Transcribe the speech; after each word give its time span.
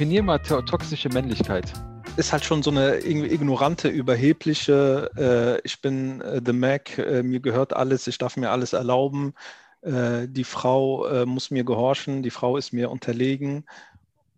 Definier 0.00 0.22
mal 0.22 0.38
to 0.38 0.62
toxische 0.62 1.10
Männlichkeit. 1.10 1.74
Ist 2.16 2.32
halt 2.32 2.42
schon 2.42 2.62
so 2.62 2.70
eine 2.70 3.04
ignorante, 3.04 3.88
überhebliche, 3.88 5.10
äh, 5.14 5.60
ich 5.62 5.82
bin 5.82 6.22
äh, 6.22 6.40
The 6.42 6.54
Mac, 6.54 6.96
äh, 6.96 7.22
mir 7.22 7.40
gehört 7.40 7.76
alles, 7.76 8.06
ich 8.06 8.16
darf 8.16 8.38
mir 8.38 8.48
alles 8.48 8.72
erlauben, 8.72 9.34
äh, 9.82 10.26
die 10.26 10.44
Frau 10.44 11.06
äh, 11.06 11.26
muss 11.26 11.50
mir 11.50 11.64
gehorchen, 11.64 12.22
die 12.22 12.30
Frau 12.30 12.56
ist 12.56 12.72
mir 12.72 12.90
unterlegen, 12.90 13.66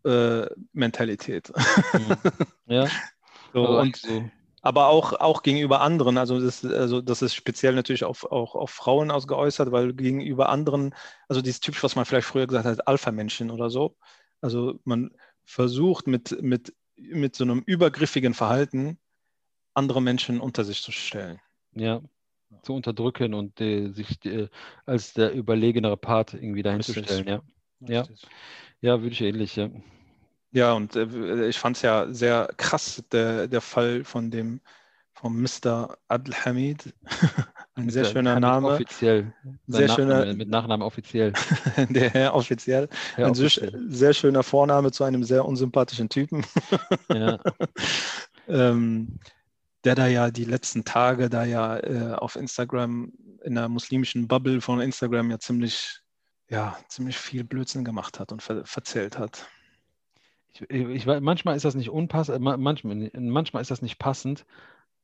äh, 0.05 0.47
Mentalität. 0.73 1.53
Mhm. 1.93 2.17
Ja. 2.67 2.89
so, 3.53 3.65
Also 3.65 3.79
und, 3.79 3.97
so. 3.99 4.25
aber 4.63 4.89
auch, 4.89 5.13
auch 5.13 5.45
gegenüber 5.45 5.81
anderen, 5.81 6.19
also 6.19 6.41
das, 6.41 6.65
also 6.65 7.01
das 7.01 7.23
ist 7.23 7.37
speziell 7.37 7.77
natürlich 7.77 8.03
auf, 8.03 8.25
auch 8.25 8.57
auf 8.57 8.71
Frauen 8.71 9.13
ausgeäußert, 9.13 9.71
weil 9.71 9.93
gegenüber 9.93 10.49
anderen, 10.49 10.93
also 11.29 11.41
dieses 11.41 11.61
typisch, 11.61 11.85
was 11.85 11.95
man 11.95 12.05
vielleicht 12.05 12.27
früher 12.27 12.49
gesagt 12.49 12.67
hat, 12.67 12.89
Alpha-Männchen 12.89 13.53
oder 13.53 13.71
so, 13.71 13.95
also 14.41 14.81
man 14.83 15.13
versucht 15.45 16.07
mit, 16.07 16.41
mit, 16.43 16.75
mit 16.97 17.37
so 17.37 17.45
einem 17.45 17.63
übergriffigen 17.67 18.35
Verhalten 18.35 18.99
andere 19.75 20.03
Menschen 20.03 20.41
unter 20.41 20.65
sich 20.65 20.83
zu 20.83 20.93
stellen. 20.93 21.41
ja, 21.75 22.03
zu 22.63 22.75
unterdrücken 22.75 23.35
und 23.35 23.61
äh, 23.61 23.89
sich 23.91 24.25
äh, 24.27 24.49
als 24.85 25.15
der 25.15 25.33
überlegenere 25.33 25.97
Part 25.97 26.35
irgendwie 26.35 26.63
dahin 26.63 26.83
zu 26.83 26.93
Richtig. 26.93 27.07
stellen, 27.07 27.29
ja. 27.29 27.43
Ja. 27.89 28.07
Ja, 28.81 29.01
würde 29.01 29.13
ich 29.13 29.21
ähnlich, 29.23 29.57
ja. 29.57 29.71
Ja, 30.53 30.75
und 30.75 30.97
äh, 30.97 31.49
ich 31.49 31.59
fand 31.59 31.77
es 31.77 31.83
ja 31.83 32.13
sehr 32.13 32.53
krass, 32.57 33.03
der, 33.11 33.49
der 33.49 33.61
Fall 33.61 34.05
von 34.05 34.31
dem 34.31 34.61
von 35.15 35.41
Mr. 35.41 35.97
Abdelhamid. 36.09 36.95
Ein 37.75 37.89
sehr 37.89 38.05
schöner 38.05 38.39
Name, 38.39 38.69
Offiziell. 38.69 39.33
Sehr 39.67 39.89
Sein 39.89 39.97
schöner- 39.97 40.15
Nachname, 40.19 40.35
mit 40.35 40.49
Nachnamen 40.49 40.87
offiziell. 40.87 41.33
der 41.89 42.11
Herr 42.11 42.35
offiziell. 42.35 42.89
Ja, 43.17 43.27
Ein 43.29 43.35
sehr, 43.35 43.47
offiziell. 43.47 43.85
sehr 43.89 44.13
schöner 44.13 44.43
Vorname 44.43 44.93
zu 44.93 45.05
einem 45.05 45.25
sehr 45.25 45.45
unsympathischen 45.47 46.11
Typen. 46.11 46.45
Ja. 47.09 47.39
ähm, 48.49 49.19
der 49.85 49.95
da 49.95 50.07
ja 50.07 50.31
die 50.31 50.45
letzten 50.45 50.85
Tage 50.85 51.31
da 51.31 51.45
ja 51.45 51.79
äh, 51.79 52.15
auf 52.15 52.37
Instagram, 52.37 53.13
in 53.43 53.55
der 53.55 53.69
muslimischen 53.69 54.29
Bubble 54.29 54.61
von 54.61 54.81
Instagram 54.81 55.31
ja 55.31 55.39
ziemlich, 55.39 56.01
ja, 56.51 56.77
ziemlich 56.89 57.17
viel 57.17 57.43
Blödsinn 57.43 57.85
gemacht 57.85 58.21
hat 58.21 58.33
und 58.33 58.43
ver 58.43 58.65
verzählt 58.67 59.19
hat. 59.19 59.47
Ich, 60.53 60.61
ich, 60.71 61.07
manchmal 61.07 61.57
ist 61.57 61.65
das 61.65 61.75
nicht 61.75 61.89
unpassend, 61.89 62.41
manchmal, 62.41 63.11
manchmal 63.15 63.63
ist 63.63 63.71
das 63.71 63.81
nicht 63.81 63.99
passend. 63.99 64.45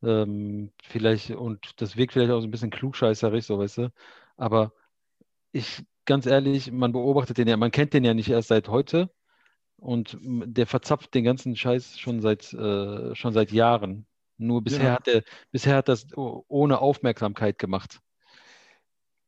Ähm, 0.03 0.73
vielleicht, 0.83 1.31
und 1.31 1.81
das 1.81 1.97
wirkt 1.97 2.13
vielleicht 2.13 2.31
auch 2.33 2.41
so 2.41 2.47
ein 2.47 2.51
bisschen 2.51 2.71
klugscheißerig, 2.71 3.45
so 3.47 3.59
weißt 3.59 3.79
du. 3.79 3.93
Aber 4.37 4.73
ich, 5.53 5.85
ganz 6.07 6.27
ehrlich, 6.27 6.73
man 6.73 6.93
beobachtet 6.93 7.39
den 7.39 7.49
ja, 7.49 7.57
man 7.57 7.71
kennt 7.71 7.95
den 7.95 8.05
ja 8.05 8.15
nicht 8.15 8.31
erst 8.31 8.49
seit 8.49 8.69
heute. 8.69 9.11
Und 9.79 10.19
der 10.23 10.67
verzapft 10.67 11.15
den 11.15 11.25
ganzen 11.25 11.57
Scheiß 11.57 11.99
schon 11.99 12.21
seit, 12.21 12.53
äh, 12.53 13.15
schon 13.15 13.33
seit 13.33 13.53
Jahren. 13.53 14.07
Nur 14.37 14.63
bisher 14.63 14.89
Ja. 14.89 14.95
hat 14.95 15.09
er, 15.09 15.23
bisher 15.53 15.77
hat 15.77 15.89
das 15.89 16.07
ohne 16.17 16.81
Aufmerksamkeit 16.81 17.59
gemacht. 17.59 18.01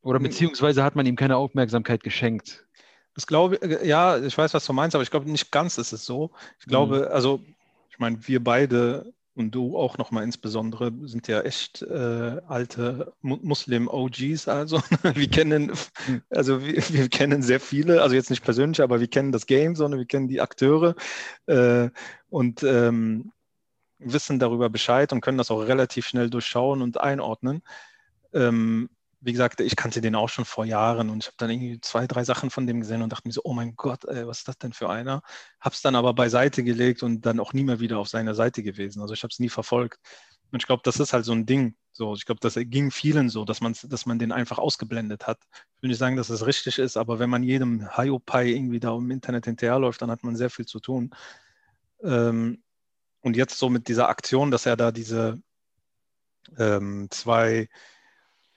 Oder 0.02 0.18
Hm. 0.18 0.24
beziehungsweise 0.24 0.82
hat 0.82 0.96
man 0.96 1.06
ihm 1.06 1.16
keine 1.16 1.36
Aufmerksamkeit 1.36 2.02
geschenkt. 2.02 2.66
Das 3.14 3.26
glaube 3.26 3.56
ich, 3.56 3.86
ja, 3.86 4.18
ich 4.18 4.36
weiß, 4.36 4.54
was 4.54 4.64
du 4.64 4.72
meinst, 4.72 4.94
aber 4.94 5.02
ich 5.02 5.10
glaube, 5.10 5.30
nicht 5.30 5.50
ganz 5.52 5.78
ist 5.78 5.92
es 5.92 6.04
so. 6.06 6.30
Ich 6.58 6.66
glaube, 6.66 7.10
also, 7.12 7.40
ich 7.90 7.98
meine, 7.98 8.26
wir 8.26 8.42
beide 8.42 9.12
und 9.34 9.52
du 9.54 9.76
auch 9.76 9.96
nochmal 9.98 10.24
insbesondere 10.24 10.92
sind 11.02 11.28
ja 11.28 11.40
echt 11.42 11.82
äh, 11.82 12.40
alte 12.46 13.12
Mu 13.20 13.38
Muslim-OGs, 13.42 14.48
also 14.48 14.82
wir 15.14 15.28
kennen, 15.28 15.72
Hm. 16.06 16.22
also 16.30 16.64
wir, 16.64 16.76
wir 16.90 17.08
kennen 17.08 17.42
sehr 17.42 17.60
viele, 17.60 18.02
also 18.02 18.14
jetzt 18.14 18.30
nicht 18.30 18.44
persönlich, 18.44 18.82
aber 18.82 19.00
wir 19.00 19.08
kennen 19.08 19.32
das 19.32 19.46
Game, 19.46 19.76
sondern 19.76 19.98
wir 20.00 20.06
kennen 20.06 20.28
die 20.28 20.40
Akteure 20.40 20.94
äh, 21.46 21.90
und 22.28 22.62
ähm, 22.62 23.32
wissen 23.98 24.38
darüber 24.38 24.70
Bescheid 24.70 25.12
und 25.12 25.20
können 25.20 25.38
das 25.38 25.50
auch 25.50 25.60
relativ 25.60 26.06
schnell 26.06 26.30
durchschauen 26.30 26.82
und 26.82 27.00
einordnen. 27.00 27.62
Ähm, 28.32 28.88
wie 29.20 29.32
gesagt, 29.32 29.60
ich 29.60 29.76
kannte 29.76 30.00
den 30.00 30.14
auch 30.14 30.28
schon 30.28 30.44
vor 30.46 30.64
Jahren 30.64 31.10
und 31.10 31.22
ich 31.22 31.26
habe 31.26 31.36
dann 31.38 31.50
irgendwie 31.50 31.80
zwei, 31.80 32.06
drei 32.06 32.24
Sachen 32.24 32.50
von 32.50 32.66
dem 32.66 32.80
gesehen 32.80 33.02
und 33.02 33.12
dachte 33.12 33.28
mir 33.28 33.32
so, 33.32 33.42
oh 33.44 33.52
mein 33.52 33.76
Gott, 33.76 34.04
ey, 34.04 34.26
was 34.26 34.38
ist 34.38 34.48
das 34.48 34.58
denn 34.58 34.72
für 34.72 34.88
einer? 34.88 35.22
Habe 35.60 35.74
es 35.74 35.82
dann 35.82 35.94
aber 35.94 36.14
beiseite 36.14 36.64
gelegt 36.64 37.02
und 37.02 37.22
dann 37.26 37.38
auch 37.38 37.52
nie 37.52 37.64
mehr 37.64 37.80
wieder 37.80 37.98
auf 37.98 38.08
seiner 38.08 38.34
Seite 38.34 38.62
gewesen. 38.62 39.02
Also 39.02 39.12
ich 39.12 39.22
habe 39.22 39.30
es 39.30 39.38
nie 39.38 39.50
verfolgt. 39.50 39.98
Und 40.50 40.62
ich 40.62 40.66
glaube, 40.66 40.82
das 40.84 40.98
ist 40.98 41.12
halt 41.12 41.24
so 41.24 41.32
ein 41.32 41.46
Ding. 41.46 41.76
So, 41.92 42.14
ich 42.14 42.24
glaube, 42.24 42.40
das 42.40 42.54
ging 42.56 42.90
vielen 42.90 43.28
so, 43.28 43.44
dass 43.44 43.60
man, 43.60 43.76
dass 43.84 44.06
man 44.06 44.18
den 44.18 44.32
einfach 44.32 44.58
ausgeblendet 44.58 45.26
hat. 45.26 45.38
Ich 45.76 45.82
will 45.82 45.88
nicht 45.90 45.98
sagen, 45.98 46.16
dass 46.16 46.30
es 46.30 46.46
richtig 46.46 46.78
ist, 46.78 46.96
aber 46.96 47.18
wenn 47.18 47.30
man 47.30 47.42
jedem 47.42 47.94
Hiopai 47.94 48.48
irgendwie 48.48 48.80
da 48.80 48.96
im 48.96 49.10
Internet 49.10 49.44
hinterherläuft, 49.44 50.00
dann 50.00 50.10
hat 50.10 50.24
man 50.24 50.36
sehr 50.36 50.50
viel 50.50 50.66
zu 50.66 50.80
tun. 50.80 51.10
Ähm, 52.02 52.62
und 53.20 53.36
jetzt 53.36 53.58
so 53.58 53.68
mit 53.68 53.88
dieser 53.88 54.08
Aktion, 54.08 54.50
dass 54.50 54.66
er 54.66 54.76
da 54.76 54.92
diese 54.92 55.42
ähm, 56.58 57.08
zwei 57.10 57.68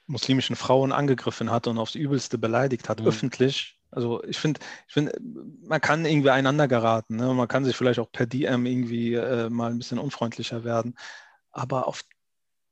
muslimischen 0.08 0.56
Frauen 0.56 0.92
angegriffen 0.92 1.52
hat 1.52 1.68
und 1.68 1.78
aufs 1.78 1.96
Übelste 1.96 2.38
beleidigt 2.38 2.90
hat, 2.90 3.02
Mhm. 3.02 3.08
öffentlich. 3.08 3.80
Also 3.92 4.24
ich 4.24 4.38
finde, 4.40 4.60
ich 4.88 4.94
finde, 4.94 5.14
man 5.68 5.80
kann 5.80 6.06
irgendwie 6.06 6.32
einander 6.32 6.68
geraten. 6.68 7.16
Ne? 7.16 7.34
Man 7.34 7.48
kann 7.48 7.64
sich 7.64 7.76
vielleicht 7.76 8.00
auch 8.00 8.12
per 8.12 8.26
DM 8.26 8.66
irgendwie 8.66 9.14
äh, 9.14 9.50
mal 9.50 9.72
ein 9.72 9.78
bisschen 9.78 10.00
unfreundlicher 10.00 10.64
werden. 10.64 10.96
Aber 11.52 11.88
auf 11.88 12.04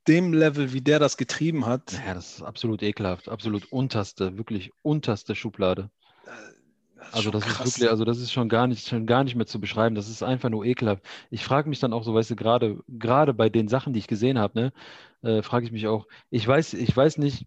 dem 0.08 0.32
Level, 0.32 0.72
wie 0.72 0.80
der 0.80 0.98
das 0.98 1.16
getrieben 1.16 1.64
hat, 1.64 1.92
Ja, 2.04 2.14
das 2.14 2.34
ist 2.38 2.42
absolut 2.42 2.82
ekelhaft, 2.82 3.28
absolut 3.28 3.70
unterste, 3.70 4.36
wirklich 4.36 4.72
unterste 4.82 5.36
Schublade. 5.36 5.90
Also 7.12 7.30
das 7.30 7.46
ist 7.46 7.56
krass. 7.56 7.66
wirklich, 7.66 7.88
also 7.90 8.04
das 8.04 8.18
ist 8.18 8.32
schon 8.32 8.48
gar 8.48 8.66
nicht, 8.66 8.88
schon 8.88 9.06
gar 9.06 9.24
nicht 9.24 9.34
mehr 9.34 9.46
zu 9.46 9.60
beschreiben. 9.60 9.94
Das 9.94 10.08
ist 10.08 10.22
einfach 10.22 10.48
nur 10.50 10.64
ekelhaft. 10.64 11.04
Ich 11.30 11.44
frage 11.44 11.68
mich 11.68 11.78
dann 11.80 11.92
auch 11.92 12.04
so, 12.04 12.14
weißt 12.14 12.30
du, 12.30 12.36
gerade, 12.36 12.80
gerade 12.88 13.34
bei 13.34 13.48
den 13.48 13.68
Sachen, 13.68 13.92
die 13.92 13.98
ich 13.98 14.06
gesehen 14.08 14.38
habe, 14.38 14.58
ne, 14.58 14.72
äh, 15.22 15.42
frage 15.42 15.66
ich 15.66 15.72
mich 15.72 15.86
auch, 15.86 16.06
ich 16.30 16.46
weiß, 16.46 16.74
ich 16.74 16.96
weiß 16.96 17.18
nicht, 17.18 17.46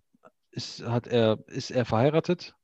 ist, 0.52 0.86
hat 0.86 1.08
er, 1.08 1.40
ist 1.48 1.72
er 1.72 1.86
verheiratet? 1.86 2.56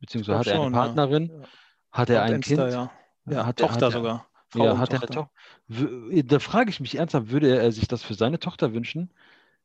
Beziehungsweise 0.00 0.38
hat 0.38 0.46
er 0.46 0.54
eine 0.54 0.64
schon, 0.64 0.72
ja. 0.74 0.80
Partnerin? 0.80 1.30
Ja. 1.30 1.48
Hat 1.92 2.10
er 2.10 2.22
ein 2.22 2.34
Insta, 2.34 2.54
Kind? 2.56 2.72
Ja, 2.72 2.90
ja 3.30 3.46
Hat 3.46 3.60
er- 3.60 3.66
Tochter 3.68 3.86
er- 3.86 3.90
sogar. 3.92 4.26
Frau 4.50 4.64
Ja, 4.64 4.78
hat 4.78 4.90
er 4.90 4.96
eine 4.96 5.00
Tochter. 5.00 5.14
Tochter? 5.14 5.30
W- 5.68 6.22
Da 6.22 6.38
frage 6.38 6.70
ich 6.70 6.80
mich 6.80 6.94
ernsthaft, 6.96 7.30
würde 7.30 7.56
er 7.58 7.70
sich 7.72 7.86
das 7.88 8.02
für 8.02 8.14
seine 8.14 8.38
Tochter 8.38 8.72
wünschen? 8.72 9.10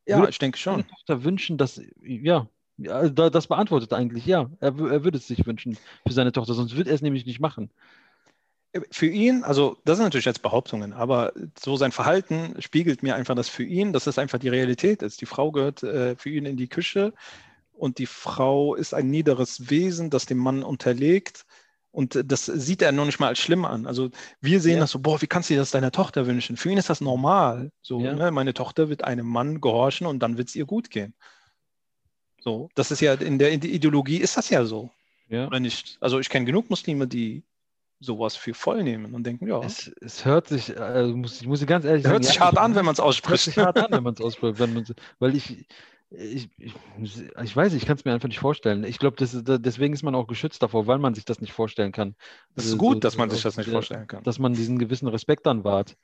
Ja, 0.05 0.17
Würde 0.17 0.29
ich 0.31 0.39
denke 0.39 0.57
schon. 0.57 0.85
Tochter 0.87 1.23
wünschen, 1.23 1.57
dass, 1.57 1.81
ja, 2.01 2.47
ja 2.77 2.93
also 2.93 3.13
da- 3.13 3.29
das 3.29 3.47
beantwortet 3.47 3.93
eigentlich, 3.93 4.25
ja. 4.25 4.49
Er, 4.59 4.69
er 4.69 5.03
würde 5.03 5.17
es 5.17 5.27
sich 5.27 5.45
wünschen 5.45 5.77
für 6.05 6.13
seine 6.13 6.31
Tochter, 6.31 6.53
sonst 6.53 6.75
würde 6.75 6.89
er 6.89 6.95
es 6.95 7.01
nämlich 7.01 7.25
nicht 7.25 7.39
machen. 7.39 7.69
Für 8.89 9.05
ihn, 9.05 9.43
also 9.43 9.77
das 9.85 9.97
sind 9.97 10.05
natürlich 10.05 10.25
jetzt 10.25 10.41
Behauptungen, 10.41 10.93
aber 10.93 11.31
so 11.59 11.77
sein 11.77 11.91
Verhalten 11.91 12.55
spiegelt 12.59 13.03
mir 13.03 13.13
einfach, 13.15 13.35
dass 13.35 13.47
für 13.47 13.63
ihn, 13.63 13.93
dass 13.93 14.07
es 14.07 14.17
einfach 14.17 14.39
die 14.39 14.49
Realität 14.49 15.03
ist. 15.03 15.21
Die 15.21 15.27
Frau 15.27 15.51
gehört 15.51 15.83
äh, 15.83 16.15
für 16.15 16.31
ihn 16.31 16.47
in 16.47 16.57
die 16.57 16.67
Küche 16.67 17.13
und 17.73 17.99
die 17.99 18.07
Frau 18.07 18.73
ist 18.73 18.95
ein 18.95 19.11
niederes 19.11 19.69
Wesen, 19.69 20.09
das 20.09 20.25
dem 20.25 20.39
Mann 20.39 20.63
unterlegt. 20.63 21.45
Und 21.91 22.19
das 22.25 22.47
sieht 22.47 22.81
er 22.81 22.91
noch 22.91 23.05
nicht 23.05 23.19
mal 23.19 23.27
als 23.27 23.37
schlimm 23.37 23.65
an. 23.65 23.85
Also 23.85 24.09
wir 24.41 24.59
sehen 24.59 24.75
Ja. 24.75 24.79
das 24.79 24.89
so, 24.89 24.97
boah, 24.97 25.21
wie 25.21 25.27
kannst 25.27 25.51
du 25.51 25.53
dir 25.53 25.59
das 25.59 25.69
deiner 25.69 25.91
Tochter 25.91 26.25
wünschen? 26.25 26.57
Für 26.57 26.71
ihn 26.71 26.79
ist 26.79 26.89
das 26.89 27.01
normal. 27.01 27.69
So, 27.83 27.99
Ja. 27.99 28.15
ne? 28.15 28.31
Meine 28.31 28.55
Tochter 28.55 28.89
wird 28.89 29.03
einem 29.03 29.27
Mann 29.27 29.61
gehorchen 29.61 30.07
und 30.07 30.17
dann 30.17 30.37
wird 30.39 30.47
es 30.49 30.55
ihr 30.55 30.65
gut 30.65 30.89
gehen. 30.89 31.13
So, 32.43 32.69
das 32.75 32.91
ist 32.91 32.99
ja 32.99 33.13
in 33.13 33.39
der, 33.39 33.51
in 33.51 33.61
der 33.61 33.69
Ideologie 33.69 34.17
ist 34.17 34.35
das 34.35 34.49
ja 34.49 34.65
so, 34.65 34.89
Ja. 35.29 35.47
oder 35.47 35.61
nicht? 35.61 35.97
Also 36.01 36.19
ich 36.19 36.27
kenne 36.27 36.45
genug 36.45 36.69
Muslime, 36.69 37.07
die 37.07 37.43
sowas 38.01 38.35
für 38.35 38.53
voll 38.53 38.83
nehmen 38.83 39.13
und 39.13 39.23
denken, 39.23 39.47
ja, 39.47 39.61
Es, 39.63 39.89
es 40.01 40.25
hört 40.25 40.49
sich, 40.49 40.75
äh, 40.75 41.07
muss, 41.07 41.39
ich 41.39 41.47
muss 41.47 41.61
dir 41.61 41.67
ganz 41.67 41.85
ehrlich 41.85 42.03
hört 42.03 42.15
sagen, 42.15 42.23
sich 42.25 42.35
ja, 42.35 42.41
hart 42.41 42.57
an, 42.57 42.75
wenn 42.75 42.83
man 42.83 42.91
es 42.93 42.99
hört 42.99 43.07
ausspricht. 43.07 43.43
sich 43.45 43.57
hart 43.57 43.77
an, 43.77 43.91
wenn 43.91 44.03
man 44.03 44.13
es 44.13 44.19
ausspricht, 44.19 44.59
weil 45.19 45.35
ich, 45.37 45.65
ich, 46.09 46.49
ich, 46.57 46.73
ich 47.41 47.55
weiß, 47.55 47.73
ich 47.75 47.85
kann 47.85 47.95
es 47.95 48.03
mir 48.03 48.11
einfach 48.11 48.27
nicht 48.27 48.39
vorstellen. 48.39 48.83
Ich 48.83 48.99
glaube, 48.99 49.15
deswegen 49.17 49.93
ist 49.93 50.03
man 50.03 50.13
auch 50.13 50.27
geschützt 50.27 50.61
davor, 50.61 50.85
weil 50.85 50.99
man 50.99 51.13
sich 51.15 51.23
das 51.23 51.39
nicht 51.39 51.53
vorstellen 51.53 51.93
kann. 51.93 52.15
Das 52.55 52.65
ist 52.65 52.71
Also 52.73 52.77
gut, 52.77 52.95
so- 52.95 52.99
dass 52.99 53.15
man 53.15 53.29
sich 53.29 53.41
das 53.41 53.55
nicht 53.55 53.69
vorstellen 53.69 54.05
kann. 54.05 54.21
Dass 54.25 54.37
man 54.37 54.53
diesen 54.53 54.79
gewissen 54.79 55.07
Respekt 55.07 55.45
dann 55.45 55.63
wahrt. 55.63 55.95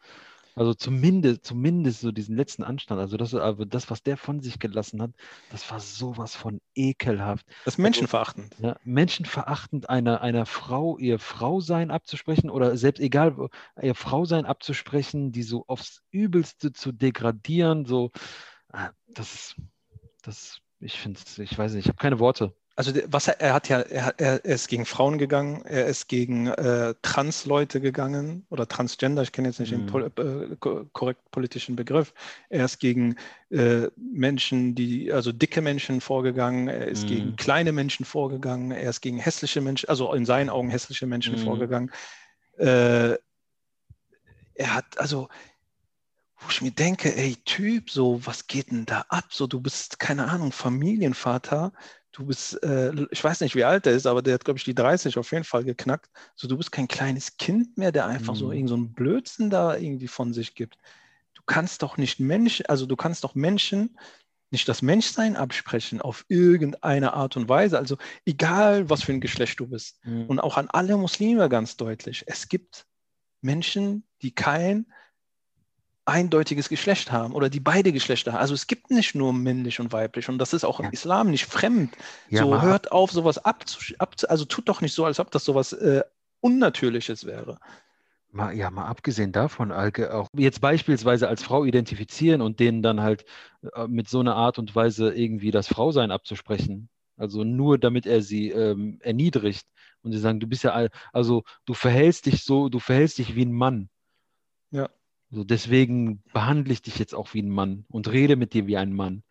Also 0.59 0.73
zumindest, 0.73 1.45
zumindest 1.45 2.01
so 2.01 2.11
diesen 2.11 2.35
letzten 2.35 2.63
Anstand. 2.63 2.99
Also 2.99 3.15
das, 3.15 3.33
aber 3.33 3.65
das, 3.65 3.89
was 3.89 4.03
der 4.03 4.17
von 4.17 4.41
sich 4.41 4.59
gelassen 4.59 5.01
hat, 5.01 5.11
das 5.51 5.71
war 5.71 5.79
sowas 5.79 6.35
von 6.35 6.59
ekelhaft. 6.75 7.47
Das 7.63 7.75
ist 7.75 7.77
menschenverachtend. 7.77 8.57
Ja, 8.59 8.75
menschenverachtend 8.83 9.89
einer, 9.89 10.19
einer 10.19 10.45
Frau 10.45 10.97
ihr 10.97 11.17
Frausein 11.17 11.91
abzusprechen 11.91 12.49
oder 12.49 12.75
selbst 12.75 12.99
egal, 12.99 13.37
ihr 13.81 13.95
Frausein 13.95 14.45
abzusprechen, 14.45 15.31
die 15.31 15.43
so 15.43 15.63
aufs 15.67 16.01
Übelste 16.11 16.73
zu 16.73 16.91
degradieren, 16.91 17.85
so, 17.85 18.11
ah, 18.73 18.89
das 19.07 19.33
ist, 19.33 19.55
das, 20.23 20.59
ich 20.81 20.99
finde 20.99 21.21
ich 21.37 21.57
weiß 21.57 21.71
nicht, 21.71 21.85
ich 21.85 21.87
habe 21.89 22.01
keine 22.01 22.19
Worte. 22.19 22.53
Also 22.79 22.93
was 23.07 23.27
er, 23.27 23.41
er 23.41 23.53
hat 23.53 23.67
ja, 23.67 23.81
er, 23.81 24.13
er 24.21 24.45
ist 24.45 24.69
gegen 24.69 24.85
Frauen 24.85 25.17
gegangen, 25.17 25.65
er 25.65 25.87
ist 25.87 26.07
gegen 26.07 26.47
äh, 26.47 26.95
Trans-Leute 27.01 27.81
gegangen 27.81 28.45
oder 28.49 28.69
Transgender, 28.69 29.21
ich 29.21 29.33
kenne 29.33 29.49
jetzt 29.49 29.59
nicht 29.59 29.73
den 29.73 29.81
Mhm. 29.81 29.85
pol 29.85 30.05
äh, 30.05 30.55
ko- 30.55 30.85
korrekt 30.93 31.29
politischen 31.29 31.75
Begriff. 31.75 32.13
Er 32.47 32.63
ist 32.63 32.79
gegen 32.79 33.17
äh, 33.49 33.89
Menschen, 33.97 34.75
die, 34.75 35.11
also 35.11 35.33
dicke 35.33 35.61
Menschen 35.61 35.99
vorgegangen, 35.99 36.69
er 36.69 36.87
ist 36.87 37.03
Mhm. 37.03 37.07
gegen 37.07 37.35
kleine 37.35 37.73
Menschen 37.73 38.05
vorgegangen, 38.05 38.71
er 38.71 38.89
ist 38.89 39.01
gegen 39.01 39.17
hässliche 39.17 39.59
Menschen, 39.59 39.89
also 39.89 40.13
in 40.13 40.25
seinen 40.25 40.49
Augen 40.49 40.69
hässliche 40.69 41.05
Menschen 41.05 41.35
Mhm. 41.35 41.41
vorgegangen. 41.43 41.91
Äh, 42.59 43.17
er 44.53 44.73
hat, 44.73 44.97
also, 44.97 45.27
wo 46.37 46.47
ich 46.49 46.61
mir 46.61 46.71
denke, 46.71 47.13
ey, 47.13 47.35
Typ, 47.43 47.89
so, 47.91 48.25
was 48.25 48.47
geht 48.47 48.71
denn 48.71 48.85
da 48.85 49.03
ab? 49.09 49.25
So, 49.31 49.47
du 49.47 49.59
bist, 49.59 49.99
keine 49.99 50.29
Ahnung, 50.29 50.53
Familienvater, 50.53 51.73
du 52.11 52.25
bist, 52.25 52.61
äh, 52.63 52.91
ich 53.11 53.23
weiß 53.23 53.41
nicht, 53.41 53.55
wie 53.55 53.63
alt 53.63 53.85
er 53.85 53.93
ist, 53.93 54.05
aber 54.05 54.21
der 54.21 54.33
hat, 54.35 54.45
glaube 54.45 54.57
ich, 54.57 54.63
die 54.63 54.75
30 54.75 55.17
auf 55.17 55.31
jeden 55.31 55.43
Fall 55.43 55.63
geknackt. 55.63 56.09
So, 56.35 56.47
du 56.47 56.57
bist 56.57 56.71
kein 56.71 56.87
kleines 56.87 57.37
Kind 57.37 57.77
mehr, 57.77 57.91
der 57.91 58.07
einfach 58.07 58.33
mhm. 58.33 58.39
so 58.39 58.51
irgend 58.51 58.69
so 58.69 58.75
einen 58.75 58.93
Blödsinn 58.93 59.49
da 59.49 59.75
irgendwie 59.75 60.07
von 60.07 60.33
sich 60.33 60.55
gibt. 60.55 60.77
Du 61.33 61.41
kannst 61.45 61.83
doch 61.83 61.97
nicht 61.97 62.19
Mensch, 62.19 62.63
also 62.67 62.85
du 62.85 62.95
kannst 62.95 63.23
doch 63.23 63.35
Menschen 63.35 63.97
nicht 64.51 64.67
das 64.67 64.81
Menschsein 64.81 65.35
absprechen 65.35 66.01
auf 66.01 66.25
irgendeine 66.27 67.13
Art 67.13 67.37
und 67.37 67.47
Weise. 67.49 67.77
Also 67.77 67.97
egal, 68.25 68.89
was 68.89 69.03
für 69.03 69.11
ein 69.11 69.21
Geschlecht 69.21 69.59
du 69.59 69.67
bist. 69.67 70.03
Mhm. 70.03 70.25
Und 70.25 70.39
auch 70.39 70.57
an 70.57 70.69
alle 70.69 70.97
Muslime 70.97 71.49
ganz 71.49 71.77
deutlich. 71.77 72.23
Es 72.25 72.49
gibt 72.49 72.87
Menschen, 73.41 74.03
die 74.21 74.33
kein 74.33 74.87
eindeutiges 76.09 76.69
Geschlecht 76.69 77.11
haben 77.11 77.33
oder 77.33 77.49
die 77.49 77.59
beide 77.59 77.91
Geschlechter 77.91 78.33
haben. 78.33 78.39
Also 78.39 78.53
es 78.53 78.67
gibt 78.67 78.91
nicht 78.91 79.15
nur 79.15 79.33
männlich 79.33 79.79
und 79.79 79.91
weiblich 79.91 80.29
und 80.29 80.37
das 80.37 80.53
ist 80.53 80.63
auch 80.63 80.79
ja. 80.79 80.87
im 80.87 80.91
Islam 80.91 81.31
nicht 81.31 81.45
fremd. 81.45 81.95
Ja, 82.29 82.43
so 82.43 82.61
hört 82.61 82.91
auf, 82.91 83.11
sowas 83.11 83.37
abzu, 83.37 83.79
abzu, 83.97 84.27
also 84.27 84.45
tut 84.45 84.67
doch 84.69 84.81
nicht 84.81 84.93
so, 84.93 85.05
als 85.05 85.19
ob 85.19 85.31
das 85.31 85.45
sowas 85.45 85.73
äh, 85.73 86.03
Unnatürliches 86.41 87.25
wäre. 87.25 87.59
Mal, 88.31 88.55
ja, 88.55 88.69
mal 88.69 88.85
abgesehen 88.85 89.31
davon, 89.31 89.71
Alke, 89.71 90.13
auch 90.13 90.27
jetzt 90.35 90.61
beispielsweise 90.61 91.27
als 91.27 91.41
Frau 91.41 91.65
identifizieren 91.65 92.41
und 92.41 92.59
denen 92.59 92.83
dann 92.83 93.01
halt 93.01 93.25
äh, 93.73 93.87
mit 93.87 94.07
so 94.07 94.19
einer 94.19 94.35
Art 94.35 94.59
und 94.59 94.75
Weise 94.75 95.13
irgendwie 95.13 95.49
das 95.49 95.67
Frausein 95.67 96.11
abzusprechen. 96.11 96.89
Also 97.17 97.43
nur 97.43 97.77
damit 97.79 98.05
er 98.05 98.21
sie 98.21 98.49
ähm, 98.51 98.99
erniedrigt 99.01 99.65
und 100.03 100.11
sie 100.11 100.19
sagen, 100.19 100.39
du 100.39 100.47
bist 100.47 100.63
ja, 100.63 100.87
also 101.11 101.43
du 101.65 101.73
verhältst 101.73 102.27
dich 102.27 102.43
so, 102.43 102.69
du 102.69 102.79
verhältst 102.79 103.17
dich 103.17 103.35
wie 103.35 103.45
ein 103.45 103.51
Mann. 103.51 103.89
Ja. 104.71 104.89
Also 105.31 105.43
deswegen 105.43 106.23
behandle 106.33 106.73
ich 106.73 106.81
dich 106.81 106.97
jetzt 106.97 107.13
auch 107.13 107.33
wie 107.33 107.41
ein 107.41 107.49
Mann 107.49 107.85
und 107.89 108.11
rede 108.11 108.35
mit 108.35 108.53
dir 108.53 108.67
wie 108.67 108.77
ein 108.77 108.93
Mann. 108.93 109.23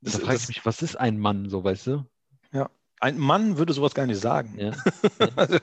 Da 0.00 0.10
frage 0.10 0.36
ich 0.36 0.48
mich, 0.48 0.66
was 0.66 0.82
ist 0.82 0.96
ein 0.96 1.18
Mann, 1.18 1.48
so 1.48 1.64
weißt 1.64 1.86
du? 1.88 2.06
Ja, 2.52 2.70
ein 3.00 3.18
Mann 3.18 3.58
würde 3.58 3.72
sowas 3.72 3.94
gar 3.94 4.06
nicht 4.06 4.20
sagen. 4.20 4.56
Ja. 4.58 4.72
also, 5.36 5.58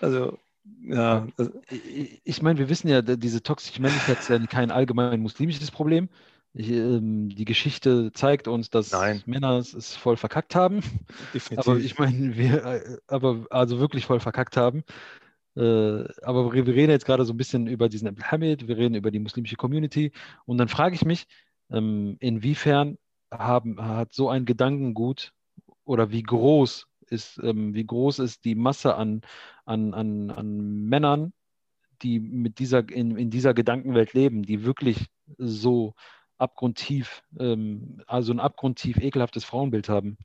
also 0.00 0.38
ja. 0.82 1.26
Ich 2.24 2.42
meine, 2.42 2.58
wir 2.58 2.68
wissen 2.68 2.88
ja, 2.88 3.02
diese 3.02 3.42
toxische 3.42 3.80
Männlichkeit 3.80 4.20
ist 4.20 4.28
ja 4.28 4.38
kein 4.46 4.70
allgemein 4.70 5.20
muslimisches 5.20 5.70
Problem. 5.70 6.08
Ich, 6.54 6.70
ähm, 6.70 7.28
die 7.28 7.44
Geschichte 7.44 8.12
zeigt 8.14 8.48
uns, 8.48 8.70
dass 8.70 8.90
Nein. 8.90 9.22
Männer 9.26 9.58
es 9.58 9.94
voll 9.94 10.16
verkackt 10.16 10.54
haben. 10.54 10.80
Definitiv. 11.34 11.58
Aber 11.58 11.78
ich 11.78 11.98
meine, 11.98 12.36
wir, 12.36 12.64
äh, 12.64 12.98
aber 13.08 13.46
also 13.50 13.78
wirklich 13.78 14.06
voll 14.06 14.20
verkackt 14.20 14.56
haben. 14.56 14.82
Äh, 15.56 16.04
aber 16.22 16.52
wir, 16.52 16.66
reden 16.66 16.90
jetzt 16.90 17.06
gerade 17.06 17.24
so 17.24 17.32
ein 17.32 17.36
bisschen 17.36 17.66
über 17.66 17.88
diesen 17.88 18.08
Abdulhamid, 18.08 18.68
wir 18.68 18.76
reden 18.76 18.94
über 18.94 19.10
die 19.10 19.18
muslimische 19.18 19.56
Community. 19.56 20.12
Und 20.44 20.58
dann 20.58 20.68
frage 20.68 20.94
ich 20.94 21.04
mich, 21.04 21.26
ähm, 21.70 22.16
inwiefern 22.20 22.98
haben, 23.32 23.80
hat 23.80 24.12
so 24.12 24.28
ein 24.28 24.44
Gedankengut 24.44 25.32
oder 25.84 26.10
wie 26.10 26.22
groß 26.22 26.86
ist, 27.08 27.40
ähm, 27.42 27.74
wie 27.74 27.86
groß 27.86 28.18
ist 28.18 28.44
die 28.44 28.54
Masse 28.54 28.96
an, 28.96 29.22
an, 29.64 29.94
an, 29.94 30.30
an 30.30 30.84
Männern, 30.84 31.32
die 32.02 32.20
mit 32.20 32.58
dieser, 32.58 32.88
in, 32.90 33.16
in 33.16 33.30
dieser 33.30 33.54
Gedankenwelt 33.54 34.12
leben, 34.12 34.42
die 34.42 34.64
wirklich 34.64 35.06
so 35.38 35.94
abgrundtief, 36.38 37.22
ähm, 37.38 38.02
also 38.06 38.32
ein 38.32 38.40
abgrundtief 38.40 38.98
ekelhaftes 38.98 39.44
Frauenbild 39.44 39.88
haben? 39.88 40.18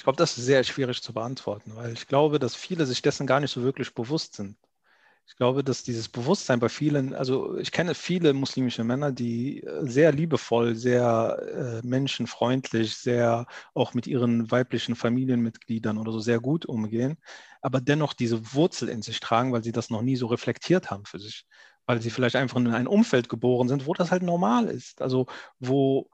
Ich 0.00 0.04
glaube, 0.04 0.16
das 0.16 0.38
ist 0.38 0.46
sehr 0.46 0.64
schwierig 0.64 1.02
zu 1.02 1.12
beantworten, 1.12 1.76
weil 1.76 1.92
ich 1.92 2.06
glaube, 2.06 2.38
dass 2.38 2.54
viele 2.54 2.86
sich 2.86 3.02
dessen 3.02 3.26
gar 3.26 3.38
nicht 3.38 3.50
so 3.50 3.62
wirklich 3.62 3.92
bewusst 3.92 4.34
sind. 4.34 4.56
Ich 5.26 5.36
glaube, 5.36 5.62
dass 5.62 5.82
dieses 5.82 6.08
Bewusstsein 6.08 6.58
bei 6.58 6.70
vielen, 6.70 7.14
also 7.14 7.58
ich 7.58 7.70
kenne 7.70 7.94
viele 7.94 8.32
muslimische 8.32 8.82
Männer, 8.82 9.12
die 9.12 9.62
äh, 9.62 9.86
sehr 9.86 10.12
liebevoll, 10.12 10.74
sehr 10.74 11.82
äh, 11.82 11.86
menschenfreundlich, 11.86 12.96
sehr 12.96 13.46
auch 13.74 13.92
mit 13.92 14.06
ihren 14.06 14.50
weiblichen 14.50 14.96
Familienmitgliedern 14.96 15.98
oder 15.98 16.12
so 16.12 16.20
sehr 16.20 16.40
gut 16.40 16.64
umgehen, 16.64 17.18
aber 17.60 17.82
dennoch 17.82 18.14
diese 18.14 18.54
Wurzel 18.54 18.88
in 18.88 19.02
sich 19.02 19.20
tragen, 19.20 19.52
weil 19.52 19.62
sie 19.64 19.72
das 19.72 19.90
noch 19.90 20.00
nie 20.02 20.16
so 20.16 20.28
reflektiert 20.28 20.90
haben 20.90 21.04
für 21.04 21.18
sich, 21.18 21.44
weil 21.84 22.00
sie 22.00 22.10
vielleicht 22.10 22.36
einfach 22.36 22.56
in 22.56 22.68
ein 22.68 22.86
Umfeld 22.86 23.28
geboren 23.28 23.68
sind, 23.68 23.86
wo 23.86 23.92
das 23.92 24.10
halt 24.10 24.22
normal 24.22 24.68
ist, 24.68 25.02
also 25.02 25.26
wo 25.58 26.08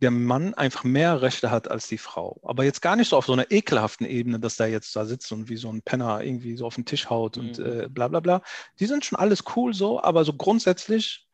der 0.00 0.10
Mann 0.10 0.54
einfach 0.54 0.84
mehr 0.84 1.22
Rechte 1.22 1.50
hat 1.50 1.70
als 1.70 1.88
die 1.88 1.98
Frau. 1.98 2.40
Aber 2.44 2.64
jetzt 2.64 2.82
gar 2.82 2.96
nicht 2.96 3.08
so 3.08 3.16
auf 3.16 3.26
so 3.26 3.32
einer 3.32 3.50
ekelhaften 3.50 4.06
Ebene, 4.06 4.38
dass 4.38 4.56
der 4.56 4.68
jetzt 4.68 4.94
da 4.94 5.04
sitzt 5.04 5.32
und 5.32 5.48
wie 5.48 5.56
so 5.56 5.70
ein 5.70 5.82
Penner 5.82 6.22
irgendwie 6.22 6.56
so 6.56 6.66
auf 6.66 6.76
den 6.76 6.84
Tisch 6.84 7.10
haut 7.10 7.36
mhm. 7.36 7.42
und 7.42 7.58
äh, 7.58 7.88
bla 7.90 8.08
bla 8.08 8.20
bla. 8.20 8.42
Die 8.78 8.86
sind 8.86 9.04
schon 9.04 9.18
alles 9.18 9.44
cool 9.56 9.74
so, 9.74 10.00
aber 10.02 10.24
so 10.24 10.32
grundsätzlich 10.32 11.26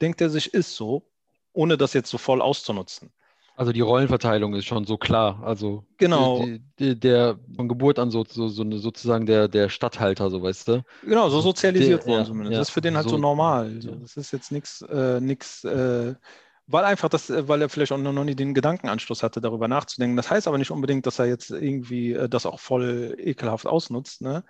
denkt 0.00 0.20
er 0.20 0.30
sich, 0.30 0.54
ist 0.54 0.76
so, 0.76 1.10
ohne 1.52 1.76
das 1.76 1.92
jetzt 1.92 2.10
so 2.10 2.18
voll 2.18 2.40
auszunutzen. 2.40 3.10
Also 3.56 3.70
die 3.70 3.82
Rollenverteilung 3.82 4.54
ist 4.54 4.64
schon 4.64 4.84
so 4.84 4.96
klar. 4.96 5.40
Also 5.44 5.84
genau. 5.96 6.44
Die, 6.44 6.60
die, 6.78 6.98
der 6.98 7.38
von 7.54 7.68
Geburt 7.68 8.00
an 8.00 8.10
so, 8.10 8.24
so, 8.28 8.48
so 8.48 8.78
sozusagen 8.78 9.26
der, 9.26 9.46
der 9.46 9.68
Stadthalter, 9.68 10.28
so 10.28 10.42
weißt 10.42 10.68
du. 10.68 10.82
Genau, 11.04 11.28
so 11.28 11.40
sozialisiert 11.40 12.02
der, 12.02 12.08
worden 12.08 12.20
ja, 12.20 12.26
zumindest. 12.26 12.52
Ja, 12.52 12.58
das 12.58 12.68
ist 12.68 12.74
für 12.74 12.80
den 12.80 12.96
halt 12.96 13.04
so, 13.04 13.10
so 13.10 13.18
normal. 13.18 13.80
So, 13.80 13.92
das 13.92 14.16
ist 14.16 14.32
jetzt 14.32 14.50
nichts 14.50 14.82
äh, 14.82 15.18
äh, 15.18 16.14
weil 16.66 16.84
einfach 16.84 17.08
das, 17.08 17.30
äh, 17.30 17.48
weil 17.48 17.62
er 17.62 17.68
vielleicht 17.68 17.92
auch 17.92 17.98
noch 17.98 18.24
nie 18.24 18.34
den 18.34 18.54
Gedankenanschluss 18.54 19.22
hatte, 19.22 19.40
darüber 19.40 19.68
nachzudenken. 19.68 20.16
Das 20.16 20.30
heißt 20.30 20.48
aber 20.48 20.58
nicht 20.58 20.70
unbedingt, 20.70 21.06
dass 21.06 21.18
er 21.18 21.26
jetzt 21.26 21.50
irgendwie 21.50 22.12
äh, 22.12 22.28
das 22.28 22.46
auch 22.46 22.60
voll 22.60 23.14
ekelhaft 23.18 23.66
ausnutzt. 23.66 24.22
Ne? 24.22 24.44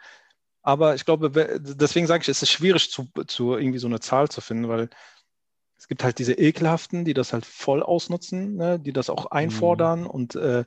Aber 0.63 0.95
ich 0.95 1.05
glaube, 1.05 1.31
deswegen 1.61 2.07
sage 2.07 2.23
ich, 2.23 2.29
es 2.29 2.43
ist 2.43 2.51
schwierig, 2.51 2.91
zu, 2.91 3.09
zu 3.27 3.57
irgendwie 3.57 3.79
so 3.79 3.87
eine 3.87 4.01
Zahl 4.01 4.29
zu 4.29 4.41
finden, 4.41 4.69
weil 4.69 4.89
es 5.77 5.89
gibt 5.89 6.05
halt 6.05 6.19
diese 6.19 6.35
Ekelhaften, 6.35 7.05
die 7.05 7.15
das 7.15 7.33
halt 7.33 7.45
voll 7.45 7.83
ausnutzen, 7.83 8.57
ne? 8.57 8.79
die 8.79 8.93
das 8.93 9.11
auch 9.11 9.27
einfordern 9.27 10.03
mhm. 10.03 10.07
und 10.07 10.37
äh, 10.37 10.65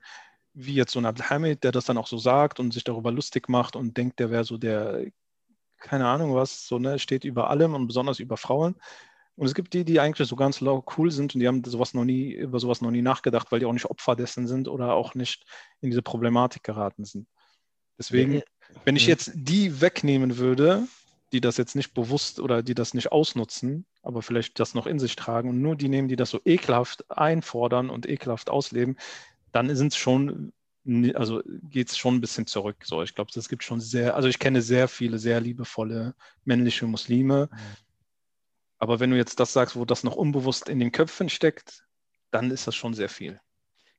wie 0.54 0.74
jetzt 0.74 0.92
so 0.92 1.00
ein 1.00 1.06
Abdelhamid, 1.06 1.63
der 1.63 1.72
das 1.72 1.86
dann 1.86 1.98
auch 1.98 2.08
so 2.08 2.18
sagt 2.18 2.60
und 2.60 2.74
sich 2.74 2.84
darüber 2.84 3.12
lustig 3.12 3.48
macht 3.48 3.75
und 3.75 3.96
denkt, 3.96 4.20
der 4.20 4.32
wäre 4.32 4.44
so 4.44 4.58
der, 4.58 5.06
keine 5.80 6.08
Ahnung 6.08 6.36
was, 6.36 6.68
so, 6.68 6.80
ne, 6.80 7.00
steht 7.00 7.24
über 7.24 7.50
allem 7.50 7.74
und 7.75 7.88
besonders 7.88 8.20
über 8.20 8.38
Frauen. 8.38 8.75
Und 9.38 9.46
es 9.46 9.53
gibt 9.53 9.74
die, 9.74 9.86
die 9.86 10.00
eigentlich 10.00 10.27
so 10.27 10.36
ganz 10.36 10.62
cool 10.62 11.12
sind 11.12 11.36
und 11.36 11.39
die 11.39 11.48
haben 11.48 11.63
sowas 11.63 11.94
noch 11.94 12.03
nie, 12.03 12.34
über 12.34 12.60
sowas 12.60 12.82
noch 12.82 12.89
nie 12.89 13.03
nachgedacht, 13.03 13.51
weil 13.51 13.60
die 13.60 13.67
auch 13.67 13.74
nicht 13.74 13.86
Opfer 13.86 14.15
dessen 14.15 14.48
sind 14.48 14.67
oder 14.67 14.96
auch 14.96 15.13
nicht 15.13 15.46
in 15.79 15.91
diese 15.91 16.01
Problematik 16.01 16.63
geraten 16.63 17.06
sind. 17.06 17.27
Deswegen, 18.00 18.41
wenn 18.84 18.96
ich 18.96 19.06
jetzt 19.06 19.32
die 19.36 19.79
wegnehmen 19.79 20.38
würde, 20.38 20.88
die 21.34 21.41
das 21.41 21.58
jetzt 21.58 21.75
nicht 21.75 21.94
bewusst 21.94 22.39
oder 22.39 22.63
die 22.63 22.74
das 22.74 22.96
nicht 22.96 23.12
ausnutzen, 23.12 23.86
aber 24.01 24.24
vielleicht 24.24 24.60
das 24.60 24.74
noch 24.74 24.88
in 24.88 24.98
sich 24.98 25.15
tragen 25.15 25.50
und 25.50 25.62
nur 25.62 25.75
die 25.75 25.89
nehmen, 25.89 26.08
die 26.08 26.15
das 26.15 26.32
so 26.32 26.39
ekelhaft 26.44 27.06
einfordern 27.12 27.91
und 27.91 28.10
ekelhaft 28.10 28.50
ausleben, 28.50 28.98
dann 29.51 29.75
sind 29.75 29.89
es 29.94 29.98
schon, 29.98 30.51
also 31.13 31.44
geht 31.70 31.89
es 31.89 31.98
schon 31.98 32.15
ein 32.15 32.22
bisschen 32.22 32.48
zurück. 32.48 32.77
So, 32.84 33.03
ich 33.03 33.13
glaube, 33.13 33.29
es 33.36 33.50
gibt 33.50 33.63
schon 33.63 33.82
sehr, 33.82 34.15
also 34.15 34.29
ich 34.29 34.39
kenne 34.39 34.63
sehr 34.63 34.88
viele 34.88 35.20
sehr 35.20 35.41
liebevolle 35.41 36.15
männliche 36.44 36.88
Muslime, 36.88 37.50
mhm 37.51 37.87
aber 38.79 39.00
wenn 39.00 39.12
du 39.12 39.17
jetzt 39.17 39.39
das 39.39 39.53
sagst, 39.53 39.75
wo 39.75 39.86
das 39.86 40.03
noch 40.03 40.15
unbewusst 40.15 40.69
in 40.69 40.79
den 40.79 40.91
Köpfen 40.91 41.29
steckt, 41.29 41.86
dann 42.31 42.51
ist 42.51 42.67
das 42.67 42.75
schon 42.75 42.93
sehr 42.93 43.10
viel. 43.10 43.39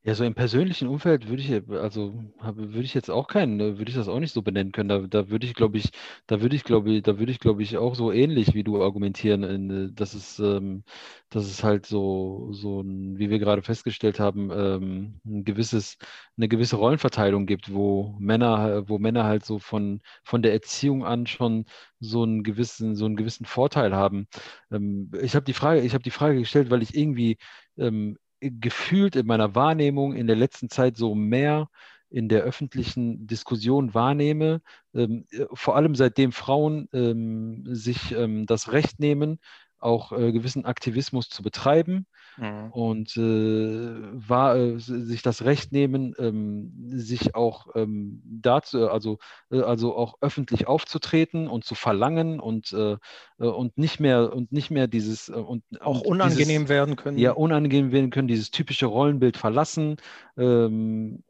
Ja, 0.09 0.15
so 0.15 0.25
im 0.25 0.35
persönlichen 0.35 0.88
Umfeld 0.88 1.29
würde 1.29 1.43
ich, 1.43 1.53
also 1.71 2.15
würde 2.41 2.81
ich 2.83 2.95
jetzt 2.95 3.11
auch 3.11 3.27
keinen, 3.29 3.61
äh, 3.61 3.77
würde 3.79 3.91
ich 3.91 3.95
das 3.97 4.09
auch 4.09 4.21
nicht 4.21 4.33
so 4.33 4.41
benennen 4.41 4.73
können. 4.73 4.88
Da, 4.88 5.00
da 5.00 5.29
würde 5.29 5.45
ich, 5.47 5.53
glaube 5.55 5.77
ich, 5.77 5.91
da 6.27 6.41
würde 6.41 6.57
ich, 6.57 6.65
glaube 6.65 6.91
ich, 6.95 7.03
da 7.03 7.19
würde 7.19 7.31
ich, 7.31 7.38
glaube 7.41 7.62
ich, 7.62 7.77
auch 7.77 7.95
so 7.95 8.11
ähnlich 8.11 8.55
wie 8.55 8.65
du 8.65 8.83
argumentieren, 8.83 9.43
in, 9.43 9.71
äh, 9.91 9.93
dass 9.93 10.15
es, 10.15 10.38
ähm, 10.38 10.83
dass 11.29 11.45
es 11.45 11.62
halt 11.62 11.85
so, 11.85 12.49
so 12.53 12.81
ein, 12.81 13.19
wie 13.19 13.29
wir 13.29 13.38
gerade 13.38 13.61
festgestellt 13.62 14.19
haben, 14.19 14.50
ähm, 14.50 15.21
ein 15.27 15.45
gewisses, 15.45 15.99
eine 16.38 16.49
gewisse 16.49 16.77
Rollenverteilung 16.77 17.45
gibt, 17.45 17.73
wo 17.75 18.17
Männer, 18.19 18.88
wo 18.88 18.99
Männer 18.99 19.25
halt 19.25 19.45
so 19.45 19.59
von, 19.59 20.00
von 20.25 20.41
der 20.43 20.55
Erziehung 20.55 21.05
an 21.05 21.27
schon 21.27 21.67
so 22.00 22.23
einen 22.23 22.45
gewissen, 22.45 22.97
so 22.97 23.05
einen 23.05 23.17
gewissen 23.17 23.45
Vorteil 23.45 23.95
haben. 23.95 24.27
Ähm, 24.71 25.11
ich 25.21 25.35
habe 25.35 25.45
die 25.45 25.53
Frage, 25.53 25.81
ich 25.83 25.93
habe 25.95 26.03
die 26.05 26.11
Frage 26.11 26.38
gestellt, 26.38 26.71
weil 26.71 26.83
ich 26.83 26.97
irgendwie 26.97 27.37
ähm, 27.77 28.17
gefühlt 28.40 29.16
in 29.16 29.26
meiner 29.26 29.54
Wahrnehmung 29.54 30.14
in 30.14 30.26
der 30.26 30.37
letzten 30.37 30.71
Zeit 30.71 30.97
so 30.97 31.14
mehr 31.14 31.68
in 32.11 32.28
der 32.28 32.42
öffentlichen 32.42 33.26
Diskussion 33.26 33.95
wahrnehme, 33.95 34.62
ähm, 34.95 35.26
äh, 35.30 35.45
vor 35.52 35.76
allem 35.76 35.95
seitdem 35.95 36.33
Frauen 36.33 36.88
ähm, 36.92 37.64
sich 37.66 38.12
ähm, 38.12 38.47
das 38.47 38.73
Recht 38.73 38.99
nehmen, 38.99 39.38
auch 39.78 40.12
äh, 40.12 40.32
gewissen 40.32 40.64
Aktivismus 40.64 41.28
zu 41.28 41.42
betreiben 41.42 42.06
mhm. 42.37 42.70
und 42.73 43.16
äh, 43.16 44.28
war, 44.28 44.56
äh, 44.56 44.78
sich 44.78 45.23
das 45.23 45.44
Recht 45.44 45.73
nehmen, 45.73 46.14
ähm, 46.18 46.73
sich 46.90 47.35
auch 47.35 47.68
ähm, 47.75 48.23
dazu, 48.25 48.88
also, 48.88 49.18
äh, 49.50 49.61
also 49.61 49.97
auch 49.97 50.16
öffentlich 50.20 50.66
aufzutreten 50.66 51.49
und 51.49 51.64
zu 51.64 51.75
verlangen 51.75 52.40
und, 52.40 52.73
äh, 52.73 52.97
äh, 53.38 53.47
und 53.47 53.78
nicht 53.78 54.00
mehr 54.00 54.32
und 54.32 54.52
nicht 54.52 54.70
mehr 54.70 54.87
dieses 54.87 55.28
und 55.28 55.62
auch 55.80 56.00
unangenehm 56.00 56.62
dieses, 56.62 56.68
werden 56.68 56.97
können. 56.97 57.18
Ja, 57.18 57.32
unangenehm 57.32 57.92
werden 57.92 58.11
können, 58.11 58.28
dieses 58.28 58.50
typische 58.50 58.87
Rollenbild 58.87 59.37
verlassen. 59.37 59.97
Ähm, 60.37 61.23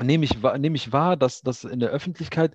nehme 0.00 0.24
ich, 0.24 0.42
nehme 0.58 0.76
ich 0.76 0.92
wahr, 0.92 1.16
dass, 1.16 1.42
dass 1.42 1.64
in 1.64 1.80
der 1.80 1.90
Öffentlichkeit 1.90 2.54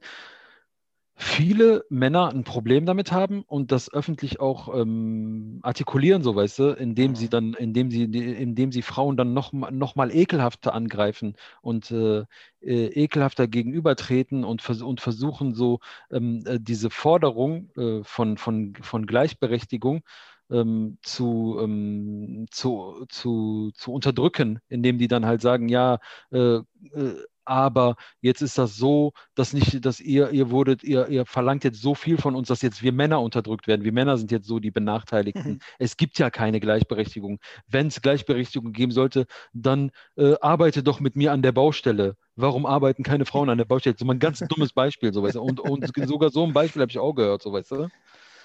viele 1.15 1.86
Männer 1.89 2.29
ein 2.29 2.43
Problem 2.43 2.86
damit 2.86 3.12
haben 3.12 3.43
und 3.43 3.72
das 3.72 3.91
öffentlich 3.93 4.39
auch 4.39 4.74
ähm, 4.75 5.60
artikulieren, 5.62 6.24
so 6.24 6.36
weißt 6.36 6.60
du, 6.60 6.70
indem 6.72 7.15
sie 7.15 7.29
dann, 7.29 7.53
indem 7.53 7.91
sie, 7.91 8.03
indem 8.03 8.72
sie 8.72 8.82
Frauen 8.82 9.15
dann 9.15 9.34
noch, 9.34 9.53
noch 9.53 9.96
mal 9.96 10.13
ekelhafter 10.13 10.74
angreifen 10.74 11.36
und 11.62 11.91
äh, 11.91 12.24
äh, 12.62 12.88
ekelhafter 12.88 13.48
gegenübertreten 13.48 14.43
und, 14.43 14.62
vers 14.62 14.82
und 14.82 15.01
versuchen 15.01 15.53
so 15.53 15.79
ähm, 16.12 16.43
äh, 16.46 16.60
diese 16.60 16.89
Forderung 16.89 17.70
äh, 17.77 18.03
von, 18.03 18.38
von, 18.38 18.74
von 18.82 19.05
Gleichberechtigung 19.05 20.03
ähm, 20.51 20.98
zu, 21.01 21.58
ähm, 21.62 22.46
zu, 22.51 23.05
zu, 23.10 23.72
zu 23.75 23.93
unterdrücken, 23.93 24.60
indem 24.70 24.98
die 24.98 25.08
dann 25.08 25.25
halt 25.25 25.41
sagen, 25.41 25.70
ja, 25.70 26.00
äh, 26.32 26.58
äh, 26.58 26.63
aber 27.46 27.96
jetzt 28.22 28.42
ist 28.42 28.58
das 28.58 28.76
so, 28.76 29.14
dass 29.36 29.54
nicht, 29.54 29.86
dass 29.86 30.00
ihr, 30.00 30.32
ihr 30.32 30.50
wurdet, 30.50 30.84
ihr, 30.84 31.08
ihr 31.10 31.26
verlangt 31.26 31.64
jetzt 31.64 31.82
so 31.82 31.96
viel 31.96 32.18
von 32.18 32.36
uns, 32.36 32.48
dass 32.48 32.62
jetzt 32.62 32.84
wir 32.84 32.92
Männer 32.92 33.22
unterdrückt 33.22 33.68
werden. 33.68 33.84
Wir 33.84 33.94
Männer 33.94 34.18
sind 34.18 34.32
jetzt 34.32 34.48
so 34.48 34.60
die 34.60 34.72
Benachteiligten. 34.72 35.54
Mhm. 35.54 35.60
Es 35.80 35.98
gibt 35.98 36.20
ja 36.20 36.30
keine 36.30 36.60
Gleichberechtigung. 36.60 37.40
Wenn 37.68 37.88
es 37.88 38.02
Gleichberechtigung 38.02 38.72
geben 38.72 38.92
sollte, 38.92 39.26
dann 39.54 39.92
äh, 40.18 40.36
arbeite 40.42 40.84
doch 40.84 41.00
mit 41.00 41.16
mir 41.16 41.32
an 41.32 41.42
der 41.42 41.52
Baustelle. 41.52 42.16
Warum 42.36 42.66
arbeiten 42.66 43.04
keine 43.04 43.26
Frauen 43.26 43.50
an 43.50 43.58
der 43.58 43.66
Baustelle? 43.66 43.96
So 43.98 44.06
ein 44.06 44.20
ganz 44.20 44.40
dummes 44.40 44.74
Beispiel, 44.74 45.14
so 45.14 45.24
weißt 45.24 45.36
du. 45.36 45.42
Und, 45.42 45.60
und 45.60 45.86
sogar 46.08 46.30
so 46.32 46.44
ein 46.44 46.54
Beispiel 46.54 46.82
habe 46.82 46.92
ich 46.92 47.00
auch 47.00 47.14
gehört, 47.14 47.42
so 47.42 47.54
weißt 47.54 47.72
du. 47.72 47.88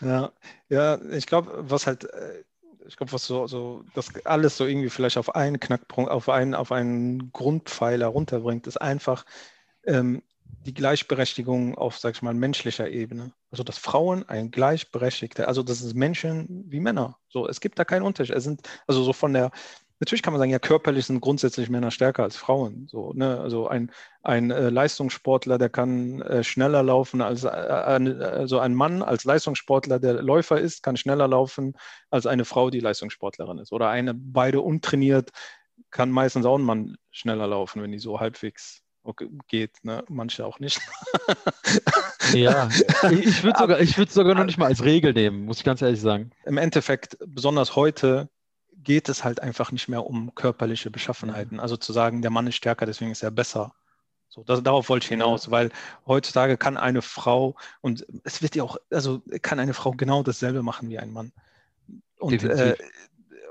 Ja, 0.01 0.31
ja, 0.69 1.01
ich 1.11 1.27
glaube, 1.27 1.51
was 1.59 1.87
halt 1.87 2.05
äh, 2.05 2.45
ich 2.89 2.97
glaube, 2.97 3.13
was 3.13 3.27
so, 3.27 3.47
so, 3.47 3.85
das 3.95 4.09
alles 4.25 4.57
so 4.57 4.67
irgendwie 4.67 4.89
vielleicht 4.89 5.19
auf 5.19 5.35
einen 5.35 5.61
Knackpunkt, 5.61 6.11
auf 6.11 6.29
einen, 6.31 6.55
auf 6.55 6.73
einen 6.73 7.31
Grundpfeiler 7.33 8.07
runterbringt, 8.07 8.67
ist 8.67 8.81
einfach 8.81 9.27
ähm, 9.85 10.23
die 10.65 10.73
Gleichberechtigung 10.73 11.77
auf, 11.77 11.99
sag 11.99 12.15
ich 12.15 12.23
mal, 12.23 12.33
menschlicher 12.33 12.89
Ebene. 12.89 13.33
Also, 13.51 13.63
dass 13.63 13.77
Frauen 13.77 14.27
ein 14.29 14.51
gleichberechtigter, 14.51 15.47
also 15.47 15.63
das 15.63 15.81
sind 15.81 15.97
Menschen 15.97 16.65
wie 16.67 16.81
Männer. 16.81 17.19
So, 17.29 17.47
es 17.47 17.61
gibt 17.61 17.79
da 17.79 17.85
keinen 17.85 18.03
Unterschied. 18.03 18.35
Es 18.35 18.45
sind, 18.45 18.67
also 18.87 19.05
so 19.05 19.13
von 19.13 19.35
der, 19.35 19.51
Natürlich 20.01 20.23
kann 20.23 20.33
man 20.33 20.39
sagen, 20.39 20.53
ja, 20.53 20.59
körperlich 20.59 21.07
sind 21.07 21.21
grundsätzlich 21.21 21.71
Männer 21.71 21.91
stärker 21.91 22.23
als 22.23 22.37
Frauen. 22.37 22.87
So, 22.89 23.13
ne? 23.15 23.41
Also 23.41 23.67
ein, 23.67 23.91
ein 24.23 24.51
äh, 24.51 24.71
Leistungssportler, 24.71 25.59
der 25.59 25.71
kann 25.71 26.23
äh, 26.23 26.45
schneller 26.45 26.83
laufen 26.83 27.21
als 27.21 27.45
äh, 27.45 27.49
also 27.49 28.61
ein 28.61 28.75
Mann 28.75 29.03
als 29.03 29.25
Leistungssportler, 29.25 29.99
der 29.99 30.23
Läufer 30.23 30.61
ist, 30.61 30.83
kann 30.83 30.97
schneller 30.97 31.27
laufen 31.27 31.75
als 32.11 32.27
eine 32.27 32.45
Frau, 32.45 32.71
die 32.71 32.81
Leistungssportlerin 32.81 33.59
ist. 33.59 33.73
Oder 33.73 33.89
eine 33.89 34.15
beide 34.15 34.61
untrainiert, 34.61 35.31
kann 35.91 36.11
meistens 36.11 36.47
auch 36.47 36.59
ein 36.59 36.65
Mann 36.65 36.97
schneller 37.11 37.47
laufen, 37.47 37.83
wenn 37.83 37.93
die 37.93 37.99
so 37.99 38.21
halbwegs 38.21 38.83
okay, 39.03 39.29
geht. 39.49 39.79
Ne? 39.83 40.05
Manche 40.09 40.47
auch 40.47 40.61
nicht. 40.61 40.81
ja, 42.35 42.69
ich 43.11 43.43
würde 43.43 43.59
sogar, 43.59 43.81
würd 43.81 44.13
sogar 44.13 44.35
noch 44.35 44.45
nicht 44.45 44.59
mal 44.59 44.67
als 44.67 44.85
Regel 44.85 45.13
nehmen, 45.13 45.45
muss 45.45 45.59
ich 45.59 45.65
ganz 45.65 45.83
ehrlich 45.83 46.01
sagen. 46.01 46.31
Im 46.45 46.59
Endeffekt, 46.59 47.19
besonders 47.27 47.75
heute, 47.75 48.29
geht 48.85 49.09
es 49.09 49.25
halt 49.25 49.41
einfach 49.41 49.73
nicht 49.73 49.89
mehr 49.89 50.07
um 50.07 50.35
körperliche 50.35 50.91
Beschaffenheiten. 50.91 51.57
Mhm. 51.57 51.61
Also 51.61 51.77
zu 51.77 51.93
sagen, 51.93 52.23
der 52.23 52.31
Mann 52.31 52.47
ist 52.47 52.57
stärker, 52.57 52.87
deswegen 52.87 53.11
ist 53.11 53.23
er 53.23 53.31
besser. 53.31 53.75
So, 54.29 54.45
das, 54.45 54.63
darauf 54.63 54.89
wollte 54.89 55.05
ich 55.05 55.09
hinaus, 55.09 55.51
weil 55.51 55.71
heutzutage 56.07 56.57
kann 56.59 56.77
eine 56.77 57.03
Frau, 57.03 57.57
und 57.81 58.07
es 58.25 58.43
wird 58.43 58.55
ja 58.57 58.63
auch, 58.63 58.77
also 58.91 59.23
kann 59.43 59.59
eine 59.59 59.75
Frau 59.75 59.93
genau 59.93 60.23
dasselbe 60.23 60.63
machen 60.63 60.91
wie 60.91 60.99
ein 60.99 61.13
Mann. 61.13 61.33
Und, 62.19 62.43
äh, 62.45 62.77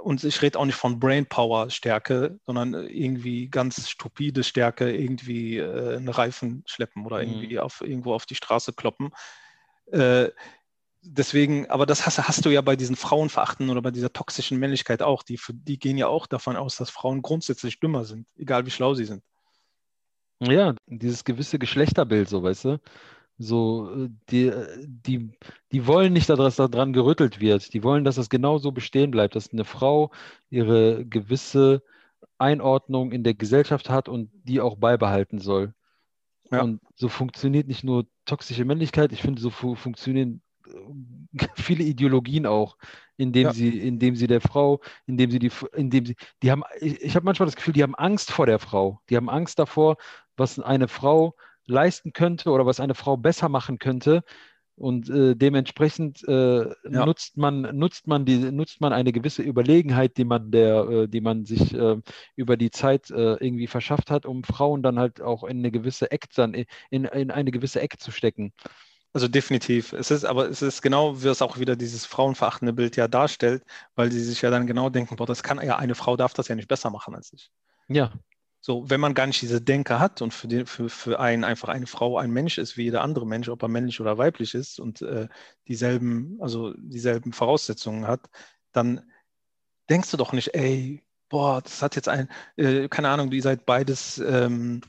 und 0.04 0.24
ich 0.24 0.42
rede 0.42 0.60
auch 0.60 0.66
nicht 0.66 0.76
von 0.76 1.00
Brainpower 1.00 1.72
Stärke, 1.72 2.40
sondern 2.46 2.74
irgendwie 2.74 3.50
ganz 3.50 3.90
stupide 3.90 4.44
Stärke, 4.44 4.96
irgendwie 4.96 5.58
äh, 5.58 5.98
einen 5.98 6.10
Reifen 6.10 6.64
schleppen 6.68 7.06
oder 7.06 7.22
irgendwie 7.22 7.54
mhm. 7.54 7.60
auf, 7.60 7.82
irgendwo 7.82 8.14
auf 8.14 8.26
die 8.26 8.36
Straße 8.36 8.74
kloppen. 8.74 9.12
Äh, 9.92 10.30
deswegen, 11.10 11.70
aber 11.70 11.86
das 11.86 12.06
hast, 12.06 12.20
hast, 12.28 12.46
du 12.46 12.50
ja 12.50 12.62
bei 12.62 12.76
diesen 12.76 12.96
Frauenverachten 12.96 13.70
oder 13.70 13.82
bei 13.82 13.92
dieser 13.92 14.12
toxischen 14.12 14.60
Männlichkeit 14.60 15.02
auch. 15.02 15.24
Die, 15.24 15.40
die 15.50 15.80
gehen 15.80 15.98
ja 15.98 16.08
auch 16.08 16.28
davon 16.28 16.56
aus, 16.56 16.76
dass 16.76 16.90
Frauen 16.90 17.22
grundsätzlich 17.22 17.80
dümmer 17.80 18.06
sind, 18.06 18.28
egal 18.38 18.66
wie 18.66 18.72
schlau 18.72 18.94
sie 18.94 19.06
sind. 19.06 19.24
Ja, 20.40 20.76
dieses 20.86 21.24
gewisse 21.24 21.58
Geschlechterbild, 21.58 22.30
so 22.30 22.44
weißt 22.44 22.66
du. 22.66 22.80
So, 23.40 24.08
die, 24.32 24.52
die, 24.84 25.32
die 25.72 25.88
wollen 25.88 26.14
nicht, 26.14 26.30
dass 26.30 26.56
daran 26.56 26.94
gerüttelt 26.94 27.40
wird. 27.40 27.74
Die 27.74 27.84
wollen, 27.84 28.04
dass 28.04 28.16
das 28.16 28.30
genauso 28.30 28.72
bestehen 28.72 29.12
bleibt, 29.12 29.36
dass 29.36 29.54
eine 29.54 29.64
Frau 29.64 30.12
ihre 30.50 31.06
gewisse 31.06 31.84
Einordnung 32.40 33.12
in 33.12 33.24
der 33.24 33.36
Gesellschaft 33.36 33.90
hat 33.90 34.10
und 34.10 34.32
die 34.44 34.60
auch 34.60 34.78
beibehalten 34.78 35.40
soll. 35.40 35.74
Ja. 36.52 36.62
Und 36.62 36.82
so 36.96 37.10
funktioniert 37.10 37.68
nicht 37.68 37.84
nur 37.84 38.08
toxische 38.26 38.66
Männlichkeit, 38.66 39.12
ich 39.12 39.22
finde, 39.22 39.42
so 39.42 39.50
fu 39.50 39.76
funktionieren 39.76 40.42
viele 41.56 41.84
Ideologien 41.84 42.46
auch, 42.46 42.78
indem 43.18 43.48
ja. 43.48 43.54
sie, 43.54 43.70
indem 43.80 44.16
sie 44.16 44.28
der 44.28 44.42
Frau, 44.42 44.82
indem 45.06 45.32
sie 45.32 45.40
die, 45.40 45.52
indem 45.76 46.06
sie, 46.06 46.16
die 46.44 46.52
haben, 46.52 46.64
ich, 46.80 47.02
ich 47.02 47.16
habe 47.16 47.26
manchmal 47.26 47.48
das 47.48 47.56
Gefühl, 47.56 47.74
die 47.74 47.84
haben 47.84 47.96
Angst 47.96 48.32
vor 48.32 48.46
der 48.46 48.60
Frau. 48.60 49.02
Die 49.10 49.16
haben 49.16 49.30
Angst 49.30 49.60
davor, 49.60 49.98
was 50.36 50.60
eine 50.60 50.88
Frau 50.88 51.36
leisten 51.66 52.14
könnte 52.14 52.50
oder 52.50 52.66
was 52.66 52.80
eine 52.80 52.96
Frau 52.96 53.18
besser 53.18 53.50
machen 53.50 53.80
könnte. 53.80 54.24
Und 54.78 55.10
äh, 55.10 55.36
dementsprechend 55.36 56.24
äh, 56.28 56.68
ja. 56.68 57.06
nutzt 57.06 57.36
man, 57.36 57.62
nutzt 57.76 58.06
man 58.06 58.26
die, 58.26 58.38
nutzt 58.52 58.80
man 58.80 58.94
eine 58.94 59.12
gewisse 59.12 59.42
Überlegenheit, 59.42 60.18
die 60.18 60.24
man 60.24 60.52
der, 60.52 60.88
äh, 60.88 61.08
die 61.08 61.20
man 61.20 61.46
sich 61.46 61.74
äh, 61.74 61.98
über 62.36 62.58
die 62.58 62.70
Zeit 62.70 63.10
äh, 63.10 63.38
irgendwie 63.44 63.66
verschafft 63.66 64.12
hat, 64.12 64.28
um 64.28 64.44
Frauen 64.44 64.84
dann 64.84 65.00
halt 65.00 65.20
auch 65.20 65.44
in 65.44 65.58
eine 65.58 65.72
gewisse 65.72 66.12
Eck 66.12 66.28
dann 66.36 66.54
in, 66.54 67.06
in 67.06 67.32
eine 67.32 67.50
gewisse 67.50 67.82
Eck 67.82 68.00
zu 68.00 68.12
stecken. 68.12 68.54
Also 69.14 69.28
definitiv. 69.28 69.94
Es 69.94 70.12
ist, 70.12 70.26
aber 70.26 70.50
es 70.50 70.62
ist 70.62 70.82
genau, 70.82 71.24
wie 71.24 71.28
es 71.28 71.42
auch 71.42 71.58
wieder 71.58 71.76
dieses 71.76 72.06
frauenverachtende 72.06 72.74
Bild 72.74 72.96
ja 72.98 73.08
darstellt, 73.08 73.64
weil 73.96 74.12
sie 74.12 74.24
sich 74.24 74.42
ja 74.42 74.50
dann 74.50 74.68
genau 74.68 74.90
denken, 74.90 75.16
boah, 75.16 75.26
das 75.26 75.44
kann 75.44 75.62
ja, 75.62 75.78
eine 75.78 75.96
Frau 75.96 76.18
darf 76.18 76.34
das 76.34 76.48
ja 76.50 76.56
nicht 76.56 76.68
besser 76.68 76.90
machen 76.90 77.16
als 77.16 77.34
ich. 77.34 77.50
Ja. 77.88 78.12
So, 78.60 78.90
wenn 78.90 79.00
man 79.00 79.14
gar 79.14 79.28
nicht 79.28 79.42
diese 79.42 79.62
Denke 79.62 80.00
hat 80.00 80.22
und 80.22 80.34
für, 80.34 80.48
den, 80.48 80.66
für, 80.66 80.90
für 80.90 81.20
einen 81.20 81.44
einfach 81.44 81.70
eine 81.70 81.88
Frau 81.88 82.18
ein 82.18 82.32
Mensch 82.32 82.58
ist 82.58 82.76
wie 82.76 82.84
jeder 82.84 83.02
andere 83.02 83.26
Mensch, 83.26 83.50
ob 83.50 83.64
er 83.64 83.70
männlich 83.70 84.02
oder 84.02 84.18
weiblich 84.18 84.54
ist 84.54 84.80
und 84.80 85.02
äh, 85.02 85.28
dieselben, 85.68 86.38
also 86.42 86.74
dieselben 86.78 87.34
Voraussetzungen 87.34 88.08
hat, 88.08 88.30
dann 88.72 89.02
denkst 89.90 90.12
du 90.12 90.18
doch 90.18 90.34
nicht, 90.34 90.54
ey, 90.54 91.02
boah, 91.30 91.62
das 91.62 91.82
hat 91.82 91.96
jetzt 91.96 92.10
ein, 92.10 92.30
äh, 92.58 92.88
keine 92.90 93.10
Ahnung, 93.10 93.32
ihr 93.32 93.42
seid 93.42 93.66
beides 93.66 94.18
ähm, 94.18 94.82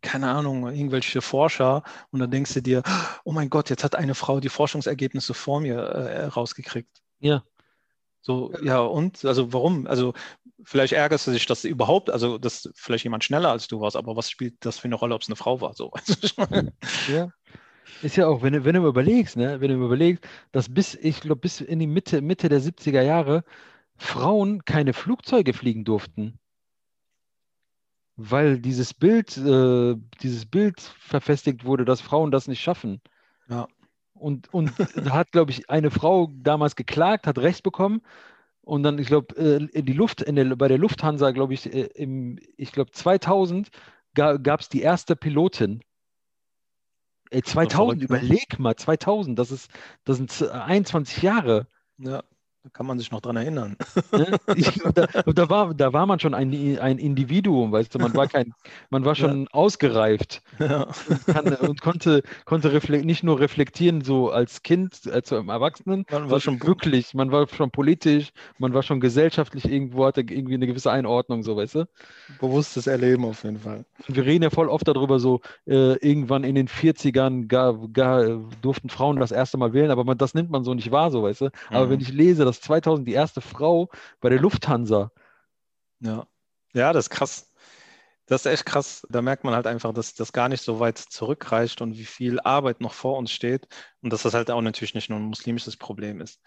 keine 0.00 0.30
Ahnung, 0.30 0.68
irgendwelche 0.68 1.20
Forscher 1.20 1.82
und 2.10 2.20
dann 2.20 2.30
denkst 2.30 2.54
du 2.54 2.62
dir, 2.62 2.82
oh 3.24 3.32
mein 3.32 3.50
Gott, 3.50 3.70
jetzt 3.70 3.84
hat 3.84 3.96
eine 3.96 4.14
Frau 4.14 4.40
die 4.40 4.48
Forschungsergebnisse 4.48 5.34
vor 5.34 5.60
mir 5.60 5.78
äh, 5.78 6.24
rausgekriegt. 6.26 7.02
Ja. 7.20 7.42
So, 8.20 8.52
ja, 8.62 8.80
und? 8.80 9.24
Also 9.24 9.52
warum? 9.52 9.86
Also 9.86 10.12
vielleicht 10.62 10.92
ärgerst 10.92 11.26
du 11.26 11.30
dich, 11.30 11.46
dass 11.46 11.64
überhaupt, 11.64 12.10
also 12.10 12.38
dass 12.38 12.68
vielleicht 12.74 13.04
jemand 13.04 13.24
schneller 13.24 13.50
als 13.50 13.68
du 13.68 13.80
warst, 13.80 13.96
aber 13.96 14.16
was 14.16 14.30
spielt 14.30 14.54
das 14.60 14.78
für 14.78 14.86
eine 14.86 14.96
Rolle, 14.96 15.14
ob 15.14 15.22
es 15.22 15.28
eine 15.28 15.36
Frau 15.36 15.60
war? 15.60 15.74
So. 15.74 15.92
ja. 17.08 17.30
Ist 18.02 18.16
ja 18.16 18.26
auch, 18.28 18.42
wenn 18.42 18.52
du, 18.52 18.64
wenn 18.64 18.74
du 18.74 18.86
überlegst, 18.86 19.36
ne, 19.36 19.60
wenn 19.60 19.70
du 19.70 19.84
überlegst, 19.84 20.22
dass 20.52 20.72
bis, 20.72 20.94
ich 20.94 21.20
glaube, 21.20 21.40
bis 21.40 21.60
in 21.60 21.78
die 21.78 21.86
Mitte, 21.86 22.20
Mitte 22.20 22.48
der 22.48 22.60
70er 22.60 23.02
Jahre 23.02 23.44
Frauen 23.96 24.64
keine 24.64 24.92
Flugzeuge 24.92 25.52
fliegen 25.52 25.84
durften 25.84 26.38
weil 28.18 28.58
dieses 28.58 28.92
Bild, 28.94 29.36
äh, 29.38 29.94
dieses 30.20 30.44
Bild 30.44 30.80
verfestigt 30.80 31.64
wurde, 31.64 31.84
dass 31.84 32.00
Frauen 32.00 32.32
das 32.32 32.48
nicht 32.48 32.60
schaffen. 32.60 33.00
Ja. 33.48 33.68
Und, 34.12 34.52
und 34.52 34.72
da 34.96 35.12
hat, 35.12 35.30
glaube 35.30 35.52
ich, 35.52 35.70
eine 35.70 35.92
Frau 35.92 36.28
damals 36.34 36.74
geklagt, 36.74 37.28
hat 37.28 37.38
Recht 37.38 37.62
bekommen. 37.62 38.02
Und 38.60 38.82
dann, 38.82 38.98
ich 38.98 39.06
glaube, 39.06 39.36
äh, 39.36 39.82
die 39.82 39.92
Luft, 39.92 40.26
der, 40.26 40.56
bei 40.56 40.66
der 40.66 40.78
Lufthansa, 40.78 41.30
glaube 41.30 41.54
ich, 41.54 41.72
äh, 41.72 41.88
im, 41.94 42.38
ich 42.56 42.72
glaube, 42.72 42.90
2000 42.90 43.68
gab 44.14 44.60
es 44.60 44.68
die 44.68 44.82
erste 44.82 45.14
Pilotin. 45.14 45.80
Ey, 47.30 47.42
2000, 47.42 47.72
verrückt, 47.76 47.98
ne? 48.00 48.04
überleg 48.04 48.58
mal, 48.58 48.74
2000, 48.74 49.38
das 49.38 49.52
ist, 49.52 49.70
das 50.04 50.16
sind 50.16 50.42
21 50.42 51.22
Jahre. 51.22 51.68
Ja. 51.98 52.24
Kann 52.72 52.86
man 52.86 52.98
sich 52.98 53.10
noch 53.10 53.20
dran 53.20 53.36
erinnern. 53.36 53.76
Ne? 54.12 54.38
da, 54.94 55.06
da, 55.06 55.50
war, 55.50 55.74
da 55.74 55.92
war 55.92 56.06
man 56.06 56.20
schon 56.20 56.34
ein, 56.34 56.78
ein 56.78 56.98
Individuum, 56.98 57.72
weißt 57.72 57.94
du, 57.94 57.98
man 57.98 58.14
war 58.14 58.26
kein, 58.26 58.54
man 58.90 59.04
war 59.04 59.14
schon 59.14 59.42
ja. 59.42 59.48
ausgereift 59.52 60.42
ja. 60.58 60.86
Und, 61.08 61.26
kann, 61.26 61.54
und, 61.54 61.80
konnte, 61.80 62.22
konnte 62.44 62.68
nicht 63.04 63.22
nur 63.22 63.40
reflektieren, 63.40 64.02
so 64.02 64.30
als 64.30 64.62
Kind, 64.62 65.08
als 65.10 65.30
Erwachsenen, 65.30 66.04
man 66.10 66.30
war 66.30 66.40
schon 66.40 66.62
wirklich, 66.62 67.14
man 67.14 67.30
war 67.30 67.46
schon 67.48 67.70
politisch, 67.70 68.30
man 68.58 68.74
war 68.74 68.82
schon 68.82 69.00
gesellschaftlich 69.00 69.64
irgendwo, 69.70 70.06
hatte 70.06 70.20
irgendwie 70.20 70.54
eine 70.54 70.66
gewisse 70.66 70.90
Einordnung, 70.90 71.42
so 71.42 71.56
weißt 71.56 71.76
du. 71.76 71.88
Bewusstes 72.40 72.86
Erleben 72.86 73.24
auf 73.24 73.44
jeden 73.44 73.58
Fall. 73.58 73.84
Wir 74.06 74.24
reden 74.24 74.44
ja 74.44 74.50
voll 74.50 74.68
oft 74.68 74.86
darüber, 74.86 75.18
so 75.18 75.40
äh, 75.66 75.94
irgendwann 75.96 76.44
in 76.44 76.54
den 76.54 76.68
40ern 76.68 77.46
gar, 77.46 77.74
gar, 77.88 78.40
durften 78.62 78.88
Frauen 78.88 79.16
das 79.16 79.32
erste 79.32 79.58
Mal 79.58 79.72
wählen, 79.72 79.90
aber 79.90 80.04
man, 80.04 80.18
das 80.18 80.34
nimmt 80.34 80.50
man 80.50 80.64
so 80.64 80.74
nicht 80.74 80.90
wahr, 80.90 81.10
so 81.10 81.22
weißt 81.22 81.42
du. 81.42 81.50
Aber 81.70 81.86
mhm. 81.86 81.90
wenn 81.90 82.00
ich 82.00 82.12
lese, 82.12 82.44
dass 82.44 82.57
2000 82.62 83.06
die 83.08 83.12
erste 83.12 83.40
Frau 83.40 83.90
bei 84.20 84.28
der 84.28 84.40
Lufthansa. 84.40 85.12
Ja, 86.00 86.26
ja, 86.74 86.92
das 86.92 87.06
ist 87.06 87.10
krass. 87.10 87.52
Das 88.26 88.44
ist 88.44 88.52
echt 88.52 88.66
krass. 88.66 89.06
Da 89.10 89.22
merkt 89.22 89.44
man 89.44 89.54
halt 89.54 89.66
einfach, 89.66 89.94
dass 89.94 90.14
das 90.14 90.32
gar 90.32 90.48
nicht 90.50 90.62
so 90.62 90.80
weit 90.80 90.98
zurückreicht 90.98 91.80
und 91.80 91.96
wie 91.96 92.04
viel 92.04 92.40
Arbeit 92.40 92.80
noch 92.80 92.92
vor 92.92 93.16
uns 93.18 93.32
steht 93.32 93.68
und 94.02 94.12
dass 94.12 94.22
das 94.22 94.34
halt 94.34 94.50
auch 94.50 94.60
natürlich 94.62 94.94
nicht 94.94 95.10
nur 95.10 95.18
ein 95.18 95.24
muslimisches 95.24 95.76
Problem 95.78 96.20
ist. 96.20 96.40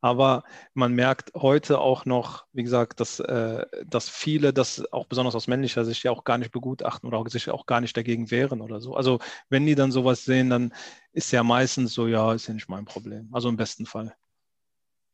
Aber 0.00 0.44
man 0.74 0.94
merkt 0.94 1.32
heute 1.34 1.80
auch 1.80 2.04
noch, 2.04 2.46
wie 2.52 2.62
gesagt, 2.62 3.00
dass, 3.00 3.18
äh, 3.20 3.66
dass 3.84 4.08
viele 4.08 4.52
das 4.52 4.84
auch 4.92 5.06
besonders 5.06 5.34
aus 5.34 5.48
männlicher 5.48 5.84
Sicht 5.84 6.04
ja 6.04 6.12
auch 6.12 6.24
gar 6.24 6.38
nicht 6.38 6.52
begutachten 6.52 7.08
oder 7.08 7.18
auch, 7.18 7.28
sich 7.28 7.50
auch 7.50 7.66
gar 7.66 7.80
nicht 7.80 7.96
dagegen 7.96 8.30
wehren 8.30 8.60
oder 8.60 8.80
so. 8.80 8.94
Also 8.94 9.18
wenn 9.48 9.66
die 9.66 9.74
dann 9.74 9.90
sowas 9.92 10.24
sehen, 10.24 10.50
dann 10.50 10.72
ist 11.12 11.32
ja 11.32 11.42
meistens 11.42 11.94
so, 11.94 12.06
ja, 12.06 12.32
ist 12.32 12.46
ja 12.46 12.54
nicht 12.54 12.68
mein 12.68 12.84
Problem. 12.84 13.28
Also 13.32 13.48
im 13.48 13.56
besten 13.56 13.86
Fall. 13.86 14.14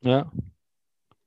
Ja. 0.04 0.30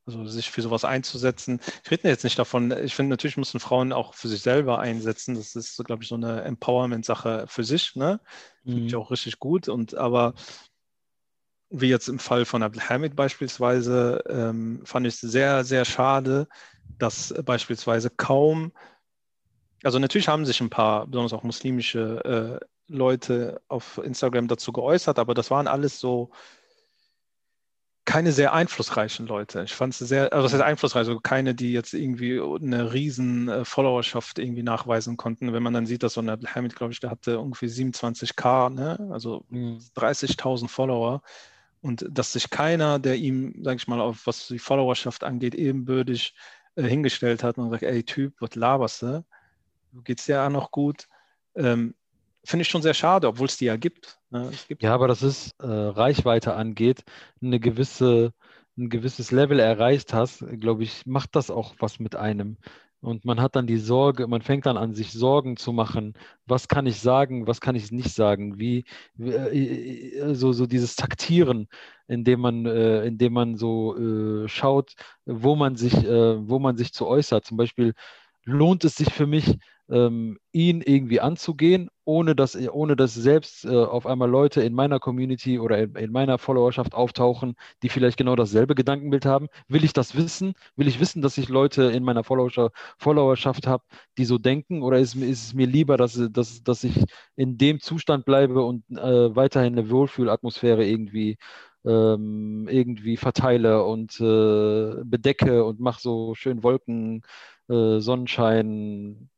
Also 0.05 0.25
sich 0.25 0.49
für 0.49 0.61
sowas 0.61 0.85
einzusetzen. 0.85 1.59
Ich 1.83 1.91
rede 1.91 2.07
jetzt 2.07 2.23
nicht 2.23 2.39
davon, 2.39 2.71
ich 2.71 2.95
finde, 2.95 3.09
natürlich 3.09 3.35
müssen 3.35 3.59
Frauen 3.59 3.91
auch 3.91 4.13
für 4.13 4.29
sich 4.29 4.41
selber 4.41 4.79
einsetzen. 4.79 5.35
Das 5.35 5.55
ist, 5.55 5.75
so, 5.75 5.83
glaube 5.83 6.03
ich, 6.03 6.09
so 6.09 6.15
eine 6.15 6.43
Empowerment-Sache 6.43 7.45
für 7.47 7.65
sich. 7.65 7.95
Ne? 7.97 8.21
Finde 8.63 8.85
ich 8.85 8.93
mhm. 8.93 8.99
auch 8.99 9.11
richtig 9.11 9.39
gut. 9.39 9.67
Und 9.67 9.95
aber 9.95 10.33
wie 11.69 11.89
jetzt 11.89 12.07
im 12.07 12.19
Fall 12.19 12.45
von 12.45 12.63
Abdelhamid 12.63 13.15
beispielsweise, 13.15 14.23
ähm, 14.29 14.81
fand 14.85 15.05
ich 15.07 15.15
es 15.15 15.21
sehr, 15.21 15.65
sehr 15.65 15.83
schade, 15.83 16.47
dass 16.97 17.33
beispielsweise 17.43 18.09
kaum, 18.09 18.71
also 19.83 19.99
natürlich 19.99 20.29
haben 20.29 20.45
sich 20.45 20.61
ein 20.61 20.69
paar, 20.69 21.07
besonders 21.07 21.33
auch 21.33 21.43
muslimische 21.43 22.61
äh, 22.61 22.65
Leute 22.87 23.61
auf 23.67 23.99
Instagram 24.01 24.47
dazu 24.47 24.71
geäußert, 24.71 25.19
aber 25.19 25.33
das 25.33 25.51
waren 25.51 25.67
alles 25.67 25.99
so 25.99 26.31
keine 28.07 28.31
sehr 28.31 28.53
einflussreichen 28.53 29.27
Leute. 29.27 29.63
Ich 29.63 29.75
fand 29.75 29.93
es 29.93 29.99
sehr, 29.99 30.31
also 30.31 30.43
das 30.43 30.53
heißt 30.53 30.63
einflussreich, 30.63 30.99
also 30.99 31.19
keine, 31.19 31.53
die 31.53 31.73
jetzt 31.73 31.93
irgendwie 31.93 32.39
eine 32.39 32.93
riesen 32.93 33.49
äh, 33.49 33.65
Followerschaft 33.65 34.39
irgendwie 34.39 34.63
nachweisen 34.63 35.17
konnten. 35.17 35.51
Wenn 35.51 35.61
man 35.61 35.73
dann 35.73 35.85
sieht, 35.85 36.03
dass 36.03 36.13
so 36.13 36.21
ein 36.21 36.29
Abdelhamid, 36.29 36.73
glaube 36.77 36.93
ich, 36.93 37.01
der 37.01 37.11
hatte 37.11 37.37
ungefähr 37.37 37.67
27k, 37.67 38.69
ne? 38.69 39.09
also 39.11 39.43
mhm. 39.49 39.79
30.000 39.97 40.69
Follower. 40.69 41.21
Und 41.81 42.05
dass 42.09 42.31
sich 42.31 42.49
keiner, 42.49 42.97
der 42.97 43.17
ihm, 43.17 43.61
sage 43.61 43.75
ich 43.75 43.89
mal, 43.89 43.99
auf 43.99 44.25
was 44.25 44.47
die 44.47 44.57
Followerschaft 44.57 45.25
angeht, 45.25 45.53
ebenbürtig 45.53 46.33
äh, 46.75 46.83
hingestellt 46.83 47.43
hat 47.43 47.57
und 47.57 47.69
sagt, 47.71 47.83
ey 47.83 48.03
Typ, 48.03 48.35
was 48.39 48.55
laberst 48.55 49.01
du? 49.01 49.25
Geht's 50.05 50.27
dir 50.27 50.35
ja 50.35 50.49
noch 50.49 50.71
gut? 50.71 51.09
Ähm, 51.55 51.93
Finde 52.47 52.61
ich 52.61 52.69
schon 52.69 52.81
sehr 52.81 52.93
schade, 52.93 53.27
obwohl 53.27 53.47
es 53.47 53.57
die 53.57 53.65
ja 53.65 53.75
gibt. 53.75 54.17
Ne? 54.29 54.51
gibt 54.69 54.81
ja, 54.81 54.93
aber 54.93 55.09
das 55.09 55.21
ist, 55.21 55.53
äh, 55.59 55.67
Reichweite 55.67 56.53
angeht, 56.53 57.03
eine 57.41 57.59
gewisse, 57.59 58.31
ein 58.77 58.87
gewisses 58.89 59.31
Level 59.31 59.59
erreicht 59.59 60.13
hast, 60.13 60.45
glaube 60.57 60.83
ich, 60.83 61.05
macht 61.05 61.35
das 61.35 61.51
auch 61.51 61.75
was 61.79 61.99
mit 61.99 62.15
einem. 62.15 62.55
Und 63.01 63.25
man 63.25 63.41
hat 63.41 63.57
dann 63.57 63.67
die 63.67 63.75
Sorge, 63.75 64.27
man 64.27 64.41
fängt 64.41 64.65
dann 64.65 64.77
an, 64.77 64.93
sich 64.95 65.11
Sorgen 65.11 65.57
zu 65.57 65.73
machen, 65.73 66.13
was 66.45 66.69
kann 66.69 66.85
ich 66.85 67.01
sagen, 67.01 67.47
was 67.47 67.59
kann 67.59 67.75
ich 67.75 67.91
nicht 67.91 68.15
sagen, 68.15 68.57
wie, 68.57 68.85
wie 69.15 69.31
äh, 69.31 70.17
äh, 70.19 70.33
so, 70.33 70.53
so 70.53 70.67
dieses 70.67 70.95
Taktieren, 70.95 71.67
indem 72.07 72.39
man, 72.39 72.65
äh, 72.65 73.03
indem 73.05 73.33
man 73.33 73.57
so 73.57 73.97
äh, 73.97 74.47
schaut, 74.47 74.93
wo 75.25 75.57
man 75.57 75.75
sich, 75.75 75.93
äh, 75.95 76.49
wo 76.49 76.59
man 76.59 76.77
sich 76.77 76.93
zu 76.93 77.07
äußert. 77.07 77.43
Zum 77.43 77.57
Beispiel 77.57 77.93
lohnt 78.45 78.85
es 78.85 78.95
sich 78.95 79.11
für 79.13 79.27
mich, 79.27 79.57
ähm, 79.89 80.37
ihn 80.51 80.81
irgendwie 80.81 81.19
anzugehen, 81.21 81.89
ohne 82.03 82.35
dass, 82.35 82.55
ohne 82.55 82.95
dass 82.95 83.13
selbst 83.13 83.65
äh, 83.65 83.69
auf 83.69 84.05
einmal 84.05 84.29
Leute 84.29 84.61
in 84.61 84.73
meiner 84.73 84.99
Community 84.99 85.59
oder 85.59 85.77
in, 85.77 85.95
in, 85.95 86.11
meiner 86.11 86.37
Followerschaft 86.37 86.93
auftauchen, 86.93 87.55
die 87.83 87.89
vielleicht 87.89 88.17
genau 88.17 88.35
dasselbe 88.35 88.75
Gedankenbild 88.75 89.25
haben. 89.25 89.47
Will 89.67 89.83
ich 89.83 89.93
das 89.93 90.15
wissen? 90.15 90.53
Will 90.75 90.87
ich 90.87 90.99
wissen, 90.99 91.21
dass 91.21 91.37
ich 91.37 91.49
Leute 91.49 91.83
in 91.83 92.03
meiner 92.03 92.23
Followerschaft, 92.23 93.67
habe, 93.67 93.83
die 94.17 94.25
so 94.25 94.37
denken? 94.37 94.83
Oder 94.83 94.99
ist, 94.99 95.15
ist, 95.15 95.47
es 95.47 95.53
mir 95.53 95.67
lieber, 95.67 95.97
dass, 95.97 96.19
dass, 96.31 96.63
dass 96.63 96.83
ich 96.83 97.03
in 97.35 97.57
dem 97.57 97.79
Zustand 97.79 98.25
bleibe 98.25 98.63
und 98.63 98.83
äh, 98.91 99.35
weiterhin 99.35 99.77
eine 99.77 99.89
Wohlfühlatmosphäre 99.89 100.85
irgendwie 100.85 101.37
ähm, 101.85 102.67
irgendwie 102.69 103.17
verteile 103.17 103.83
und 103.83 104.19
äh, 104.19 105.03
bedecke 105.03 105.63
und 105.63 105.79
mache 105.79 106.01
so 106.01 106.35
schön 106.35 106.63
Wolken, 106.63 107.23
äh, 107.69 107.99
Sonnenschein, 107.99 109.29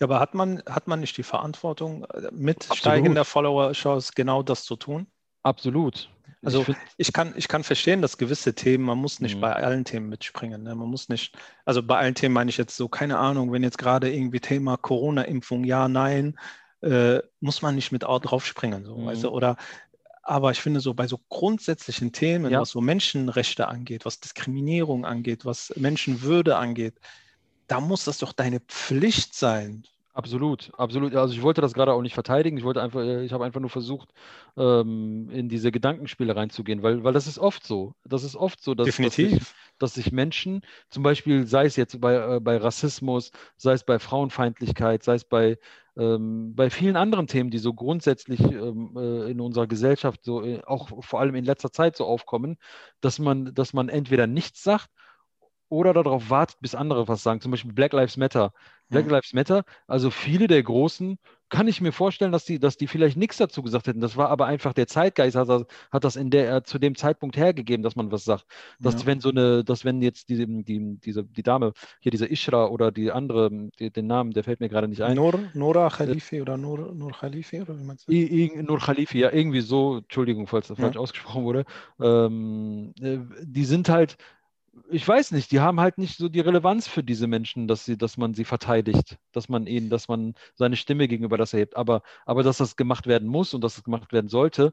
ja, 0.00 0.06
aber 0.06 0.20
hat 0.20 0.34
man, 0.34 0.62
hat 0.68 0.88
man 0.88 1.00
nicht 1.00 1.16
die 1.16 1.22
Verantwortung, 1.22 2.04
äh, 2.04 2.28
mit 2.32 2.58
Absolut. 2.58 2.78
steigender 2.78 3.24
Follower-Chance 3.24 4.12
genau 4.14 4.42
das 4.42 4.64
zu 4.64 4.76
tun? 4.76 5.06
Absolut. 5.42 6.10
Also 6.42 6.64
ich, 6.66 6.76
ich, 6.96 7.12
kann, 7.12 7.34
ich 7.36 7.48
kann 7.48 7.62
verstehen, 7.62 8.00
dass 8.00 8.16
gewisse 8.16 8.54
Themen, 8.54 8.84
man 8.84 8.96
muss 8.96 9.20
nicht 9.20 9.36
mhm. 9.36 9.40
bei 9.42 9.52
allen 9.54 9.84
Themen 9.84 10.08
mitspringen. 10.08 10.62
Ne? 10.62 10.74
Man 10.74 10.88
muss 10.88 11.10
nicht, 11.10 11.36
also 11.66 11.82
bei 11.82 11.98
allen 11.98 12.14
Themen 12.14 12.34
meine 12.34 12.48
ich 12.48 12.56
jetzt 12.56 12.76
so, 12.76 12.88
keine 12.88 13.18
Ahnung, 13.18 13.52
wenn 13.52 13.62
jetzt 13.62 13.76
gerade 13.76 14.10
irgendwie 14.10 14.40
Thema 14.40 14.78
Corona-Impfung, 14.78 15.64
ja, 15.64 15.88
nein, 15.88 16.38
äh, 16.80 17.18
muss 17.40 17.60
man 17.60 17.74
nicht 17.74 17.92
mit 17.92 18.04
draufspringen. 18.04 18.86
So, 18.86 18.96
mhm. 18.96 19.06
weißt 19.06 19.24
du? 19.24 19.28
Oder 19.28 19.56
aber 20.22 20.50
ich 20.50 20.60
finde 20.60 20.80
so 20.80 20.94
bei 20.94 21.06
so 21.06 21.18
grundsätzlichen 21.28 22.12
Themen, 22.12 22.52
ja. 22.52 22.60
was 22.60 22.70
so 22.70 22.80
Menschenrechte 22.80 23.68
angeht, 23.68 24.04
was 24.04 24.20
Diskriminierung 24.20 25.04
angeht, 25.04 25.44
was 25.44 25.72
Menschenwürde 25.76 26.56
angeht, 26.56 26.94
da 27.70 27.80
muss 27.80 28.04
das 28.04 28.18
doch 28.18 28.32
deine 28.32 28.60
Pflicht 28.60 29.34
sein. 29.34 29.84
Absolut, 30.12 30.72
absolut. 30.76 31.14
Also 31.14 31.34
ich 31.34 31.42
wollte 31.42 31.60
das 31.60 31.72
gerade 31.72 31.92
auch 31.92 32.02
nicht 32.02 32.14
verteidigen. 32.14 32.58
Ich 32.58 32.64
wollte 32.64 32.82
einfach, 32.82 33.00
äh, 33.00 33.24
ich 33.24 33.32
habe 33.32 33.44
einfach 33.44 33.60
nur 33.60 33.70
versucht, 33.70 34.08
ähm, 34.56 35.30
in 35.30 35.48
diese 35.48 35.70
Gedankenspiele 35.70 36.34
reinzugehen, 36.34 36.82
weil, 36.82 37.04
weil 37.04 37.12
das 37.12 37.28
ist 37.28 37.38
oft 37.38 37.64
so. 37.64 37.94
Das 38.04 38.24
ist 38.24 38.34
oft 38.34 38.60
so, 38.60 38.74
dass, 38.74 38.86
Definitiv. 38.86 39.30
dass, 39.30 39.38
sich, 39.38 39.54
dass 39.78 39.94
sich 39.94 40.12
Menschen, 40.12 40.62
zum 40.90 41.04
Beispiel, 41.04 41.46
sei 41.46 41.64
es 41.64 41.76
jetzt 41.76 42.00
bei, 42.00 42.36
äh, 42.36 42.40
bei 42.40 42.56
Rassismus, 42.56 43.30
sei 43.56 43.74
es 43.74 43.84
bei 43.84 44.00
Frauenfeindlichkeit, 44.00 45.04
sei 45.04 45.14
es 45.14 45.24
bei, 45.24 45.58
ähm, 45.96 46.56
bei 46.56 46.70
vielen 46.70 46.96
anderen 46.96 47.28
Themen, 47.28 47.50
die 47.50 47.58
so 47.58 47.72
grundsätzlich 47.72 48.40
ähm, 48.40 48.96
äh, 48.96 49.30
in 49.30 49.40
unserer 49.40 49.68
Gesellschaft 49.68 50.24
so 50.24 50.42
äh, 50.44 50.60
auch 50.66 51.04
vor 51.04 51.20
allem 51.20 51.36
in 51.36 51.44
letzter 51.44 51.70
Zeit 51.70 51.96
so 51.96 52.04
aufkommen, 52.04 52.58
dass 53.00 53.20
man, 53.20 53.54
dass 53.54 53.72
man 53.72 53.88
entweder 53.88 54.26
nichts 54.26 54.64
sagt 54.64 54.90
oder 55.70 55.94
darauf 55.94 56.28
wartet, 56.28 56.60
bis 56.60 56.74
andere 56.74 57.08
was 57.08 57.22
sagen. 57.22 57.40
Zum 57.40 57.50
Beispiel 57.50 57.72
Black 57.72 57.92
Lives 57.92 58.16
Matter. 58.16 58.52
Black 58.90 59.06
mhm. 59.06 59.12
Lives 59.12 59.32
Matter, 59.32 59.64
also 59.86 60.10
viele 60.10 60.48
der 60.48 60.62
Großen, 60.62 61.16
kann 61.48 61.66
ich 61.66 61.80
mir 61.80 61.92
vorstellen, 61.92 62.32
dass 62.32 62.44
die, 62.44 62.58
dass 62.58 62.76
die 62.76 62.86
vielleicht 62.86 63.16
nichts 63.16 63.36
dazu 63.36 63.62
gesagt 63.62 63.88
hätten. 63.88 64.00
Das 64.00 64.16
war 64.16 64.28
aber 64.28 64.46
einfach 64.46 64.72
der 64.72 64.86
Zeitgeist, 64.86 65.36
hat 65.36 65.48
das, 65.48 65.64
hat 65.90 66.04
das 66.04 66.16
in 66.16 66.30
der, 66.30 66.64
zu 66.64 66.78
dem 66.78 66.94
Zeitpunkt 66.94 67.36
hergegeben, 67.36 67.82
dass 67.82 67.96
man 67.96 68.12
was 68.12 68.24
sagt. 68.24 68.46
Dass 68.78 69.00
ja. 69.00 69.06
wenn 69.06 69.20
so 69.20 69.30
eine, 69.30 69.64
dass 69.64 69.84
wenn 69.84 70.00
jetzt 70.00 70.28
die, 70.28 70.62
die, 70.62 70.98
diese, 71.00 71.24
die 71.24 71.42
Dame, 71.42 71.72
hier 72.00 72.12
diese 72.12 72.26
Ishra 72.26 72.66
oder 72.66 72.92
die 72.92 73.10
andere, 73.10 73.50
die, 73.78 73.90
den 73.90 74.06
Namen, 74.06 74.32
der 74.32 74.44
fällt 74.44 74.60
mir 74.60 74.68
gerade 74.68 74.86
nicht 74.86 75.02
ein. 75.02 75.16
Nur, 75.16 75.40
Nora 75.54 75.88
Khalifi 75.88 76.40
oder 76.40 76.56
Nur, 76.56 76.92
Nur 76.94 77.10
Khalifi 77.10 77.62
oder 77.62 77.78
wie 77.78 77.84
meinst 77.84 78.08
du? 78.08 78.62
Nur 78.62 78.78
Khalifi, 78.78 79.18
ja, 79.18 79.32
irgendwie 79.32 79.60
so, 79.60 79.98
Entschuldigung, 79.98 80.46
falls 80.46 80.68
das 80.68 80.78
ja. 80.78 80.84
falsch 80.84 80.96
ausgesprochen 80.96 81.44
wurde. 81.44 81.64
Ähm, 82.00 82.92
äh, 83.00 83.18
die 83.42 83.64
sind 83.64 83.88
halt, 83.88 84.16
ich 84.90 85.06
weiß 85.06 85.32
nicht, 85.32 85.50
die 85.50 85.60
haben 85.60 85.80
halt 85.80 85.98
nicht 85.98 86.16
so 86.16 86.28
die 86.28 86.40
Relevanz 86.40 86.86
für 86.86 87.02
diese 87.02 87.26
Menschen, 87.26 87.66
dass 87.68 87.84
sie, 87.84 87.96
dass 87.96 88.16
man 88.16 88.34
sie 88.34 88.44
verteidigt, 88.44 89.18
dass 89.32 89.48
man 89.48 89.66
ihnen, 89.66 89.90
dass 89.90 90.08
man 90.08 90.34
seine 90.54 90.76
Stimme 90.76 91.08
gegenüber 91.08 91.36
das 91.36 91.52
erhebt. 91.52 91.76
Aber, 91.76 92.02
aber 92.24 92.42
dass 92.42 92.58
das 92.58 92.76
gemacht 92.76 93.06
werden 93.06 93.28
muss 93.28 93.54
und 93.54 93.62
dass 93.62 93.78
es 93.78 93.84
gemacht 93.84 94.12
werden 94.12 94.28
sollte, 94.28 94.72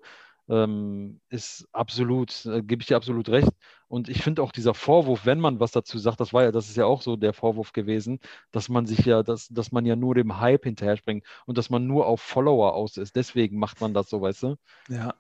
ähm, 0.49 1.19
ist 1.29 1.67
absolut, 1.71 2.45
äh, 2.45 2.62
gebe 2.62 2.81
ich 2.81 2.88
dir 2.88 2.95
absolut 2.95 3.29
recht. 3.29 3.51
Und 3.88 4.07
ich 4.07 4.23
finde 4.23 4.43
auch 4.43 4.51
dieser 4.51 4.73
Vorwurf, 4.73 5.25
wenn 5.25 5.39
man 5.39 5.60
was 5.60 5.71
dazu 5.71 5.97
sagt, 5.97 6.19
das 6.19 6.33
war 6.33 6.43
ja, 6.43 6.51
das 6.51 6.69
ist 6.69 6.77
ja 6.77 6.86
auch 6.86 7.01
so 7.01 7.15
der 7.15 7.33
Vorwurf 7.33 7.73
gewesen, 7.73 8.19
dass 8.51 8.69
man 8.69 8.86
sich 8.86 8.99
ja, 9.05 9.23
dass, 9.23 9.47
dass 9.49 9.71
man 9.71 9.86
ja 9.86 9.95
nur 9.95 10.15
dem 10.15 10.39
Hype 10.39 10.63
hinterher 10.63 10.97
springt 10.97 11.25
und 11.45 11.57
dass 11.57 11.69
man 11.69 11.88
nur 11.88 12.05
auf 12.05 12.21
Follower 12.21 12.73
aus 12.75 12.97
ist. 12.97 13.15
Deswegen 13.15 13.60
macht 13.60 13.81
man 13.81 13.93
das 13.93 14.10
so, 14.10 14.21
weißt 14.21 14.43
du? 14.43 14.55
Ja. 14.89 15.15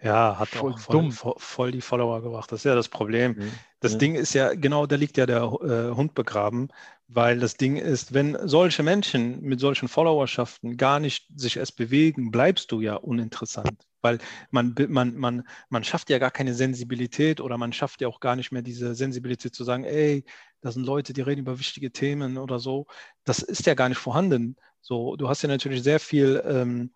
Ja, 0.00 0.36
hat 0.36 0.48
voll 0.48 0.72
auch 0.72 0.78
voll, 0.80 1.12
voll, 1.12 1.34
voll, 1.38 1.70
die 1.70 1.80
Follower 1.80 2.22
gebracht. 2.22 2.50
Das 2.50 2.60
ist 2.60 2.64
ja 2.64 2.74
das 2.74 2.88
Problem. 2.88 3.36
Mhm. 3.36 3.52
Das 3.82 3.92
ja. 3.92 3.98
Ding 3.98 4.14
ist 4.14 4.32
ja, 4.32 4.54
genau, 4.54 4.86
da 4.86 4.94
liegt 4.94 5.16
ja 5.16 5.26
der 5.26 5.42
äh, 5.42 5.94
Hund 5.96 6.14
begraben, 6.14 6.68
weil 7.08 7.40
das 7.40 7.56
Ding 7.56 7.76
ist, 7.76 8.14
wenn 8.14 8.38
solche 8.44 8.84
Menschen 8.84 9.42
mit 9.42 9.58
solchen 9.58 9.88
Followerschaften 9.88 10.76
gar 10.76 11.00
nicht 11.00 11.26
sich 11.34 11.56
erst 11.56 11.74
bewegen, 11.74 12.30
bleibst 12.30 12.70
du 12.70 12.80
ja 12.80 12.94
uninteressant. 12.94 13.88
Weil 14.00 14.18
man, 14.52 14.76
man, 14.88 15.16
man, 15.16 15.48
man 15.68 15.82
schafft 15.82 16.10
ja 16.10 16.18
gar 16.18 16.30
keine 16.30 16.54
Sensibilität 16.54 17.40
oder 17.40 17.58
man 17.58 17.72
schafft 17.72 18.00
ja 18.02 18.06
auch 18.06 18.20
gar 18.20 18.36
nicht 18.36 18.52
mehr 18.52 18.62
diese 18.62 18.94
Sensibilität 18.94 19.52
zu 19.52 19.64
sagen, 19.64 19.82
ey, 19.82 20.24
da 20.60 20.70
sind 20.70 20.84
Leute, 20.86 21.12
die 21.12 21.22
reden 21.22 21.40
über 21.40 21.58
wichtige 21.58 21.90
Themen 21.90 22.38
oder 22.38 22.60
so. 22.60 22.86
Das 23.24 23.40
ist 23.40 23.66
ja 23.66 23.74
gar 23.74 23.88
nicht 23.88 23.98
vorhanden. 23.98 24.54
So, 24.80 25.16
du 25.16 25.28
hast 25.28 25.42
ja 25.42 25.48
natürlich 25.48 25.82
sehr 25.82 25.98
viel 25.98 26.40
ähm, 26.46 26.92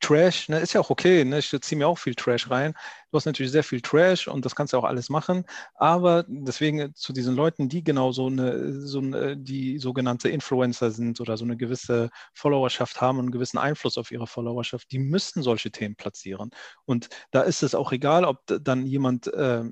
Trash, 0.00 0.48
ne, 0.48 0.60
ist 0.60 0.72
ja 0.72 0.80
auch 0.80 0.90
okay, 0.90 1.24
ne, 1.24 1.38
ich 1.38 1.54
ziehe 1.60 1.78
mir 1.78 1.88
auch 1.88 1.98
viel 1.98 2.14
Trash 2.14 2.50
rein. 2.50 2.74
Du 3.10 3.16
hast 3.16 3.26
natürlich 3.26 3.52
sehr 3.52 3.64
viel 3.64 3.80
Trash 3.80 4.28
und 4.28 4.44
das 4.44 4.54
kannst 4.54 4.72
du 4.72 4.78
auch 4.78 4.84
alles 4.84 5.08
machen, 5.08 5.44
aber 5.74 6.24
deswegen 6.28 6.94
zu 6.94 7.12
diesen 7.12 7.34
Leuten, 7.34 7.68
die 7.68 7.82
genau 7.82 8.12
so 8.12 8.26
eine, 8.26 8.80
so 8.86 9.00
eine, 9.00 9.36
die 9.36 9.78
sogenannte 9.78 10.28
Influencer 10.28 10.90
sind 10.90 11.20
oder 11.20 11.36
so 11.36 11.44
eine 11.44 11.56
gewisse 11.56 12.10
Followerschaft 12.34 13.00
haben 13.00 13.18
und 13.18 13.26
einen 13.26 13.32
gewissen 13.32 13.58
Einfluss 13.58 13.98
auf 13.98 14.10
ihre 14.10 14.26
Followerschaft, 14.26 14.90
die 14.92 14.98
müssten 14.98 15.42
solche 15.42 15.70
Themen 15.70 15.96
platzieren. 15.96 16.50
Und 16.84 17.08
da 17.30 17.42
ist 17.42 17.62
es 17.62 17.74
auch 17.74 17.92
egal, 17.92 18.24
ob 18.24 18.42
dann 18.46 18.86
jemand 18.86 19.26
äh, 19.28 19.64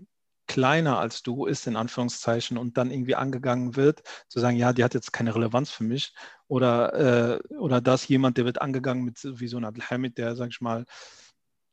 kleiner 0.47 0.99
als 0.99 1.23
du 1.23 1.47
ist, 1.47 1.67
in 1.67 1.77
Anführungszeichen, 1.77 2.59
und 2.59 2.77
dann 2.79 2.91
irgendwie 2.91 3.15
angegangen 3.17 3.77
wird, 3.77 4.03
zu 4.29 4.41
sagen, 4.41 4.57
ja, 4.57 4.73
die 4.73 4.85
hat 4.85 4.95
jetzt 4.95 5.13
keine 5.13 5.35
Relevanz 5.35 5.71
für 5.71 5.85
mich. 5.85 6.15
Oder, 6.49 7.41
äh, 7.41 7.55
oder 7.57 7.81
dass 7.81 8.07
jemand, 8.09 8.39
der 8.39 8.45
wird 8.45 8.61
angegangen 8.61 9.05
mit 9.05 9.19
wie 9.25 9.49
so 9.49 9.57
ein 9.57 9.65
Abdelhamid, 9.65 10.19
der, 10.19 10.37
sag 10.37 10.49
ich 10.51 10.61
mal, 10.61 10.87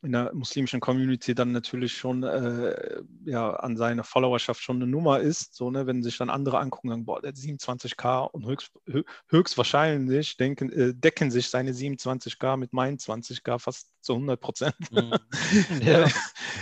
in 0.03 0.11
der 0.11 0.33
muslimischen 0.33 0.79
Community 0.79 1.33
dann 1.33 1.51
natürlich 1.51 1.93
schon 1.93 2.23
äh, 2.23 3.01
ja, 3.25 3.51
an 3.51 3.77
seiner 3.77 4.03
Followerschaft 4.03 4.61
schon 4.61 4.77
eine 4.77 4.87
Nummer 4.87 5.19
ist. 5.19 5.55
So, 5.55 5.71
ne, 5.71 5.87
wenn 5.87 6.03
sich 6.03 6.17
dann 6.17 6.29
andere 6.29 6.59
angucken, 6.59 6.89
sagen, 6.89 7.05
boah, 7.05 7.21
der 7.21 7.29
hat 7.29 7.37
27k 7.37 8.29
und 8.31 8.45
höchst, 8.45 8.71
höchstwahrscheinlich 9.29 10.37
denken, 10.37 10.71
äh, 10.71 10.93
decken 10.93 11.31
sich 11.31 11.49
seine 11.49 11.71
27k 11.71 12.57
mit 12.57 12.73
meinen 12.73 12.97
20k 12.97 13.59
fast 13.59 13.89
zu 14.01 14.13
100 14.13 14.39
Prozent. 14.39 14.75
Mhm. 14.91 15.13
ja. 15.81 16.05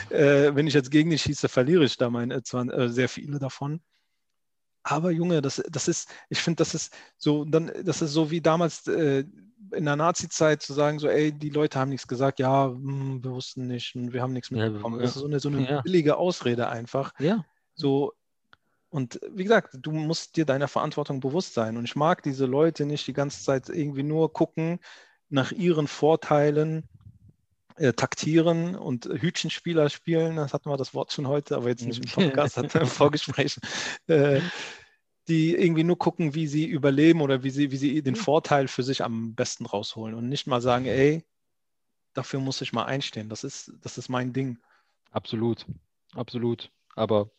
äh, 0.09 0.55
wenn 0.55 0.67
ich 0.67 0.73
jetzt 0.73 0.91
gegen 0.91 1.09
dich 1.09 1.23
schieße, 1.23 1.49
verliere 1.49 1.83
ich 1.83 1.97
da 1.97 2.09
meine, 2.09 2.35
äh, 2.35 2.89
sehr 2.89 3.09
viele 3.09 3.39
davon. 3.39 3.81
Aber 4.83 5.11
Junge, 5.11 5.41
das, 5.41 5.61
das 5.69 5.87
ist, 5.87 6.09
ich 6.29 6.39
finde, 6.39 6.57
das 6.57 6.73
ist 6.73 6.93
so, 7.17 7.45
dann, 7.45 7.71
das 7.83 8.01
ist 8.01 8.13
so 8.13 8.31
wie 8.31 8.41
damals 8.41 8.87
äh, 8.87 9.23
in 9.73 9.85
der 9.85 9.95
Nazi-Zeit 9.95 10.61
zu 10.61 10.73
sagen, 10.73 10.99
so, 10.99 11.07
ey, 11.07 11.31
die 11.31 11.49
Leute 11.49 11.79
haben 11.79 11.89
nichts 11.89 12.07
gesagt, 12.07 12.39
ja, 12.39 12.67
mh, 12.67 12.75
hm, 12.75 13.23
wir 13.23 13.31
wussten 13.31 13.67
nicht 13.67 13.95
und 13.95 14.13
wir 14.13 14.21
haben 14.21 14.33
nichts 14.33 14.51
mitbekommen. 14.51 14.95
Ja, 14.95 15.03
das 15.03 15.15
ist 15.15 15.21
so 15.21 15.27
eine, 15.27 15.39
so 15.39 15.49
eine 15.49 15.69
ja. 15.69 15.81
billige 15.81 16.17
Ausrede 16.17 16.69
einfach. 16.69 17.13
Ja. 17.19 17.45
So, 17.75 18.13
und 18.89 19.21
wie 19.31 19.43
gesagt, 19.43 19.77
du 19.79 19.91
musst 19.91 20.35
dir 20.35 20.45
deiner 20.45 20.67
Verantwortung 20.67 21.21
bewusst 21.21 21.53
sein. 21.53 21.77
Und 21.77 21.85
ich 21.85 21.95
mag 21.95 22.23
diese 22.23 22.45
Leute 22.45 22.85
nicht 22.85 23.07
die 23.07 23.13
ganze 23.13 23.41
Zeit 23.43 23.69
irgendwie 23.69 24.03
nur 24.03 24.33
gucken 24.33 24.79
nach 25.29 25.53
ihren 25.53 25.87
Vorteilen, 25.87 26.89
äh, 27.77 27.93
taktieren 27.93 28.75
und 28.75 29.05
Hütchenspieler 29.05 29.89
spielen. 29.89 30.35
Das 30.37 30.53
hatten 30.53 30.69
wir 30.69 30.77
das 30.77 30.93
Wort 30.93 31.11
schon 31.11 31.27
heute, 31.27 31.55
aber 31.55 31.69
jetzt 31.69 31.85
nicht 31.85 32.03
im 32.03 32.11
Podcast, 32.11 32.57
hat 32.57 32.73
im 32.75 32.85
Vorgespräch. 32.87 33.57
Äh, 34.07 34.41
die 35.27 35.55
irgendwie 35.55 35.83
nur 35.83 35.97
gucken, 35.97 36.33
wie 36.33 36.47
sie 36.47 36.65
überleben 36.65 37.21
oder 37.21 37.43
wie 37.43 37.51
sie, 37.51 37.71
wie 37.71 37.77
sie 37.77 38.01
den 38.01 38.15
Vorteil 38.15 38.67
für 38.67 38.83
sich 38.83 39.03
am 39.03 39.35
besten 39.35 39.65
rausholen 39.65 40.15
und 40.15 40.27
nicht 40.27 40.47
mal 40.47 40.61
sagen, 40.61 40.85
ey, 40.85 41.23
dafür 42.13 42.39
muss 42.39 42.61
ich 42.61 42.73
mal 42.73 42.85
einstehen. 42.85 43.29
Das 43.29 43.43
ist, 43.43 43.71
das 43.81 43.97
ist 43.97 44.09
mein 44.09 44.33
Ding. 44.33 44.57
Absolut, 45.11 45.65
absolut. 46.13 46.71
Aber 46.95 47.29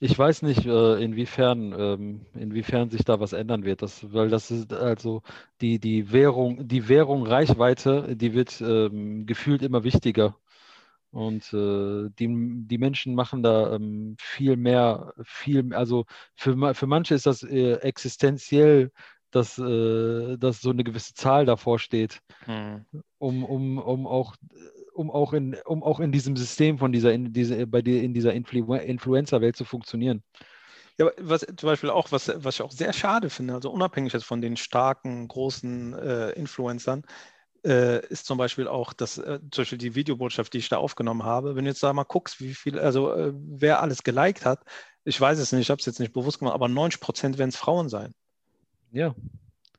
ich 0.00 0.18
weiß 0.18 0.42
nicht, 0.42 0.64
äh, 0.64 1.02
inwiefern, 1.02 1.74
ähm, 1.78 2.26
inwiefern 2.34 2.88
sich 2.88 3.04
da 3.04 3.20
was 3.20 3.34
ändern 3.34 3.64
wird. 3.64 3.82
Das, 3.82 4.12
weil 4.12 4.30
das 4.30 4.50
ist 4.50 4.72
also 4.72 5.22
die, 5.60 5.78
die 5.78 6.10
Währung, 6.10 6.66
die 6.66 6.88
Währung 6.88 7.26
Reichweite, 7.26 8.16
die 8.16 8.32
wird 8.32 8.60
ähm, 8.62 9.26
gefühlt 9.26 9.62
immer 9.62 9.84
wichtiger. 9.84 10.36
Und 11.10 11.52
äh, 11.52 12.08
die, 12.18 12.28
die 12.66 12.78
Menschen 12.78 13.14
machen 13.14 13.42
da 13.42 13.74
ähm, 13.74 14.16
viel 14.18 14.56
mehr, 14.56 15.12
viel, 15.22 15.74
also 15.74 16.06
für, 16.34 16.74
für 16.74 16.86
manche 16.86 17.14
ist 17.14 17.26
das 17.26 17.42
äh, 17.42 17.74
existenziell, 17.82 18.92
dass, 19.30 19.58
äh, 19.58 20.38
dass 20.38 20.60
so 20.60 20.70
eine 20.70 20.84
gewisse 20.84 21.14
Zahl 21.14 21.44
davor 21.44 21.78
steht, 21.78 22.20
hm. 22.44 22.86
um, 23.18 23.44
um, 23.44 23.78
um 23.78 24.06
auch 24.06 24.36
um 25.00 25.10
auch 25.10 25.32
in, 25.32 25.56
um 25.64 25.82
auch 25.82 25.98
in 25.98 26.12
diesem 26.12 26.36
System 26.36 26.78
von 26.78 26.92
dieser, 26.92 27.12
in, 27.12 27.32
diese, 27.32 27.66
bei 27.66 27.80
dir 27.80 28.02
in 28.02 28.12
dieser 28.12 28.34
Influ 28.34 28.74
Influencer-Welt 28.74 29.56
zu 29.56 29.64
funktionieren. 29.64 30.22
Ja, 30.98 31.10
was 31.18 31.40
zum 31.40 31.66
Beispiel 31.66 31.88
auch, 31.88 32.12
was, 32.12 32.30
was 32.36 32.56
ich 32.56 32.62
auch 32.62 32.70
sehr 32.70 32.92
schade 32.92 33.30
finde, 33.30 33.54
also 33.54 33.70
unabhängig 33.70 34.12
jetzt 34.12 34.26
von 34.26 34.42
den 34.42 34.58
starken, 34.58 35.26
großen 35.26 35.94
äh, 35.94 36.30
Influencern, 36.32 37.04
äh, 37.64 38.06
ist 38.08 38.26
zum 38.26 38.36
Beispiel 38.36 38.68
auch 38.68 38.92
das, 38.92 39.16
äh, 39.16 39.40
zum 39.50 39.62
Beispiel 39.62 39.78
die 39.78 39.94
Videobotschaft, 39.94 40.52
die 40.52 40.58
ich 40.58 40.68
da 40.68 40.76
aufgenommen 40.76 41.24
habe. 41.24 41.56
Wenn 41.56 41.64
du 41.64 41.70
jetzt 41.70 41.82
da 41.82 41.92
mal 41.94 42.04
guckst, 42.04 42.40
wie 42.40 42.54
viel, 42.54 42.78
also 42.78 43.12
äh, 43.12 43.32
wer 43.34 43.80
alles 43.80 44.02
geliked 44.02 44.44
hat, 44.44 44.60
ich 45.04 45.18
weiß 45.18 45.38
es 45.38 45.52
nicht, 45.52 45.62
ich 45.62 45.70
habe 45.70 45.80
es 45.80 45.86
jetzt 45.86 46.00
nicht 46.00 46.12
bewusst 46.12 46.40
gemacht, 46.40 46.54
aber 46.54 46.68
90 46.68 47.00
Prozent 47.00 47.38
werden 47.38 47.48
es 47.48 47.56
Frauen 47.56 47.88
sein. 47.88 48.12
Ja. 48.92 49.14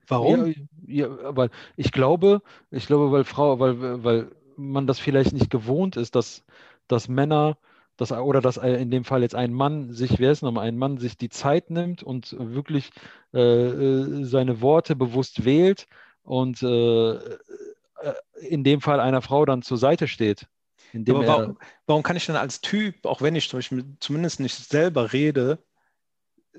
Warum? 0.07 0.47
Ja, 0.87 1.07
ja, 1.07 1.35
weil 1.35 1.51
ich 1.77 1.91
glaube, 1.91 2.41
ich 2.71 2.87
glaube, 2.87 3.11
weil 3.11 3.23
Frau, 3.23 3.59
weil, 3.59 4.03
weil 4.03 4.31
man 4.61 4.87
das 4.87 4.99
vielleicht 4.99 5.33
nicht 5.33 5.49
gewohnt 5.49 5.97
ist, 5.97 6.15
dass, 6.15 6.43
dass 6.87 7.07
Männer 7.07 7.57
dass, 7.97 8.11
oder 8.11 8.41
dass 8.41 8.57
in 8.57 8.89
dem 8.89 9.03
Fall 9.03 9.21
jetzt 9.21 9.35
ein 9.35 9.53
Mann 9.53 9.91
sich, 9.91 10.17
wer 10.17 10.31
ist 10.31 10.41
nochmal, 10.41 10.67
ein 10.67 10.77
Mann 10.77 10.97
sich 10.97 11.17
die 11.17 11.29
Zeit 11.29 11.69
nimmt 11.69 12.01
und 12.01 12.35
wirklich 12.39 12.89
äh, 13.33 13.39
äh 13.39 14.23
seine 14.23 14.61
Worte 14.61 14.95
bewusst 14.95 15.45
wählt 15.45 15.85
und 16.23 16.63
äh, 16.63 17.11
äh, 17.11 18.13
in 18.41 18.63
dem 18.63 18.81
Fall 18.81 18.99
einer 18.99 19.21
Frau 19.21 19.45
dann 19.45 19.61
zur 19.61 19.77
Seite 19.77 20.07
steht. 20.07 20.47
Aber 21.07 21.27
warum, 21.27 21.57
warum, 21.85 22.03
kann 22.03 22.17
ich 22.17 22.25
denn 22.25 22.35
als 22.35 22.59
Typ, 22.61 23.05
auch 23.05 23.21
wenn 23.21 23.35
ich 23.35 23.49
zum 23.49 23.59
Beispiel 23.59 23.85
zumindest 23.99 24.39
nicht 24.39 24.55
selber 24.55 25.13
rede, 25.13 25.59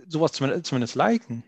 sowas 0.07 0.33
zumindest, 0.33 0.67
zumindest 0.67 0.95
liken? 0.95 1.43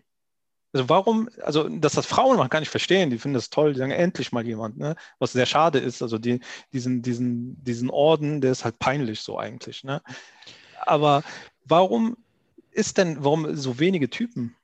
Also 0.75 0.89
warum, 0.89 1.29
also 1.41 1.69
dass 1.69 1.93
das 1.93 2.05
Frauen 2.05 2.35
machen, 2.35 2.49
kann 2.49 2.61
ich 2.61 2.67
verstehen, 2.67 3.09
die 3.09 3.17
finden 3.17 3.35
das 3.35 3.49
toll, 3.49 3.71
die 3.71 3.79
sagen 3.79 3.91
endlich 3.91 4.33
mal 4.33 4.45
jemand, 4.45 4.77
ne? 4.77 4.97
was 5.19 5.31
sehr 5.31 5.45
schade 5.45 5.79
ist, 5.79 6.01
also 6.01 6.17
die, 6.17 6.41
diesen, 6.73 7.01
diesen, 7.01 7.63
diesen 7.63 7.89
Orden, 7.89 8.41
der 8.41 8.51
ist 8.51 8.65
halt 8.65 8.77
peinlich 8.77 9.21
so 9.21 9.39
eigentlich. 9.39 9.85
Ne? 9.85 10.01
Aber 10.85 11.23
warum 11.63 12.17
ist 12.71 12.97
denn, 12.97 13.23
warum 13.23 13.55
so 13.55 13.79
wenige 13.79 14.09
Typen? 14.09 14.57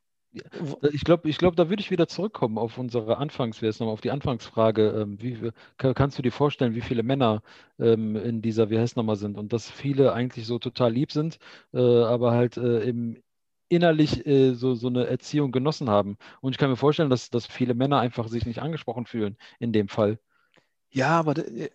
Ich 0.92 1.06
glaube, 1.06 1.30
ich 1.30 1.38
glaub, 1.38 1.56
da 1.56 1.70
würde 1.70 1.82
ich 1.82 1.92
wieder 1.92 2.10
zurückkommen 2.10 2.58
auf 2.58 2.78
unsere 2.78 3.18
Anfangs, 3.18 3.64
auf 3.80 4.02
die 4.02 4.12
Anfangsfrage. 4.12 4.90
Ähm, 4.90 5.18
wie, 5.22 5.52
kannst 5.78 6.18
du 6.18 6.22
dir 6.22 6.32
vorstellen, 6.34 6.76
wie 6.76 6.82
viele 6.82 7.04
Männer 7.04 7.42
ähm, 7.80 8.18
in 8.18 8.42
dieser, 8.42 8.70
wie 8.70 8.80
heißt 8.80 8.98
nochmal 8.98 9.16
sind? 9.16 9.38
Und 9.38 9.54
dass 9.54 9.72
viele 9.72 10.12
eigentlich 10.12 10.46
so 10.46 10.60
total 10.60 10.92
lieb 10.92 11.14
sind, 11.14 11.40
äh, 11.74 11.80
aber 11.80 12.32
halt 12.32 12.58
äh, 12.58 12.82
im, 12.84 13.18
innerlich 13.72 14.26
äh, 14.26 14.54
so, 14.54 14.76
so 14.76 14.88
eine 14.88 15.08
Erziehung 15.08 15.52
genossen 15.52 15.90
haben. 15.90 16.18
Und 16.42 16.52
ich 16.52 16.58
kann 16.58 16.70
mir 16.70 16.76
vorstellen, 16.76 17.10
dass, 17.10 17.30
dass 17.30 17.46
viele 17.46 17.74
Männer 17.74 18.00
einfach 18.00 18.28
sich 18.28 18.46
nicht 18.46 18.60
angesprochen 18.60 19.06
fühlen 19.06 19.38
in 19.60 19.72
dem 19.72 19.88
Fall. 19.88 20.20
Ja, 20.92 21.20
aber 21.20 21.38
äh, 21.38 21.70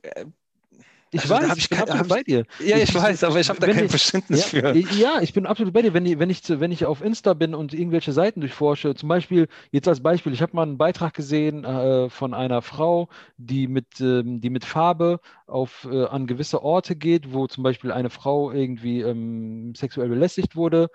ich 1.12 1.20
also, 1.30 1.34
weiß, 1.34 1.56
ich 1.56 1.68
bin 1.68 1.78
absolut 1.78 2.06
ich, 2.06 2.12
bei 2.12 2.22
dir. 2.24 2.44
Ja, 2.58 2.76
ich, 2.76 2.82
ich 2.84 2.94
weiß, 2.94 3.24
aber 3.24 3.38
ich 3.38 3.48
habe 3.48 3.60
da 3.60 3.68
kein 3.68 3.84
ich, 3.84 3.90
Verständnis 3.90 4.52
ja, 4.52 4.72
für. 4.72 4.76
Ja, 4.76 5.20
ich 5.22 5.32
bin 5.32 5.46
absolut 5.46 5.72
bei 5.72 5.82
dir. 5.82 5.94
Wenn, 5.94 6.18
wenn, 6.18 6.30
ich, 6.30 6.42
wenn 6.48 6.72
ich 6.72 6.84
auf 6.84 7.00
Insta 7.00 7.32
bin 7.32 7.54
und 7.54 7.72
irgendwelche 7.72 8.12
Seiten 8.12 8.40
durchforsche, 8.40 8.94
zum 8.94 9.08
Beispiel, 9.08 9.48
jetzt 9.70 9.86
als 9.86 10.02
Beispiel, 10.02 10.32
ich 10.32 10.42
habe 10.42 10.54
mal 10.56 10.64
einen 10.64 10.78
Beitrag 10.78 11.14
gesehen 11.14 11.64
äh, 11.64 12.10
von 12.10 12.34
einer 12.34 12.60
Frau, 12.60 13.08
die 13.36 13.68
mit, 13.68 14.00
ähm, 14.00 14.40
die 14.40 14.50
mit 14.50 14.64
Farbe 14.64 15.20
auf, 15.46 15.88
äh, 15.90 16.04
an 16.04 16.26
gewisse 16.26 16.62
Orte 16.62 16.96
geht, 16.96 17.32
wo 17.32 17.46
zum 17.46 17.62
Beispiel 17.62 17.92
eine 17.92 18.10
Frau 18.10 18.50
irgendwie 18.50 19.00
ähm, 19.00 19.74
sexuell 19.74 20.08
belästigt 20.08 20.56
wurde 20.56 20.90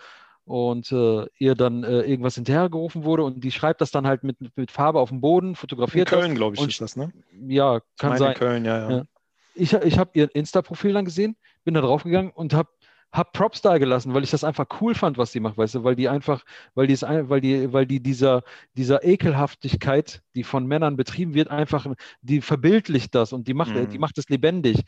und 0.45 0.91
äh, 0.91 1.25
ihr 1.37 1.55
dann 1.55 1.83
äh, 1.83 2.01
irgendwas 2.01 2.35
hinterhergerufen 2.35 3.03
wurde 3.03 3.23
und 3.23 3.43
die 3.43 3.51
schreibt 3.51 3.81
das 3.81 3.91
dann 3.91 4.07
halt 4.07 4.23
mit, 4.23 4.37
mit 4.55 4.71
Farbe 4.71 4.99
auf 4.99 5.09
dem 5.09 5.21
Boden, 5.21 5.55
fotografiert 5.55 6.11
In 6.11 6.19
Köln, 6.19 6.35
glaube 6.35 6.55
ich, 6.55 6.67
ist 6.67 6.81
das, 6.81 6.95
ne? 6.95 7.11
Ja, 7.47 7.81
kann 7.97 8.17
sein. 8.17 8.33
In 8.33 8.37
Köln, 8.37 8.65
ja, 8.65 8.89
ja. 8.89 9.03
ich, 9.55 9.73
ich 9.73 9.97
habe 9.97 10.11
ihr 10.13 10.33
Insta-Profil 10.33 10.93
dann 10.93 11.05
gesehen, 11.05 11.35
bin 11.63 11.73
da 11.73 11.81
draufgegangen 11.81 12.31
und 12.31 12.53
habe 12.53 12.69
hab 13.11 13.33
Props 13.33 13.61
da 13.61 13.77
gelassen, 13.77 14.13
weil 14.13 14.23
ich 14.23 14.31
das 14.31 14.43
einfach 14.43 14.67
cool 14.79 14.95
fand, 14.95 15.17
was 15.17 15.31
sie 15.31 15.41
macht, 15.41 15.57
weißt 15.57 15.75
du, 15.75 15.83
weil 15.83 15.95
die 15.95 16.07
einfach, 16.07 16.43
weil 16.75 16.87
die 16.87 16.93
es, 16.93 17.01
weil 17.03 17.41
die, 17.41 17.73
weil 17.73 17.85
die 17.85 18.01
dieser, 18.01 18.43
dieser 18.77 19.03
Ekelhaftigkeit, 19.03 20.21
die 20.33 20.43
von 20.43 20.65
Männern 20.65 20.95
betrieben 20.95 21.33
wird, 21.33 21.49
einfach, 21.49 21.87
die 22.21 22.41
verbildlicht 22.41 23.13
das 23.13 23.33
und 23.33 23.47
die 23.47 23.53
macht, 23.53 23.75
mhm. 23.75 23.89
die 23.89 23.99
macht 23.99 24.17
es 24.17 24.29
lebendig 24.29 24.83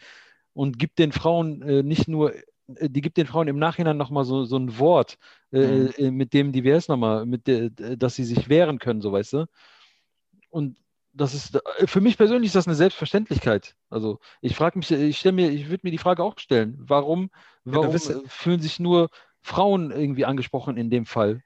und 0.54 0.80
gibt 0.80 1.00
den 1.00 1.12
Frauen 1.12 1.62
äh, 1.64 1.84
nicht 1.84 2.08
nur, 2.08 2.34
die 2.82 3.02
gibt 3.02 3.18
den 3.18 3.28
Frauen 3.28 3.48
im 3.48 3.60
Nachhinein 3.60 3.98
nochmal 3.98 4.26
so, 4.26 4.46
so 4.46 4.58
ein 4.58 4.78
Wort, 4.80 5.18
äh, 5.52 5.60
mhm. 5.60 5.94
äh, 5.98 6.12
mit 6.12 6.34
dem 6.34 6.52
die, 6.52 6.68
ist 6.68 6.90
nochmal, 6.90 7.26
mit 7.26 7.48
der, 7.48 7.70
dass 7.70 8.16
sie 8.16 8.24
sich 8.24 8.50
wehren 8.50 8.80
können, 8.80 9.02
so 9.02 9.12
weißt 9.12 9.34
du. 9.34 9.46
Und 10.50 10.78
das 11.14 11.34
ist 11.34 11.56
äh, 11.56 11.88
für 11.88 12.02
mich 12.02 12.18
persönlich 12.18 12.48
ist 12.48 12.56
das 12.56 12.68
eine 12.68 12.76
Selbstverständlichkeit. 12.76 13.76
Also 13.90 14.20
ich 14.42 14.56
frage 14.56 14.78
mich, 14.78 14.92
ich 14.92 15.18
stelle 15.18 15.34
mir, 15.34 15.50
ich 15.50 15.70
würde 15.70 15.82
mir 15.84 15.92
die 15.92 15.98
Frage 15.98 16.24
auch 16.24 16.38
stellen, 16.38 16.76
warum, 16.80 17.30
warum 17.64 17.92
ja, 17.92 18.20
fühlen 18.28 18.60
sich 18.60 18.80
nur 18.80 19.10
Frauen 19.42 19.92
irgendwie 19.92 20.26
angesprochen 20.26 20.78
in 20.78 20.90
dem 20.90 21.06
Fall? 21.06 21.44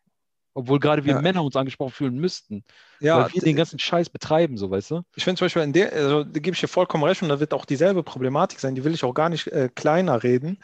Obwohl 0.57 0.79
gerade 0.79 1.05
wir 1.05 1.13
ja. 1.13 1.21
Männer 1.21 1.43
uns 1.43 1.55
angesprochen 1.55 1.91
fühlen 1.91 2.15
müssten. 2.17 2.63
Ja, 2.99 3.25
weil 3.25 3.33
wir 3.33 3.41
den 3.43 3.55
ganzen 3.55 3.77
Scheiß 3.77 4.09
betreiben, 4.09 4.57
so 4.57 4.71
weißt 4.71 4.89
du? 4.89 5.01
Ich 5.15 5.23
finde 5.23 5.37
zum 5.37 5.45
Beispiel, 5.45 5.61
in 5.61 5.71
der, 5.71 5.93
also, 5.93 6.23
da 6.23 6.39
gebe 6.39 6.55
ich 6.55 6.59
dir 6.59 6.67
vollkommen 6.67 7.03
recht 7.03 7.21
und 7.21 7.29
da 7.29 7.39
wird 7.39 7.53
auch 7.53 7.63
dieselbe 7.63 8.01
Problematik 8.01 8.59
sein, 8.59 8.73
die 8.73 8.83
will 8.83 8.95
ich 8.95 9.03
auch 9.03 9.13
gar 9.13 9.29
nicht 9.29 9.45
äh, 9.49 9.69
kleiner 9.75 10.23
reden. 10.23 10.57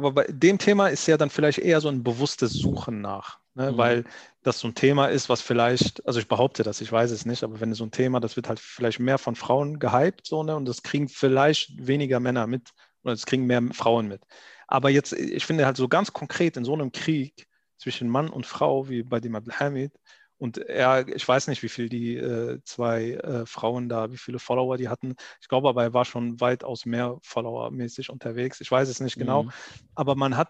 Aber 0.00 0.12
bei 0.12 0.26
dem 0.28 0.58
Thema 0.58 0.88
ist 0.88 1.06
ja 1.06 1.16
dann 1.16 1.30
vielleicht 1.30 1.58
eher 1.58 1.80
so 1.80 1.88
ein 1.88 2.02
bewusstes 2.02 2.52
Suchen 2.52 3.00
nach. 3.00 3.38
Ne? 3.54 3.72
Mhm. 3.72 3.76
Weil 3.76 4.04
das 4.42 4.60
so 4.60 4.68
ein 4.68 4.74
Thema 4.74 5.06
ist, 5.06 5.28
was 5.28 5.42
vielleicht, 5.42 6.06
also 6.06 6.18
ich 6.18 6.28
behaupte 6.28 6.62
das, 6.62 6.80
ich 6.80 6.90
weiß 6.90 7.10
es 7.10 7.26
nicht, 7.26 7.44
aber 7.44 7.60
wenn 7.60 7.74
so 7.74 7.84
ein 7.84 7.90
Thema, 7.90 8.20
das 8.20 8.36
wird 8.36 8.48
halt 8.48 8.60
vielleicht 8.60 9.00
mehr 9.00 9.18
von 9.18 9.34
Frauen 9.36 9.78
gehypt, 9.78 10.26
so, 10.26 10.42
ne? 10.42 10.56
Und 10.56 10.64
das 10.66 10.82
kriegen 10.82 11.08
vielleicht 11.08 11.86
weniger 11.86 12.20
Männer 12.20 12.46
mit 12.46 12.70
oder 13.02 13.12
das 13.12 13.26
kriegen 13.26 13.46
mehr 13.46 13.62
Frauen 13.72 14.08
mit. 14.08 14.22
Aber 14.66 14.88
jetzt, 14.88 15.12
ich 15.12 15.44
finde 15.44 15.66
halt 15.66 15.76
so 15.76 15.88
ganz 15.88 16.12
konkret 16.12 16.56
in 16.56 16.64
so 16.64 16.72
einem 16.72 16.92
Krieg 16.92 17.46
zwischen 17.76 18.08
Mann 18.08 18.30
und 18.30 18.46
Frau, 18.46 18.88
wie 18.88 19.02
bei 19.02 19.20
dem 19.20 19.34
Abdelhamid, 19.34 19.92
Und 20.40 20.56
er, 20.56 21.06
ich 21.06 21.28
weiß 21.28 21.48
nicht, 21.48 21.62
wie 21.62 21.68
viel 21.68 21.90
die 21.90 22.16
äh, 22.16 22.60
zwei 22.64 23.10
äh, 23.10 23.44
Frauen 23.44 23.90
da, 23.90 24.10
wie 24.10 24.16
viele 24.16 24.38
Follower 24.38 24.78
die 24.78 24.88
hatten. 24.88 25.14
Ich 25.38 25.48
glaube 25.48 25.68
aber, 25.68 25.82
er 25.82 25.92
war 25.92 26.06
schon 26.06 26.40
weitaus 26.40 26.86
mehr 26.86 27.18
Follower-mäßig 27.20 28.08
unterwegs. 28.08 28.62
Ich 28.62 28.70
weiß 28.70 28.88
es 28.88 29.00
nicht 29.00 29.18
genau. 29.18 29.42
Mhm. 29.42 29.52
Aber 29.94 30.14
man 30.14 30.38
hat 30.38 30.48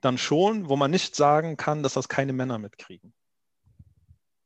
dann 0.00 0.16
schon, 0.16 0.68
wo 0.68 0.76
man 0.76 0.92
nicht 0.92 1.16
sagen 1.16 1.56
kann, 1.56 1.82
dass 1.82 1.94
das 1.94 2.08
keine 2.08 2.32
Männer 2.32 2.58
mitkriegen. 2.58 3.12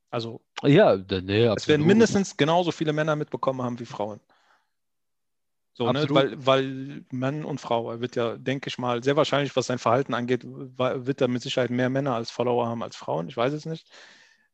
Also, 0.09 0.40
ja, 0.62 0.97
nee, 0.97 1.45
es 1.45 1.69
werden 1.69 1.87
mindestens 1.87 2.38
genauso 2.38 2.73
viele 2.73 2.95
Männer 2.95 3.16
mitbekommen 3.16 3.61
haben 3.61 3.79
wie 3.79 3.87
Frauen. 3.87 4.19
So, 5.75 5.93
ne? 5.93 6.07
weil, 6.09 6.47
weil 6.47 7.05
Mann 7.12 7.45
und 7.45 7.61
Frau, 7.61 7.90
er 7.90 8.01
wird 8.01 8.16
ja, 8.16 8.38
denke 8.38 8.69
ich 8.69 8.79
mal, 8.79 9.05
sehr 9.05 9.16
wahrscheinlich, 9.16 9.55
was 9.57 9.66
sein 9.66 9.79
Verhalten 9.79 10.14
angeht, 10.14 10.43
wird 10.45 11.21
er 11.21 11.29
mit 11.29 11.43
Sicherheit 11.43 11.71
mehr 11.71 11.90
Männer 11.90 12.14
als 12.14 12.31
Follower 12.31 12.66
haben 12.66 12.83
als 12.83 12.97
Frauen. 12.97 13.29
Ich 13.29 13.37
weiß 13.37 13.53
es 13.53 13.66
nicht. 13.66 13.87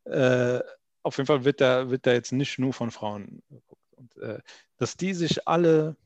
Äh, 0.06 0.60
auf 1.02 1.16
jeden 1.18 1.26
Fall 1.26 1.44
wird 1.44 1.60
er 1.60 1.90
wird 1.90 2.06
jetzt 2.06 2.32
nicht 2.32 2.58
nur 2.58 2.72
von 2.72 2.90
Frauen 2.90 3.42
geguckt. 3.48 3.82
Und 3.96 4.16
äh, 4.18 4.40
dass 4.76 4.96
die 4.96 5.14
sich 5.14 5.46
alle 5.48 5.96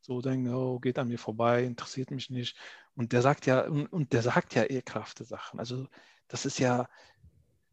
so 0.00 0.20
denken, 0.20 0.52
oh, 0.52 0.80
geht 0.80 0.98
an 0.98 1.08
mir 1.08 1.18
vorbei, 1.18 1.64
interessiert 1.64 2.10
mich 2.10 2.28
nicht. 2.28 2.56
Und 2.94 3.12
der 3.12 3.22
sagt 3.22 3.46
ja, 3.46 3.62
und, 3.62 3.86
und 3.86 4.12
der 4.12 4.22
sagt 4.22 4.54
ja 4.54 4.64
ekelhafte 4.64 5.24
Sachen. 5.24 5.60
Also 5.60 5.86
das 6.28 6.44
ist 6.44 6.58
ja, 6.58 6.88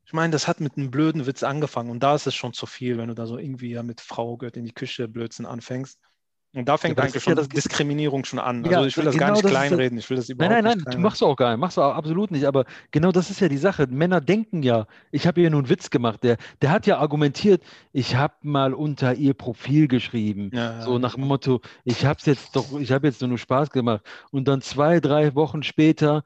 ich 0.06 0.14
meine, 0.14 0.32
das 0.32 0.48
hat 0.48 0.60
mit 0.60 0.78
einem 0.78 0.92
blöden 0.92 1.26
Witz 1.26 1.44
angefangen 1.44 1.90
und 1.90 2.02
da 2.02 2.16
ist 2.16 2.28
es 2.28 2.36
schon 2.36 2.54
zu 2.54 2.66
viel, 2.66 2.98
wenn 2.98 3.10
du 3.10 3.16
da 3.16 3.26
so 3.26 3.38
irgendwie 3.38 3.72
ja 3.72 3.84
mit 3.84 4.02
Frau 4.02 4.38
gehört 4.38 4.58
in 4.58 4.66
die 4.66 4.74
Küche 4.74 5.08
Blödsinn 5.08 5.46
anfängst. 5.46 6.00
Und 6.52 6.68
da 6.68 6.78
fängt 6.78 6.98
ja, 6.98 7.04
eigentlich 7.04 7.24
schon 7.24 7.38
ja 7.38 7.44
Diskriminierung 7.44 8.26
schon 8.26 8.40
an. 8.40 8.66
Also 8.66 8.86
ich 8.86 8.98
will 8.98 9.06
das 9.06 9.14
genau 9.14 9.28
gar 9.28 9.32
nicht 9.34 9.44
das 9.44 9.52
kleinreden. 9.52 10.00
Ich 10.00 10.10
will 10.10 10.18
das 10.18 10.30
überhaupt 10.30 10.52
nein, 10.52 10.64
nein, 10.64 10.82
nein, 10.84 10.94
du 10.96 11.00
machst 11.00 11.22
du 11.22 11.28
auch 11.28 11.36
gar 11.36 11.52
nicht. 11.52 11.60
Machst 11.60 11.78
du 11.78 11.82
auch 11.82 11.94
absolut 11.94 12.32
nicht. 12.32 12.46
Aber 12.46 12.66
genau 12.90 13.12
das 13.12 13.30
ist 13.30 13.40
ja 13.40 13.48
die 13.48 13.58
Sache. 13.58 13.86
Männer 13.88 14.20
denken 14.20 14.64
ja, 14.64 14.88
ich 15.12 15.28
habe 15.28 15.42
hier 15.42 15.52
nur 15.52 15.60
einen 15.60 15.70
Witz 15.70 15.92
gemacht. 15.92 16.24
Der, 16.24 16.38
der 16.64 16.72
hat 16.72 16.88
ja 16.88 16.98
argumentiert, 16.98 17.62
ich 17.94 18.16
habe 18.16 18.34
mal 18.42 18.74
unter 18.74 19.14
ihr 19.14 19.36
Profil 19.36 19.88
geschrieben. 19.88 20.50
Ja, 20.52 20.82
so 20.82 20.98
nach 20.98 21.14
dem 21.14 21.26
Motto, 21.26 21.62
ich 21.84 22.04
habe 22.04 22.20
jetzt 22.26 22.56
doch, 22.56 22.80
ich 22.80 22.92
habe 22.92 23.06
jetzt 23.06 23.22
nur 23.22 23.38
Spaß 23.38 23.70
gemacht. 23.70 24.02
Und 24.32 24.48
dann 24.48 24.62
zwei, 24.62 25.00
drei 25.00 25.36
Wochen 25.36 25.62
später 25.62 26.24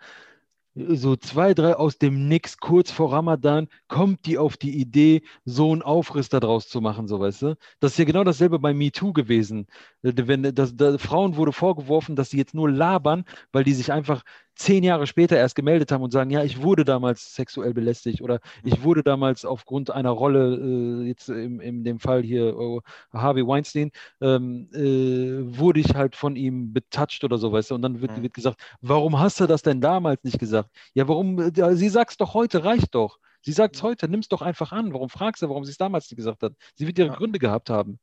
so 0.75 1.15
zwei, 1.15 1.53
drei 1.53 1.75
aus 1.75 1.97
dem 1.97 2.27
Nix, 2.27 2.57
kurz 2.57 2.91
vor 2.91 3.11
Ramadan, 3.11 3.67
kommt 3.87 4.25
die 4.25 4.37
auf 4.37 4.57
die 4.57 4.79
Idee, 4.79 5.21
so 5.45 5.71
einen 5.71 5.83
Aufriss 5.83 6.29
daraus 6.29 6.67
zu 6.67 6.81
machen, 6.81 7.07
so 7.07 7.19
weißt 7.19 7.41
du. 7.43 7.55
Das 7.79 7.91
ist 7.91 7.97
ja 7.99 8.05
genau 8.05 8.23
dasselbe 8.23 8.59
bei 8.59 8.73
MeToo 8.73 9.13
gewesen. 9.13 9.67
Äh, 10.01 10.13
wenn 10.15 10.43
das, 10.55 10.75
das, 10.75 11.01
Frauen 11.01 11.35
wurde 11.35 11.51
vorgeworfen, 11.51 12.15
dass 12.15 12.31
sie 12.31 12.37
jetzt 12.37 12.55
nur 12.55 12.69
labern, 12.71 13.25
weil 13.51 13.63
die 13.63 13.73
sich 13.73 13.91
einfach 13.91 14.23
zehn 14.55 14.83
Jahre 14.83 15.07
später 15.07 15.37
erst 15.37 15.55
gemeldet 15.55 15.91
haben 15.91 16.03
und 16.03 16.11
sagen, 16.11 16.29
ja, 16.29 16.43
ich 16.43 16.61
wurde 16.61 16.85
damals 16.85 17.33
sexuell 17.35 17.73
belästigt 17.73 18.21
oder 18.21 18.39
ich 18.63 18.83
wurde 18.83 19.03
damals 19.03 19.45
aufgrund 19.45 19.89
einer 19.91 20.11
Rolle, 20.11 20.55
äh, 21.03 21.07
jetzt 21.07 21.29
in, 21.29 21.59
in 21.59 21.83
dem 21.83 21.99
Fall 21.99 22.23
hier 22.23 22.57
oh, 22.57 22.81
Harvey 23.11 23.45
Weinstein, 23.45 23.91
ähm, 24.21 24.69
äh, 24.73 25.57
wurde 25.57 25.79
ich 25.79 25.95
halt 25.95 26.15
von 26.15 26.35
ihm 26.35 26.73
betatscht 26.73 27.23
oder 27.23 27.37
so, 27.37 27.51
weißt 27.51 27.71
du, 27.71 27.75
und 27.75 27.81
dann 27.81 28.01
wird, 28.01 28.21
wird 28.21 28.33
gesagt, 28.33 28.61
warum 28.81 29.19
hast 29.19 29.39
du 29.39 29.47
das 29.47 29.61
denn 29.61 29.81
damals 29.81 30.23
nicht 30.23 30.39
gesagt? 30.39 30.69
Ja, 30.93 31.07
warum, 31.07 31.51
sie 31.75 31.89
sagt 31.89 32.11
es 32.11 32.17
doch 32.17 32.33
heute, 32.33 32.63
reicht 32.63 32.95
doch. 32.95 33.19
Sie 33.41 33.51
sagt 33.51 33.75
es 33.75 33.83
heute, 33.83 34.07
nimm 34.07 34.21
es 34.21 34.29
doch 34.29 34.41
einfach 34.41 34.71
an. 34.71 34.93
Warum 34.93 35.09
fragst 35.09 35.41
du, 35.41 35.49
warum 35.49 35.65
sie 35.65 35.71
es 35.71 35.77
damals 35.77 36.09
nicht 36.09 36.15
gesagt 36.15 36.43
hat? 36.43 36.53
Sie 36.75 36.87
wird 36.87 36.97
ihre 36.97 37.09
ja. 37.09 37.15
Gründe 37.15 37.39
gehabt 37.39 37.69
haben. 37.69 37.99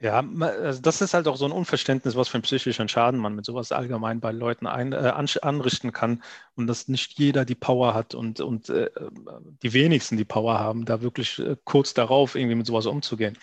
Ja, 0.00 0.20
also 0.40 0.80
das 0.80 1.00
ist 1.00 1.12
halt 1.12 1.26
auch 1.26 1.36
so 1.36 1.44
ein 1.44 1.50
Unverständnis, 1.50 2.14
was 2.14 2.28
für 2.28 2.34
einen 2.34 2.42
psychischen 2.44 2.88
Schaden 2.88 3.18
man 3.18 3.34
mit 3.34 3.44
sowas 3.44 3.72
allgemein 3.72 4.20
bei 4.20 4.30
Leuten 4.30 4.68
ein, 4.68 4.92
äh, 4.92 5.12
anrichten 5.42 5.90
kann 5.92 6.22
und 6.54 6.68
dass 6.68 6.86
nicht 6.86 7.18
jeder 7.18 7.44
die 7.44 7.56
Power 7.56 7.94
hat 7.94 8.14
und, 8.14 8.40
und 8.40 8.68
äh, 8.68 8.90
die 9.64 9.72
wenigsten 9.72 10.16
die 10.16 10.24
Power 10.24 10.60
haben, 10.60 10.84
da 10.84 11.02
wirklich 11.02 11.40
äh, 11.40 11.56
kurz 11.64 11.94
darauf 11.94 12.36
irgendwie 12.36 12.54
mit 12.54 12.66
sowas 12.66 12.86
umzugehen 12.86 13.36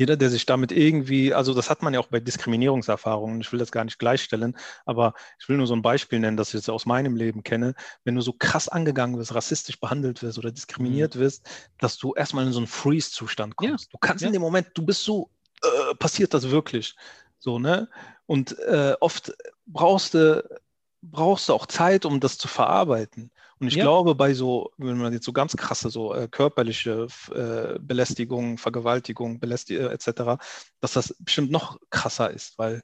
jeder, 0.00 0.16
der 0.16 0.30
sich 0.30 0.46
damit 0.46 0.72
irgendwie, 0.72 1.34
also 1.34 1.52
das 1.52 1.68
hat 1.68 1.82
man 1.82 1.92
ja 1.92 2.00
auch 2.00 2.06
bei 2.06 2.20
Diskriminierungserfahrungen, 2.20 3.42
ich 3.42 3.52
will 3.52 3.58
das 3.58 3.70
gar 3.70 3.84
nicht 3.84 3.98
gleichstellen, 3.98 4.56
aber 4.86 5.12
ich 5.38 5.46
will 5.46 5.58
nur 5.58 5.66
so 5.66 5.74
ein 5.74 5.82
Beispiel 5.82 6.20
nennen, 6.20 6.38
das 6.38 6.48
ich 6.48 6.54
jetzt 6.54 6.70
aus 6.70 6.86
meinem 6.86 7.16
Leben 7.16 7.42
kenne, 7.42 7.74
wenn 8.04 8.14
du 8.14 8.22
so 8.22 8.32
krass 8.32 8.66
angegangen 8.70 9.18
wirst, 9.18 9.34
rassistisch 9.34 9.78
behandelt 9.78 10.22
wirst 10.22 10.38
oder 10.38 10.52
diskriminiert 10.52 11.16
mhm. 11.16 11.20
wirst, 11.20 11.46
dass 11.78 11.98
du 11.98 12.14
erstmal 12.14 12.46
in 12.46 12.52
so 12.52 12.60
einen 12.60 12.66
Freeze-Zustand 12.66 13.56
kommst. 13.56 13.84
Ja. 13.84 13.90
Du 13.92 13.98
kannst 13.98 14.22
ja. 14.22 14.28
in 14.28 14.32
dem 14.32 14.40
Moment, 14.40 14.68
du 14.72 14.86
bist 14.86 15.04
so, 15.04 15.28
äh, 15.62 15.94
passiert 15.96 16.32
das 16.32 16.48
wirklich? 16.48 16.96
So, 17.38 17.58
ne? 17.58 17.86
Und 18.24 18.58
äh, 18.60 18.94
oft 19.00 19.34
brauchst 19.66 20.14
du, 20.14 20.42
brauchst 21.02 21.50
du 21.50 21.52
auch 21.52 21.66
Zeit, 21.66 22.06
um 22.06 22.20
das 22.20 22.38
zu 22.38 22.48
verarbeiten. 22.48 23.30
Und 23.60 23.68
ich 23.68 23.74
ja. 23.74 23.84
glaube, 23.84 24.14
bei 24.14 24.32
so, 24.32 24.72
wenn 24.78 24.96
man 24.96 25.12
jetzt 25.12 25.26
so 25.26 25.34
ganz 25.34 25.54
krasse, 25.54 25.90
so 25.90 26.14
äh, 26.14 26.28
körperliche 26.28 27.06
äh, 27.34 27.78
Belästigung, 27.78 28.56
Vergewaltigung, 28.56 29.38
Belästigung 29.38 29.86
äh, 29.86 29.92
etc., 29.92 30.42
dass 30.80 30.94
das 30.94 31.14
bestimmt 31.18 31.50
noch 31.50 31.78
krasser 31.90 32.30
ist, 32.30 32.58
weil 32.58 32.80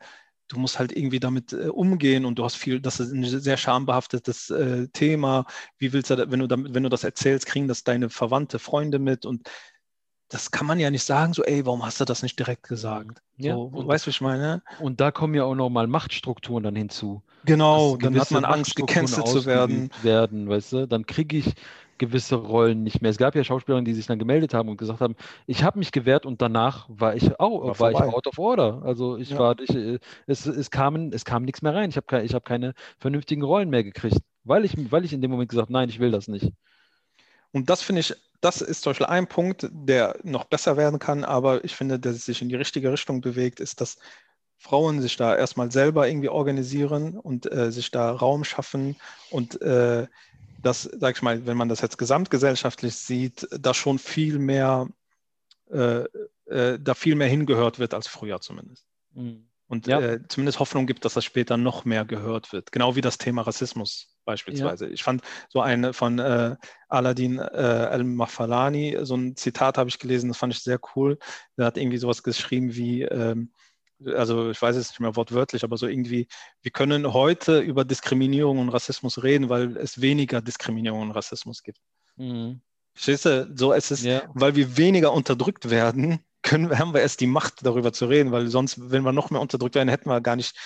du 0.49 0.59
musst 0.59 0.79
halt 0.79 0.97
irgendwie 0.97 1.19
damit 1.19 1.55
äh, 1.55 1.69
umgehen 1.69 2.25
und 2.25 2.39
du 2.39 2.45
hast 2.45 2.57
viel, 2.57 2.81
das 2.81 3.01
ist 3.01 3.12
ein 3.12 3.25
sehr 3.25 3.57
schambehaftetes 3.57 4.51
äh, 4.51 4.89
Thema. 4.89 5.47
Wie 5.79 5.95
willst 5.95 6.11
du, 6.11 6.31
wenn 6.31 6.41
du 6.41 6.47
damit, 6.47 6.75
wenn 6.75 6.83
du 6.83 6.89
das 6.89 7.05
erzählst, 7.05 7.47
kriegen 7.47 7.69
das 7.69 7.83
deine 7.83 8.11
Verwandte, 8.11 8.59
Freunde 8.59 8.99
mit 8.99 9.25
und 9.25 9.49
das 10.29 10.51
kann 10.51 10.67
man 10.67 10.81
ja 10.81 10.91
nicht 10.91 11.05
sagen, 11.05 11.33
so, 11.33 11.43
ey, 11.45 11.65
warum 11.65 11.85
hast 11.85 12.01
du 12.01 12.05
das 12.05 12.23
nicht 12.23 12.39
direkt 12.39 12.65
gesagt? 12.65 13.23
Ja, 13.37 13.55
so, 13.55 13.62
und, 13.62 13.87
weißt 13.87 14.07
du, 14.07 14.09
was 14.09 14.17
ich 14.17 14.21
meine? 14.21 14.62
Und 14.81 15.01
da 15.01 15.11
kommen 15.11 15.35
ja 15.35 15.45
auch 15.45 15.55
nochmal 15.55 15.87
Machtstrukturen 15.87 16.65
dann 16.65 16.75
hinzu. 16.75 17.23
Genau, 17.45 17.97
dann 17.97 18.19
hat 18.19 18.31
man 18.33 18.45
Angst, 18.45 18.75
gecancelt 18.75 19.29
zu 19.29 19.47
werden. 19.47 19.91
werden. 20.03 20.49
Weißt 20.49 20.73
du, 20.73 20.87
dann 20.89 21.07
kriege 21.07 21.37
ich 21.37 21.55
gewisse 21.99 22.35
Rollen 22.35 22.83
nicht 22.83 23.01
mehr. 23.01 23.11
Es 23.11 23.19
gab 23.19 23.35
ja 23.35 23.45
Schauspieler, 23.45 23.81
die 23.83 23.95
sich 23.95 24.07
dann 24.07 24.19
gemeldet 24.19 24.53
haben 24.53 24.69
und 24.69 24.77
gesagt 24.77 25.01
haben, 25.01 25.15
ich 25.47 25.62
habe 25.62 25.79
mich 25.79 25.93
gewehrt 25.93 26.27
und 26.27 26.43
danach 26.43 26.87
war 26.89 27.15
ich 27.15 27.39
auch, 27.39 27.79
war, 27.79 27.79
war 27.79 27.91
ich 27.93 28.15
out 28.15 28.27
of 28.27 28.39
order. 28.39 28.83
Also 28.85 29.17
ich 29.17 29.31
ja. 29.31 29.39
war, 29.39 29.59
ich, 29.61 29.71
äh, 29.71 29.99
es, 30.27 30.45
es, 30.47 30.71
kam, 30.71 31.12
es 31.12 31.25
kam 31.25 31.45
nichts 31.45 31.62
mehr 31.62 31.75
rein. 31.75 31.89
Ich 31.89 31.97
habe 31.97 32.07
keine, 32.07 32.29
hab 32.29 32.45
keine 32.45 32.75
vernünftigen 32.99 33.43
Rollen 33.43 33.71
mehr 33.71 33.85
gekriegt, 33.85 34.19
weil 34.45 34.65
ich, 34.65 34.75
weil 34.91 35.05
ich 35.05 35.12
in 35.12 35.21
dem 35.21 35.31
Moment 35.31 35.49
gesagt, 35.49 35.71
nein, 35.71 35.89
ich 35.89 36.01
will 36.01 36.11
das 36.11 36.29
nicht. 36.29 36.53
Und 37.53 37.71
das 37.71 37.81
finde 37.81 38.01
ich 38.01 38.15
das 38.40 38.61
ist 38.61 38.83
zum 38.83 38.90
Beispiel 38.90 39.07
ein 39.07 39.27
Punkt, 39.27 39.68
der 39.70 40.16
noch 40.22 40.44
besser 40.44 40.77
werden 40.77 40.99
kann, 40.99 41.25
aber 41.25 41.64
ich 41.64 41.75
finde, 41.75 41.99
dass 41.99 42.16
es 42.16 42.25
sich 42.25 42.42
in 42.42 42.49
die 42.49 42.57
richtige 42.57 42.92
Richtung 42.92 43.20
bewegt, 43.20 43.61
ist, 43.61 43.81
dass 43.81 43.99
Frauen 44.59 45.03
sich 45.03 45.16
da 45.16 45.37
erstmal 45.37 45.70
selber 45.70 46.09
irgendwie 46.09 46.29
organisieren 46.29 47.18
und 47.18 47.51
äh, 47.51 47.70
sich 47.70 47.90
da 47.90 48.11
Raum 48.11 48.44
schaffen 48.44 48.96
und 49.31 49.61
äh, 49.61 50.07
das, 50.62 50.83
sag 50.83 51.16
ich 51.16 51.22
mal, 51.22 51.46
wenn 51.46 51.57
man 51.57 51.68
das 51.68 51.81
jetzt 51.81 51.99
gesamtgesellschaftlich 51.99 52.96
sieht, 52.96 53.46
da 53.51 53.75
schon 53.75 53.99
viel 53.99 54.38
mehr, 54.38 54.88
äh, 55.70 56.05
äh 56.46 56.79
da 56.81 56.94
viel 56.94 57.14
mehr 57.14 57.29
hingehört 57.29 57.79
wird 57.79 57.94
als 57.94 58.09
früher 58.09 58.40
zumindest. 58.40 58.87
Mhm. 59.12 59.49
Und 59.68 59.87
ja. 59.87 60.01
äh, 60.01 60.20
zumindest 60.29 60.59
Hoffnung 60.61 60.87
gibt, 60.87 61.05
dass 61.05 61.14
das 61.14 61.25
später 61.25 61.57
noch 61.57 61.85
mehr 61.85 62.05
gehört 62.05 62.53
wird. 62.53 62.72
Genau 62.72 62.96
wie 62.96 63.01
das 63.01 63.18
Thema 63.18 63.42
Rassismus 63.42 64.16
beispielsweise. 64.27 64.87
Ja. 64.87 64.93
Ich 64.93 65.03
fand 65.03 65.23
so 65.49 65.62
eine 65.62 65.95
von 65.95 66.19
äh, 66.19 66.57
Aladin 66.89 67.39
äh, 67.39 67.43
al-Mafalani, 67.43 68.99
so 69.03 69.17
ein 69.17 69.37
Zitat 69.37 69.79
habe 69.79 69.89
ich 69.89 69.99
gelesen, 69.99 70.29
das 70.29 70.37
fand 70.37 70.53
ich 70.53 70.61
sehr 70.61 70.79
cool. 70.95 71.19
Der 71.57 71.65
hat 71.65 71.79
irgendwie 71.79 71.97
sowas 71.97 72.23
geschrieben 72.23 72.75
wie, 72.75 73.03
ähm, 73.03 73.53
also 74.05 74.51
ich 74.51 74.61
weiß 74.61 74.77
es 74.77 74.91
nicht 74.91 75.01
mehr 75.01 75.17
wortwörtlich, 75.17 75.65
aber 75.65 75.79
so 75.79 75.87
irgendwie, 75.87 76.29
wir 76.61 76.71
können 76.71 77.15
heute 77.15 77.61
über 77.61 77.87
Diskriminierung 77.87 78.59
und 78.59 78.69
Rassismus 78.69 79.23
reden, 79.23 79.49
weil 79.49 79.79
es 79.79 80.03
weniger 80.03 80.43
Diskriminierung 80.43 81.01
und 81.01 81.12
Rassismus 81.12 81.62
gibt. 81.62 81.79
Mhm. 82.17 82.61
Verstehst 82.95 83.27
du? 83.27 83.51
So, 83.55 83.73
es 83.73 83.91
ist, 83.91 84.05
ja. 84.05 84.23
weil 84.35 84.57
wir 84.57 84.77
weniger 84.77 85.12
unterdrückt 85.12 85.71
werden, 85.71 86.21
können, 86.47 86.71
haben 86.79 86.95
wir 86.95 87.01
erst 87.01 87.21
die 87.21 87.27
Macht, 87.27 87.67
darüber 87.67 87.93
zu 87.93 88.07
reden, 88.07 88.33
weil 88.33 88.47
sonst, 88.47 88.91
wenn 88.91 89.03
wir 89.03 89.13
noch 89.13 89.31
mehr 89.31 89.41
unterdrückt 89.41 89.75
werden, 89.75 89.89
hätten 89.89 90.09
wir 90.09 90.21
gar 90.21 90.37
nicht, 90.37 90.57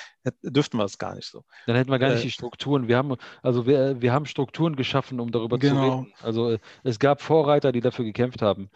dürften 0.43 0.77
wir 0.77 0.85
es 0.85 0.99
gar 0.99 1.15
nicht 1.15 1.29
so. 1.29 1.43
Dann 1.67 1.77
hätten 1.77 1.91
wir 1.91 1.99
gar 1.99 2.11
nicht 2.11 2.21
äh, 2.21 2.25
die 2.25 2.31
Strukturen. 2.31 2.87
Wir 2.87 2.97
haben, 2.97 3.17
also 3.43 3.67
wir, 3.67 4.01
wir 4.01 4.13
haben 4.13 4.27
Strukturen 4.27 4.77
geschaffen, 4.77 5.19
um 5.19 5.33
darüber 5.33 5.59
genau. 5.59 5.75
zu 5.75 5.97
reden. 6.03 6.13
Also 6.23 6.57
es 6.85 6.99
gab 6.99 7.23
Vorreiter, 7.23 7.73
die 7.73 7.81
dafür 7.81 8.05
gekämpft 8.05 8.43
haben. 8.43 8.71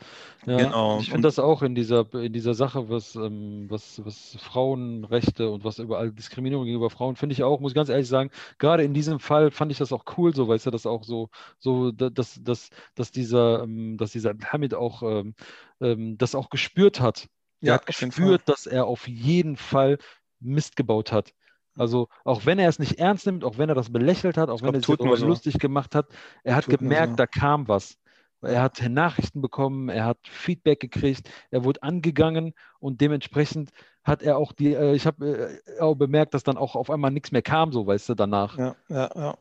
Ja, 0.46 0.56
genau. 0.56 0.98
Ich 1.00 1.10
finde 1.10 1.28
das 1.28 1.38
auch 1.38 1.62
in 1.62 1.74
dieser, 1.74 2.12
in 2.14 2.32
dieser 2.32 2.54
Sache, 2.54 2.88
was, 2.88 3.14
ähm, 3.14 3.66
was, 3.68 4.04
was 4.04 4.36
Frauenrechte 4.40 5.50
und 5.50 5.64
was 5.64 5.78
überall 5.78 6.10
Diskriminierung 6.10 6.64
gegenüber 6.64 6.90
Frauen, 6.90 7.16
finde 7.16 7.34
ich 7.34 7.42
auch, 7.42 7.60
muss 7.60 7.72
ich 7.72 7.76
ganz 7.76 7.88
ehrlich 7.88 8.08
sagen, 8.08 8.30
gerade 8.58 8.82
in 8.82 8.94
diesem 8.94 9.20
Fall 9.20 9.50
fand 9.50 9.70
ich 9.70 9.78
das 9.78 9.92
auch 9.92 10.04
cool, 10.16 10.34
so 10.34 10.48
weißt 10.48 10.66
du, 10.66 10.70
das 10.70 10.86
auch 10.86 11.04
so, 11.04 11.28
so 11.58 11.92
dass, 11.92 12.40
dass, 12.42 12.70
dass 12.94 13.10
dieser, 13.10 13.62
ähm, 13.62 13.96
dass 13.96 14.12
dieser 14.12 14.34
Hamid 14.50 14.74
auch 14.74 15.02
ähm, 15.02 15.34
ähm, 15.80 16.18
das 16.18 16.34
auch 16.34 16.50
gespürt 16.50 16.93
hat. 17.00 17.28
Er 17.60 17.68
ja, 17.68 17.74
hat 17.74 17.86
gespürt, 17.86 18.42
dass 18.46 18.66
er 18.66 18.86
auf 18.86 19.08
jeden 19.08 19.56
Fall 19.56 19.98
Mist 20.40 20.76
gebaut 20.76 21.12
hat. 21.12 21.32
Also 21.76 22.08
auch 22.24 22.46
wenn 22.46 22.58
er 22.58 22.68
es 22.68 22.78
nicht 22.78 22.98
ernst 22.98 23.26
nimmt, 23.26 23.44
auch 23.44 23.58
wenn 23.58 23.68
er 23.68 23.74
das 23.74 23.90
belächelt 23.90 24.36
hat, 24.36 24.48
auch 24.48 24.62
wenn 24.62 24.78
glaub, 24.80 25.00
er 25.00 25.10
sich 25.10 25.20
so. 25.20 25.26
lustig 25.26 25.58
gemacht 25.58 25.94
hat, 25.94 26.06
er 26.44 26.56
hat 26.56 26.66
tut 26.66 26.78
gemerkt, 26.78 27.12
so. 27.12 27.16
da 27.16 27.26
kam 27.26 27.66
was. 27.68 27.98
Er 28.42 28.62
hat 28.62 28.82
Nachrichten 28.88 29.40
bekommen, 29.40 29.88
er 29.88 30.04
hat 30.04 30.18
Feedback 30.24 30.78
gekriegt, 30.78 31.30
er 31.50 31.64
wurde 31.64 31.82
angegangen 31.82 32.54
und 32.78 33.00
dementsprechend 33.00 33.70
hat 34.04 34.22
er 34.22 34.36
auch 34.36 34.52
die, 34.52 34.74
äh, 34.74 34.94
ich 34.94 35.06
habe 35.06 35.60
äh, 35.76 35.80
auch 35.80 35.94
bemerkt, 35.94 36.34
dass 36.34 36.42
dann 36.42 36.58
auch 36.58 36.76
auf 36.76 36.90
einmal 36.90 37.10
nichts 37.10 37.32
mehr 37.32 37.42
kam, 37.42 37.72
so 37.72 37.86
weißt 37.86 38.10
du, 38.10 38.14
danach. 38.14 38.58
Ja, 38.58 38.76
ja, 38.88 39.10
ja. 39.14 39.38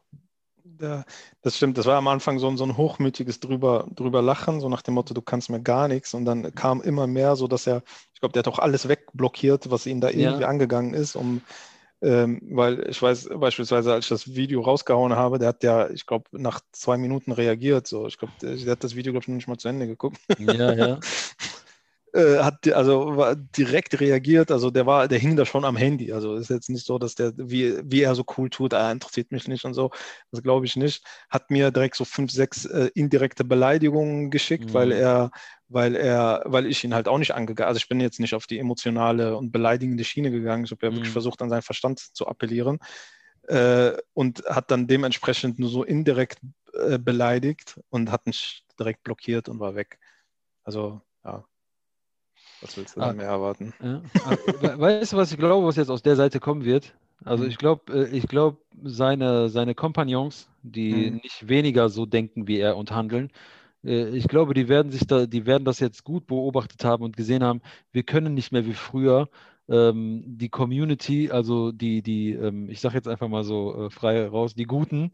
Das 1.42 1.58
stimmt, 1.58 1.78
das 1.78 1.86
war 1.86 1.98
am 1.98 2.08
Anfang 2.08 2.40
so, 2.40 2.48
ein- 2.48 2.58
so 2.58 2.64
ein 2.64 2.78
hochmütiges 2.78 3.40
drüber, 3.40 3.88
drüber 3.96 4.22
Lachen, 4.22 4.62
so 4.62 4.70
nach 4.70 4.82
dem 4.82 4.94
Motto, 4.96 5.14
du 5.14 5.22
kannst 5.22 5.50
mir 5.50 5.62
gar 5.62 5.88
nichts. 5.88 6.14
Und 6.14 6.26
dann 6.26 6.56
kam 6.56 6.82
immer 6.82 7.06
mehr, 7.08 7.36
so 7.36 7.48
dass 7.48 7.68
er, 7.68 7.84
ich 8.14 8.20
glaube, 8.20 8.34
der 8.34 8.40
hat 8.42 8.48
auch 8.48 8.60
alles 8.60 8.88
wegblockiert, 8.88 9.70
was 9.72 9.86
ihn 9.86 10.00
da 10.02 10.10
Ja. 10.10 10.30
irgendwie 10.32 10.46
angegangen 10.46 10.94
ist, 10.94 11.16
um, 11.16 11.44
ähm, 12.02 12.42
weil 12.52 12.88
ich 12.90 13.02
weiß 13.02 13.30
beispielsweise, 13.38 13.94
als 13.94 14.06
ich 14.06 14.10
das 14.10 14.36
Video 14.36 14.62
rausgehauen 14.62 15.16
habe, 15.16 15.40
der 15.40 15.50
hat 15.50 15.64
ja, 15.64 15.90
ich 15.90 16.06
glaube, 16.06 16.26
nach 16.34 16.62
zwei 16.72 16.98
Minuten 16.98 17.32
reagiert. 17.32 17.88
So, 17.88 18.08
ich 18.08 18.18
glaube, 18.18 18.34
der, 18.42 18.56
der 18.56 18.72
hat 18.74 18.84
das 18.84 18.96
Video, 18.96 19.12
glaube 19.14 19.24
ich, 19.24 19.28
noch 19.30 19.36
nicht 19.36 19.48
mal 19.48 19.58
zu 19.58 19.70
Ende 19.70 19.88
geguckt. 19.88 20.20
Ja, 20.38 20.74
ja. 20.74 21.00
äh, 22.14 22.40
hat 22.40 22.68
also 22.68 23.18
war 23.18 23.36
direkt 23.36 24.00
reagiert, 24.00 24.52
also 24.52 24.70
der 24.72 24.86
war, 24.86 25.08
der 25.08 25.20
hing 25.20 25.36
da 25.36 25.46
schon 25.46 25.66
am 25.66 25.76
Handy. 25.78 26.12
Also 26.14 26.36
ist 26.36 26.50
jetzt 26.50 26.70
nicht 26.70 26.86
so, 26.86 27.00
dass 27.00 27.16
der, 27.16 27.34
wie, 27.38 27.80
wie 27.84 28.02
er 28.04 28.16
so 28.16 28.24
cool 28.38 28.50
tut, 28.50 28.74
ah, 28.74 28.92
interessiert 28.92 29.32
mich 29.32 29.48
nicht 29.48 29.66
und 29.66 29.74
so. 29.74 29.92
Das 30.32 30.44
glaube 30.44 30.66
ich 30.66 30.76
nicht. 30.76 31.04
Hat 31.30 31.50
mir 31.52 31.72
direkt 31.72 31.96
so 31.96 32.06
fünf, 32.06 32.32
sechs 32.32 32.66
äh, 32.66 32.90
indirekte 32.96 33.44
Beleidigungen 33.44 34.32
geschickt, 34.32 34.70
Mhm. 34.70 34.74
weil 34.74 34.92
er, 34.92 35.32
weil 35.68 35.96
er, 35.96 36.44
weil 36.46 36.68
ich 36.68 36.84
ihn 36.84 36.94
halt 36.94 37.08
auch 37.08 37.18
nicht 37.18 37.34
angegangen. 37.34 37.68
Also 37.68 37.78
ich 37.78 37.90
bin 37.90 38.00
jetzt 38.00 38.20
nicht 38.20 38.36
auf 38.36 38.46
die 38.48 38.60
emotionale 38.60 39.36
und 39.38 39.52
beleidigende 39.52 40.04
Schiene 40.04 40.32
gegangen. 40.32 40.66
Ich 40.66 40.72
habe 40.72 40.86
ja 40.86 40.94
wirklich 40.94 41.10
Mhm. 41.10 41.14
versucht, 41.14 41.42
an 41.42 41.50
seinen 41.50 41.62
Verstand 41.64 42.00
zu 42.00 42.28
appellieren. 42.28 42.80
Äh, 43.48 43.94
und 44.14 44.44
hat 44.46 44.72
dann 44.72 44.88
dementsprechend 44.88 45.60
nur 45.60 45.70
so 45.70 45.84
indirekt 45.84 46.40
äh, 46.74 46.98
beleidigt 46.98 47.80
und 47.90 48.10
hat 48.12 48.26
mich 48.26 48.66
direkt 48.80 49.04
blockiert 49.04 49.50
und 49.50 49.60
war 49.60 49.76
weg. 49.76 50.00
Also, 50.64 51.02
ja. 51.26 51.46
Was 52.62 52.78
willst 52.78 52.96
du 52.96 53.02
Ah. 53.02 53.02
da 53.02 53.14
mehr 53.14 53.28
erwarten? 53.28 53.74
Ja. 53.82 54.04
Ah, 54.22 54.38
we- 54.46 54.80
Weißt 54.80 55.14
du, 55.14 55.18
was 55.18 55.32
ich 55.32 55.38
glaube, 55.38 55.68
was 55.68 55.76
jetzt 55.78 55.90
aus 55.90 56.04
der 56.04 56.16
Seite 56.16 56.40
kommen 56.40 56.66
wird? 56.66 56.96
Also 57.26 57.46
Mhm. 57.46 57.48
ich 57.48 57.58
glaube, 57.58 58.10
ich 58.12 58.28
glaube, 58.28 58.60
seine, 58.84 59.50
seine 59.50 59.76
Kompagnons, 59.76 60.50
die 60.64 61.12
Mhm. 61.12 61.22
nicht 61.24 61.48
weniger 61.50 61.90
so 61.90 62.06
denken 62.06 62.48
wie 62.48 62.60
er 62.60 62.78
und 62.78 62.92
handeln, 62.92 63.32
äh, 63.86 64.10
ich 64.18 64.28
glaube, 64.28 64.54
die 64.54 64.70
werden 64.70 64.92
sich 64.92 65.08
da, 65.08 65.26
die 65.28 65.46
werden 65.46 65.66
das 65.66 65.80
jetzt 65.80 66.04
gut 66.06 66.28
beobachtet 66.28 66.84
haben 66.86 67.04
und 67.04 67.18
gesehen 67.18 67.44
haben, 67.44 67.62
wir 67.94 68.04
können 68.04 68.34
nicht 68.36 68.52
mehr 68.52 68.66
wie 68.66 68.74
früher 68.76 69.30
ähm, 69.70 70.24
die 70.26 70.50
Community, 70.50 71.32
also 71.32 71.72
die, 71.72 72.02
die, 72.02 72.32
ähm, 72.34 72.70
ich 72.70 72.82
sage 72.82 72.96
jetzt 72.96 73.08
einfach 73.08 73.28
mal 73.28 73.44
so 73.44 73.86
äh, 73.88 73.90
frei 73.90 74.28
raus, 74.28 74.56
die 74.56 74.66
Guten, 74.66 75.12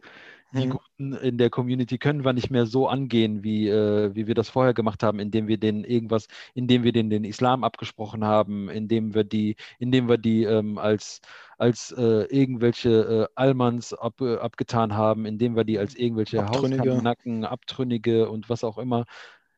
die 0.52 0.66
Mhm. 0.66 0.70
Guten 0.70 1.14
in 1.14 1.38
der 1.38 1.50
Community 1.52 1.98
können 2.00 2.26
wir 2.26 2.34
nicht 2.34 2.50
mehr 2.50 2.66
so 2.66 2.88
angehen, 2.88 3.44
wie, 3.44 3.68
äh, 3.70 4.16
wie 4.16 4.26
wir 4.28 4.34
das 4.34 4.50
vorher 4.50 4.74
gemacht 4.74 5.04
haben, 5.04 5.20
indem 5.20 5.48
wir 5.48 5.58
denen 5.60 5.84
irgendwas, 5.84 6.28
indem 6.56 6.84
wir 6.84 6.92
denen 6.92 7.10
den 7.12 7.24
Islam 7.24 7.64
abgesprochen 7.64 8.24
haben, 8.26 8.68
indem 8.70 9.14
wir 9.14 9.24
die, 9.24 9.56
indem 9.78 10.10
wir 10.10 10.18
die 10.18 10.44
ähm, 10.44 10.78
als, 10.80 11.22
als 11.60 11.92
äh, 11.92 12.24
irgendwelche 12.36 13.28
äh, 13.30 13.34
Almans 13.36 13.94
ab, 13.94 14.22
äh, 14.22 14.38
abgetan 14.38 14.96
haben, 14.96 15.26
indem 15.26 15.56
wir 15.56 15.66
die 15.66 15.78
als 15.78 15.96
irgendwelche. 15.96 16.48
Hauskanacken, 16.50 17.46
Abtrünnige 17.46 18.30
und 18.30 18.50
was 18.50 18.64
auch 18.64 18.80
immer. 18.80 19.06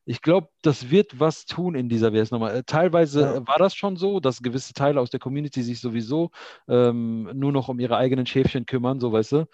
Ich 0.05 0.21
glaube, 0.21 0.49
das 0.61 0.89
wird 0.89 1.19
was 1.19 1.45
tun 1.45 1.75
in 1.75 1.87
dieser 1.89 2.11
WS 2.13 2.31
nochmal. 2.31 2.55
Äh, 2.55 2.63
Teilweise 2.63 3.21
Ja. 3.21 3.35
äh, 3.35 3.47
war 3.47 3.57
das 3.59 3.75
schon 3.75 3.97
so, 3.97 4.19
dass 4.19 4.41
gewisse 4.41 4.73
Teile 4.73 4.99
aus 4.99 5.09
der 5.11 5.19
Community 5.19 5.61
sich 5.63 5.79
sowieso 5.79 6.31
ähm, 6.67 7.29
nur 7.33 7.51
noch 7.51 7.69
um 7.69 7.79
ihre 7.79 7.97
eigenen 7.97 8.25
Schäfchen 8.25 8.65
kümmern, 8.65 8.99
so 8.99 9.11
weißt 9.11 9.33
du. 9.33 9.45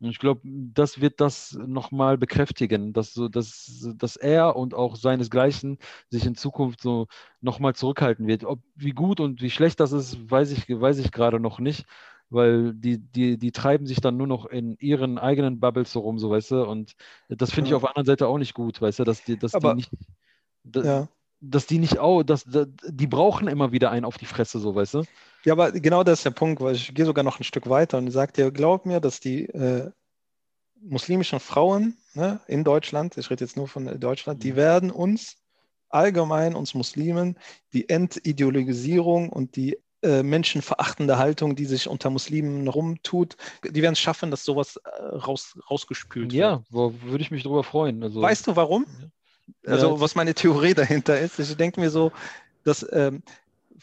Und 0.00 0.10
ich 0.10 0.18
glaube, 0.20 0.42
das 0.44 1.00
wird 1.00 1.20
das 1.20 1.58
nochmal 1.66 2.18
bekräftigen, 2.18 2.92
dass, 2.92 3.12
so, 3.12 3.28
dass, 3.28 3.88
dass 3.96 4.14
er 4.16 4.54
und 4.56 4.72
auch 4.74 4.94
seinesgleichen 4.96 5.78
sich 6.10 6.24
in 6.24 6.36
Zukunft 6.36 6.80
so 6.80 7.08
nochmal 7.40 7.74
zurückhalten 7.74 8.26
wird. 8.28 8.44
Ob 8.44 8.60
wie 8.76 8.92
gut 8.92 9.18
und 9.20 9.42
wie 9.42 9.50
schlecht 9.50 9.80
das 9.80 9.90
ist, 9.92 10.30
weiß 10.30 10.52
ich, 10.52 10.68
weiß 10.68 10.98
ich 10.98 11.10
gerade 11.10 11.40
noch 11.40 11.58
nicht, 11.58 11.84
weil 12.30 12.74
die, 12.74 12.98
die, 12.98 13.38
die 13.38 13.52
treiben 13.52 13.86
sich 13.86 14.00
dann 14.00 14.16
nur 14.16 14.26
noch 14.26 14.46
in 14.46 14.76
ihren 14.78 15.18
eigenen 15.18 15.60
Bubbles 15.60 15.92
so 15.92 16.00
rum, 16.00 16.18
so 16.18 16.30
weißt 16.30 16.50
du. 16.50 16.64
Und 16.64 16.94
das 17.28 17.50
finde 17.52 17.68
ich 17.68 17.70
Ja. 17.70 17.76
auf 17.76 17.82
der 17.82 17.90
anderen 17.90 18.06
Seite 18.06 18.26
auch 18.28 18.38
nicht 18.38 18.54
gut, 18.54 18.80
weißt 18.80 18.98
du, 18.98 19.04
dass 19.04 19.24
die, 19.24 19.38
dass 19.38 19.54
Aber- 19.54 19.70
die 19.70 19.76
nicht. 19.76 19.90
da- 20.64 20.82
Ja. 20.84 21.08
Dass 21.40 21.66
die 21.66 21.78
nicht 21.78 21.98
auch, 22.00 22.24
dass, 22.24 22.42
da- 22.44 22.66
die 22.88 23.06
brauchen 23.06 23.46
immer 23.46 23.70
wieder 23.70 23.92
einen 23.92 24.04
auf 24.04 24.18
die 24.18 24.26
Fresse, 24.26 24.58
so 24.58 24.74
weißt 24.74 24.94
du. 24.94 25.02
ja, 25.44 25.52
aber 25.52 25.70
genau 25.70 26.02
das 26.02 26.18
ist 26.18 26.24
der 26.24 26.32
Punkt, 26.32 26.60
weil 26.60 26.74
ich 26.74 26.92
gehe 26.92 27.04
sogar 27.06 27.22
noch 27.22 27.38
ein 27.38 27.44
Stück 27.44 27.68
weiter 27.70 27.96
und 27.98 28.10
sage 28.10 28.32
dir, 28.32 28.50
glaub 28.50 28.86
mir, 28.86 28.98
dass 28.98 29.20
die 29.20 29.44
äh, 29.44 29.88
muslimischen 30.80 31.38
Frauen 31.38 31.96
ne, 32.14 32.40
in 32.48 32.64
Deutschland, 32.64 33.16
ich 33.16 33.30
rede 33.30 33.44
jetzt 33.44 33.56
nur 33.56 33.68
von 33.68 34.00
Deutschland, 34.00 34.42
die 34.42 34.50
Mhm. 34.52 34.56
werden 34.56 34.90
uns 34.90 35.36
allgemein, 35.90 36.56
uns 36.56 36.74
Muslimen, 36.74 37.38
die 37.72 37.88
Entideologisierung 37.88 39.28
und 39.30 39.54
die 39.56 39.78
äh, 40.02 40.22
menschenverachtende 40.22 41.18
Haltung, 41.18 41.56
die 41.56 41.64
sich 41.64 41.88
unter 41.88 42.10
Muslimen 42.10 42.68
rumtut, 42.68 43.36
die 43.64 43.82
werden 43.82 43.94
es 43.94 44.00
schaffen, 44.00 44.30
dass 44.30 44.44
sowas 44.44 44.76
äh, 44.76 45.16
raus, 45.16 45.58
rausgespült 45.68 46.32
wird. 46.32 46.34
Ja, 46.34 46.62
würde 46.70 47.22
ich 47.22 47.32
mich 47.32 47.42
drüber 47.42 47.64
freuen. 47.64 48.02
Also, 48.04 48.22
Weißt 48.22 48.46
du 48.46 48.54
warum? 48.54 48.86
Ja, 49.64 49.72
Also, 49.72 50.00
was 50.00 50.14
meine 50.14 50.34
Theorie 50.34 50.74
dahinter 50.74 51.18
ist. 51.18 51.40
Ich 51.40 51.56
denke 51.56 51.80
mir 51.80 51.90
so, 51.90 52.12
dass 52.62 52.86
ähm, 52.92 53.24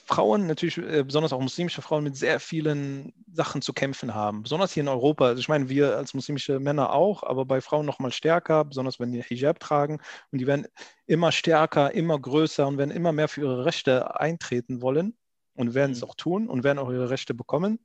Frauen, 0.05 0.47
natürlich 0.47 0.77
äh, 0.77 1.03
besonders 1.03 1.33
auch 1.33 1.41
muslimische 1.41 1.81
Frauen, 1.81 2.05
mit 2.05 2.15
sehr 2.15 2.39
vielen 2.39 3.11
Sachen 3.33 3.61
zu 3.61 3.73
kämpfen 3.73 4.13
haben. 4.13 4.43
Besonders 4.43 4.71
hier 4.71 4.83
in 4.83 4.89
Europa. 4.89 5.25
Also 5.25 5.39
ich 5.39 5.49
meine, 5.49 5.67
wir 5.67 5.97
als 5.97 6.13
muslimische 6.13 6.61
Männer 6.61 6.93
auch, 6.93 7.23
aber 7.23 7.43
bei 7.43 7.59
Frauen 7.59 7.85
noch 7.85 7.99
mal 7.99 8.13
stärker, 8.13 8.63
besonders 8.63 9.01
wenn 9.01 9.11
die 9.11 9.21
Hijab 9.21 9.59
tragen. 9.59 9.99
Und 10.31 10.39
die 10.39 10.47
werden 10.47 10.67
immer 11.07 11.33
stärker, 11.33 11.93
immer 11.93 12.17
größer 12.17 12.65
und 12.67 12.77
werden 12.77 12.91
immer 12.91 13.11
mehr 13.11 13.27
für 13.27 13.41
ihre 13.41 13.65
Rechte 13.65 14.17
eintreten 14.17 14.81
wollen 14.81 15.17
und 15.55 15.73
werden 15.73 15.91
es 15.91 16.01
Mhm. 16.01 16.07
auch 16.07 16.15
tun 16.15 16.49
und 16.49 16.63
werden 16.63 16.79
auch 16.79 16.91
ihre 16.91 17.09
Rechte 17.09 17.33
bekommen. 17.33 17.79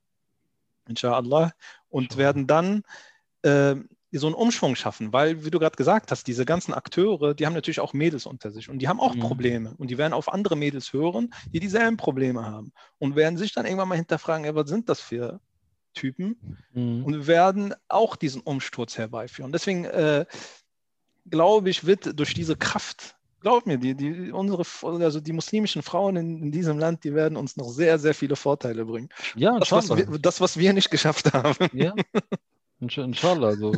Inshallah. 0.88 1.52
Und 1.88 2.16
werden 2.16 2.46
dann 2.46 2.82
ähm, 3.44 3.88
so 4.12 4.26
einen 4.26 4.34
Umschwung 4.34 4.74
schaffen, 4.74 5.12
weil, 5.12 5.44
wie 5.44 5.50
du 5.50 5.58
gerade 5.60 5.76
gesagt 5.76 6.10
hast, 6.10 6.26
diese 6.26 6.44
ganzen 6.44 6.74
Akteure, 6.74 7.32
die 7.34 7.46
haben 7.46 7.52
natürlich 7.54 7.78
auch 7.80 7.92
Mädels 7.92 8.26
unter 8.26 8.50
sich 8.50 8.68
und 8.68 8.80
die 8.80 8.88
haben 8.88 8.98
auch 8.98 9.14
Mhm. 9.14 9.20
Probleme 9.20 9.74
und 9.78 9.88
die 9.88 9.98
werden 9.98 10.12
auf 10.12 10.32
andere 10.32 10.56
Mädels 10.56 10.92
hören, 10.92 11.32
die 11.52 11.60
dieselben 11.60 11.96
Probleme 11.96 12.44
haben 12.44 12.72
und 12.98 13.14
werden 13.14 13.38
sich 13.38 13.52
dann 13.52 13.66
irgendwann 13.66 13.88
mal 13.88 13.94
hinterfragen, 13.94 14.44
ey, 14.44 14.54
was 14.54 14.68
sind 14.68 14.88
das 14.88 15.00
für 15.00 15.40
Typen 15.94 16.40
Mhm. 16.72 17.04
und 17.04 17.26
werden 17.28 17.74
auch 17.88 18.16
diesen 18.16 18.40
Umsturz 18.42 18.98
herbeiführen. 18.98 19.52
Deswegen 19.52 19.84
äh, 19.84 20.26
glaube 21.28 21.70
ich, 21.70 21.86
wird 21.86 22.18
durch 22.18 22.34
diese 22.34 22.56
Kraft, 22.56 23.16
glaub 23.40 23.66
mir, 23.66 23.78
die, 23.78 23.94
die, 23.94 24.32
unsere, 24.32 24.64
also 24.82 25.20
die 25.20 25.32
muslimischen 25.32 25.82
Frauen 25.82 26.16
in, 26.16 26.42
in 26.42 26.52
diesem 26.52 26.78
Land, 26.78 27.04
die 27.04 27.14
werden 27.14 27.36
uns 27.36 27.56
noch 27.56 27.68
sehr, 27.68 27.98
sehr 27.98 28.14
viele 28.14 28.36
Vorteile 28.36 28.84
bringen. 28.84 29.08
Ja, 29.34 29.58
Das, 29.58 29.72
was 29.72 29.88
wir, 29.90 30.06
das, 30.18 30.40
was 30.40 30.56
wir 30.58 30.72
nicht 30.72 30.90
geschafft 30.90 31.32
haben. 31.32 31.68
Ja, 31.72 31.94
inshallah. 32.80 33.56
So. 33.56 33.72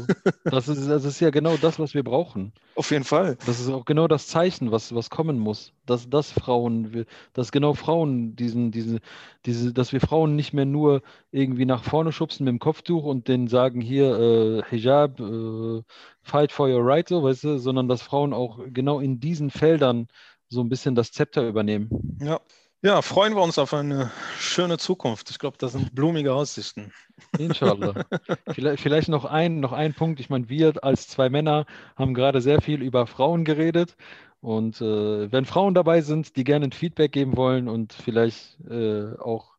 Das, 0.45 0.69
ist, 0.69 0.89
das 0.89 1.05
ist 1.05 1.21
ja 1.21 1.31
genau 1.31 1.57
das, 1.57 1.79
was 1.79 1.95
wir 1.95 2.03
brauchen. 2.03 2.53
Auf 2.75 2.91
jeden 2.91 3.05
Fall. 3.05 3.37
Das 3.47 3.61
ist 3.61 3.69
auch 3.69 3.85
genau 3.85 4.09
das 4.09 4.27
Zeichen, 4.27 4.71
was, 4.71 4.95
was 4.95 5.11
kommen 5.11 5.39
muss. 5.39 5.73
Dass, 5.87 6.09
dass 6.09 6.31
Frauen, 6.31 7.07
dass 7.33 7.53
genau 7.53 7.75
Frauen 7.75 8.37
diesen, 8.37 8.71
diese, 8.71 9.01
diese, 9.45 9.73
dass 9.73 9.93
wir 9.93 10.01
Frauen 10.01 10.37
nicht 10.37 10.53
mehr 10.53 10.65
nur 10.65 11.03
irgendwie 11.31 11.65
nach 11.65 11.85
vorne 11.85 12.13
schubsen 12.13 12.45
mit 12.45 12.53
dem 12.53 12.59
Kopftuch 12.59 13.05
und 13.05 13.29
denen 13.29 13.49
sagen, 13.49 13.81
hier, 13.81 14.19
äh, 14.19 14.63
Hijab, 14.71 15.21
äh, 15.21 15.83
fight 16.23 16.53
for 16.53 16.69
your 16.69 16.85
right, 16.85 17.09
so, 17.09 17.23
weißt 17.23 17.45
du, 17.45 17.59
sondern 17.59 17.89
dass 17.89 18.03
Frauen 18.03 18.33
auch 18.33 18.61
genau 18.73 19.01
in 19.01 19.21
diesen 19.21 19.51
Feldern 19.51 20.09
so 20.49 20.61
ein 20.61 20.69
bisschen 20.69 20.95
das 20.95 21.13
Zepter 21.13 21.47
übernehmen. 21.49 22.19
Ja. 22.21 22.41
Ja, 22.85 23.01
freuen 23.01 23.37
wir 23.37 23.43
uns 23.43 23.59
auf 23.59 23.75
eine 23.75 24.11
schöne 24.37 24.77
Zukunft. 24.77 25.31
Ich 25.31 25.39
glaube, 25.39 25.57
das 25.57 25.71
sind 25.71 25.95
blumige 25.95 26.35
Aussichten. 26.35 26.93
Inshallah. 27.39 27.95
vielleicht, 28.51 28.83
vielleicht 28.83 29.09
noch 29.09 29.25
ein, 29.25 29.61
noch 29.61 29.71
ein 29.71 29.95
Punkt. 29.95 30.19
Ich 30.19 30.31
meine, 30.31 30.49
wir 30.49 30.83
als 30.83 31.07
zwei 31.07 31.31
Männer 31.31 31.65
haben 31.95 32.13
gerade 32.13 32.41
sehr 32.41 32.61
viel 32.61 32.83
über 32.83 33.07
Frauen 33.07 33.45
geredet. 33.45 33.97
Und 34.41 34.81
äh, 34.81 35.31
wenn 35.31 35.45
Frauen 35.45 35.75
dabei 35.75 36.01
sind, 36.01 36.35
die 36.35 36.43
gerne 36.43 36.67
ein 36.67 36.73
Feedback 36.73 37.13
geben 37.13 37.37
wollen 37.37 37.69
und 37.69 37.93
vielleicht 37.93 38.59
äh, 38.69 39.17
auch 39.17 39.53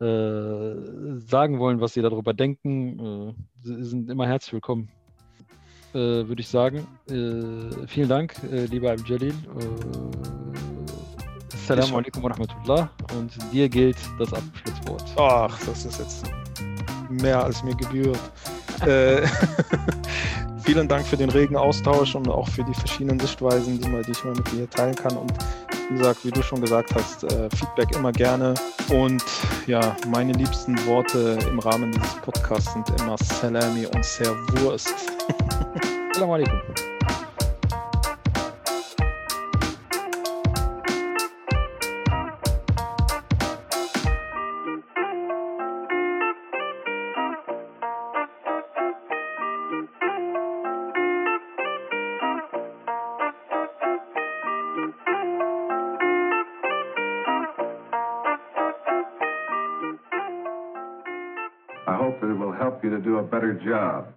äh, 0.00 1.18
sagen 1.18 1.58
wollen, 1.58 1.82
was 1.82 1.92
sie 1.92 2.00
darüber 2.00 2.32
denken, 2.32 2.98
äh, 2.98 3.34
sie 3.60 3.84
sind 3.84 4.08
immer 4.08 4.26
herzlich 4.26 4.54
willkommen. 4.54 4.88
Äh, 5.92 5.98
Würde 5.98 6.40
ich 6.40 6.48
sagen. 6.48 6.86
Äh, 7.10 7.86
vielen 7.86 8.08
Dank, 8.08 8.36
lieber 8.50 8.92
Abdel 8.92 9.06
Jalil. 9.06 9.34
Äh, 9.34 10.43
Assalamu 11.64 11.96
alaikum 11.96 12.22
wa 12.22 12.28
rahmatullah. 12.28 12.90
Und 13.16 13.32
dir 13.50 13.68
gilt 13.70 13.96
das 14.18 14.32
Abschlusswort. 14.34 15.04
Ach, 15.16 15.58
das 15.64 15.86
ist 15.86 15.98
jetzt 15.98 16.26
mehr 17.08 17.42
als 17.42 17.62
mir 17.62 17.74
gebührt. 17.74 18.18
äh, 18.86 19.26
vielen 20.62 20.86
Dank 20.88 21.06
für 21.06 21.16
den 21.16 21.30
regen 21.30 21.56
Austausch 21.56 22.14
und 22.14 22.28
auch 22.28 22.48
für 22.48 22.64
die 22.64 22.74
verschiedenen 22.74 23.18
Sichtweisen, 23.18 23.80
die, 23.80 23.88
man, 23.88 24.02
die 24.02 24.10
ich 24.10 24.24
mal 24.24 24.34
mit 24.34 24.52
dir 24.52 24.68
teilen 24.68 24.94
kann. 24.94 25.16
Und 25.16 25.32
wie 25.88 25.96
gesagt, 25.96 26.24
wie 26.24 26.30
du 26.30 26.42
schon 26.42 26.60
gesagt 26.60 26.94
hast, 26.94 27.24
äh, 27.24 27.48
Feedback 27.56 27.96
immer 27.96 28.12
gerne. 28.12 28.52
Und 28.90 29.24
ja, 29.66 29.96
meine 30.08 30.32
liebsten 30.32 30.76
Worte 30.84 31.38
im 31.48 31.58
Rahmen 31.60 31.92
dieses 31.92 32.14
Podcasts 32.16 32.74
sind 32.74 32.88
immer 33.00 33.16
Salami 33.16 33.86
und 33.86 34.04
Servurst. 34.04 34.92
Assalamu 36.10 36.34
alaikum. 36.34 36.60
To 62.94 63.00
do 63.02 63.18
a 63.18 63.22
better 63.22 63.54
job. 63.64 64.14